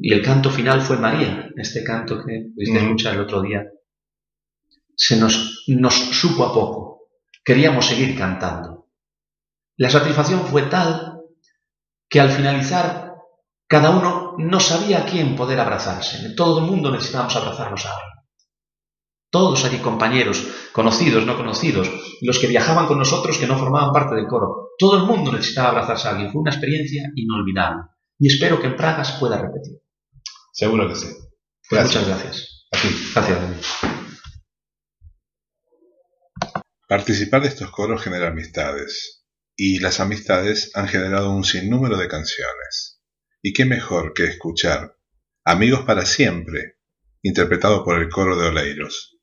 y 0.02 0.12
el 0.12 0.22
canto 0.22 0.50
final 0.50 0.80
fue 0.80 0.96
María, 0.96 1.50
este 1.56 1.84
canto 1.84 2.24
que 2.24 2.46
pudiste 2.54 2.76
Ujú. 2.78 2.86
escuchar 2.86 3.14
el 3.14 3.20
otro 3.20 3.42
día. 3.42 3.64
Se 4.96 5.16
nos, 5.16 5.64
nos 5.68 5.94
supo 5.94 6.44
a 6.44 6.54
poco. 6.54 7.08
Queríamos 7.44 7.86
seguir 7.86 8.16
cantando. 8.16 8.88
La 9.76 9.90
satisfacción 9.90 10.46
fue 10.46 10.62
tal 10.62 11.20
que 12.08 12.20
al 12.20 12.30
finalizar 12.30 13.14
cada 13.66 13.90
uno 13.90 14.19
no 14.38 14.60
sabía 14.60 15.00
a 15.00 15.06
quién 15.06 15.36
poder 15.36 15.60
abrazarse. 15.60 16.34
Todo 16.34 16.60
el 16.60 16.66
mundo 16.66 16.90
necesitábamos 16.90 17.36
abrazarnos 17.36 17.84
a 17.86 17.90
alguien. 17.90 18.10
Todos 19.30 19.64
allí 19.64 19.78
compañeros, 19.78 20.44
conocidos, 20.72 21.24
no 21.24 21.36
conocidos, 21.36 21.88
los 22.22 22.38
que 22.38 22.48
viajaban 22.48 22.86
con 22.86 22.98
nosotros 22.98 23.38
que 23.38 23.46
no 23.46 23.56
formaban 23.58 23.92
parte 23.92 24.16
del 24.16 24.26
coro. 24.26 24.70
Todo 24.78 24.96
el 24.96 25.04
mundo 25.04 25.30
necesitaba 25.32 25.68
abrazarse 25.68 26.08
a 26.08 26.10
alguien. 26.12 26.32
Fue 26.32 26.40
una 26.40 26.50
experiencia 26.50 27.10
inolvidable. 27.14 27.82
Y 28.18 28.26
espero 28.26 28.60
que 28.60 28.66
en 28.66 28.76
Praga 28.76 29.04
se 29.04 29.18
pueda 29.18 29.36
repetir. 29.40 29.78
Seguro 30.52 30.88
que 30.88 30.96
sí. 30.96 31.06
Pues 31.68 31.82
Gracias. 31.82 32.02
muchas 32.02 32.22
gracias. 32.22 32.66
A 32.72 32.80
ti. 32.80 32.88
Gracias. 33.14 34.00
Participar 36.88 37.42
de 37.42 37.48
estos 37.48 37.70
coros 37.70 38.02
genera 38.02 38.28
amistades, 38.28 39.24
y 39.56 39.78
las 39.78 40.00
amistades 40.00 40.72
han 40.74 40.88
generado 40.88 41.30
un 41.30 41.44
sinnúmero 41.44 41.96
de 41.96 42.08
canciones. 42.08 42.99
¿Y 43.42 43.52
qué 43.54 43.64
mejor 43.64 44.12
que 44.12 44.24
escuchar 44.24 44.96
Amigos 45.46 45.84
para 45.86 46.04
siempre, 46.04 46.76
interpretado 47.22 47.82
por 47.82 47.98
el 47.98 48.10
coro 48.10 48.38
de 48.38 48.48
Oleiros? 48.48 49.18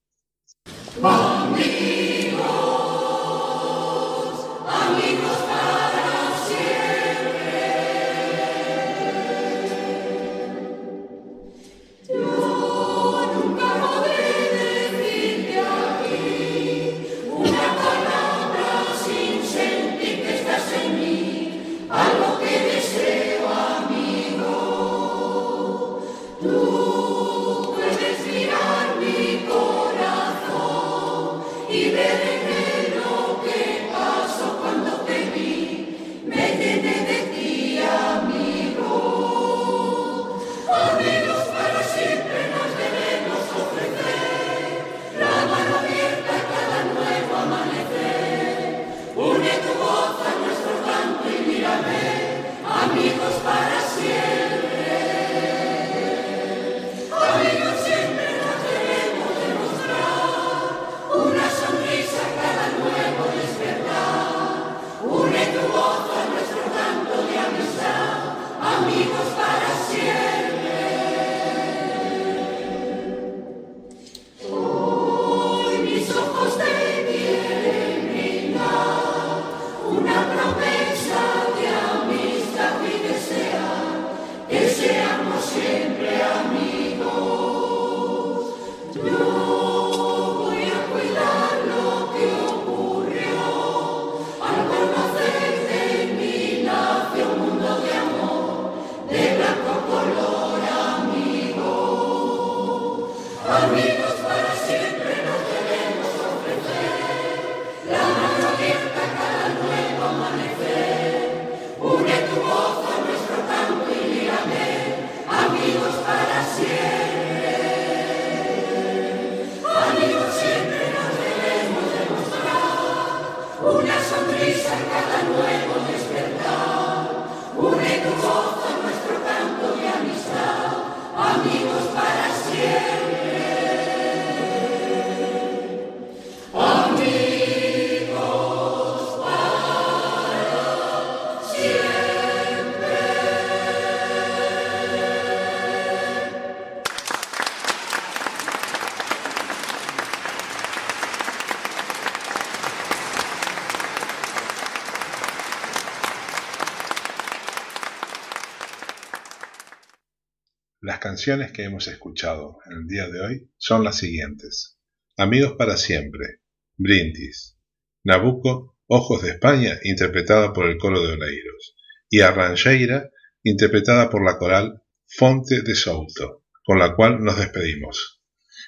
Canciones 161.28 161.52
que 161.52 161.66
hemos 161.66 161.86
escuchado 161.90 162.60
en 162.68 162.78
el 162.78 162.88
día 162.88 163.10
de 163.10 163.20
hoy 163.20 163.52
son 163.58 163.84
las 163.84 163.98
siguientes. 163.98 164.80
Amigos 165.18 165.56
para 165.58 165.76
siempre, 165.76 166.40
Brindis, 166.78 167.58
Nabucco, 168.06 168.78
Ojos 168.86 169.24
de 169.24 169.32
España, 169.32 169.78
interpretada 169.84 170.54
por 170.54 170.68
el 170.70 170.78
coro 170.78 171.06
de 171.06 171.12
Oleiros, 171.12 171.76
y 172.10 172.22
Arrangeira, 172.22 173.10
interpretada 173.44 174.10
por 174.10 174.24
la 174.24 174.38
coral 174.38 174.84
Fonte 175.06 175.64
de 175.64 175.76
Souto, 175.76 176.46
con 176.64 176.80
la 176.80 176.96
cual 176.96 177.22
nos 177.22 177.38
despedimos. 177.38 178.22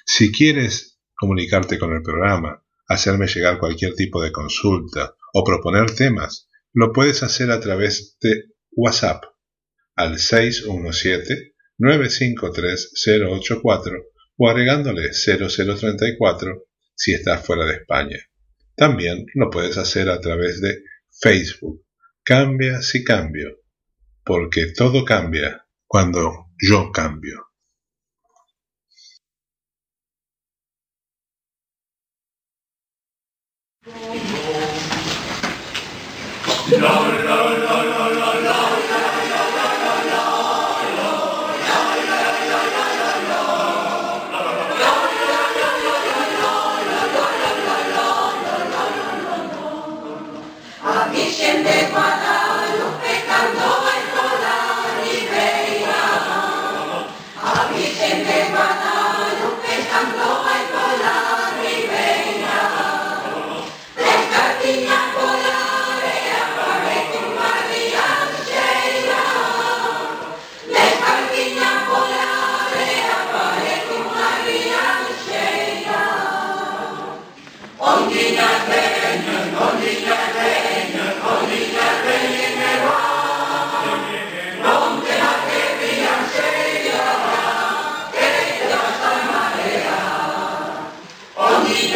Si 0.04 0.30
quieres 0.30 1.00
comunicarte 1.14 1.78
con 1.78 1.94
el 1.94 2.02
programa, 2.02 2.62
hacerme 2.88 3.26
llegar 3.26 3.58
cualquier 3.58 3.94
tipo 3.94 4.20
de 4.20 4.32
consulta 4.32 5.14
o 5.32 5.44
proponer 5.44 5.94
temas, 5.94 6.50
lo 6.74 6.92
puedes 6.92 7.22
hacer 7.22 7.50
a 7.52 7.58
través 7.58 8.18
de 8.20 8.50
WhatsApp 8.72 9.24
al 9.96 10.18
617-953-084 11.80 14.04
o 14.36 14.48
agregándole 14.48 15.12
0034 15.12 16.64
si 16.94 17.14
estás 17.14 17.44
fuera 17.44 17.64
de 17.64 17.74
España. 17.74 18.18
También 18.74 19.26
lo 19.34 19.50
puedes 19.50 19.76
hacer 19.76 20.08
a 20.08 20.20
través 20.20 20.60
de 20.60 20.82
Facebook. 21.20 21.84
Cambia 22.22 22.80
si 22.82 23.02
cambio, 23.04 23.60
porque 24.24 24.72
todo 24.74 25.04
cambia 25.04 25.66
cuando 25.86 26.46
yo 26.58 26.90
cambio. 26.92 27.46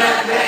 that. 0.04 0.43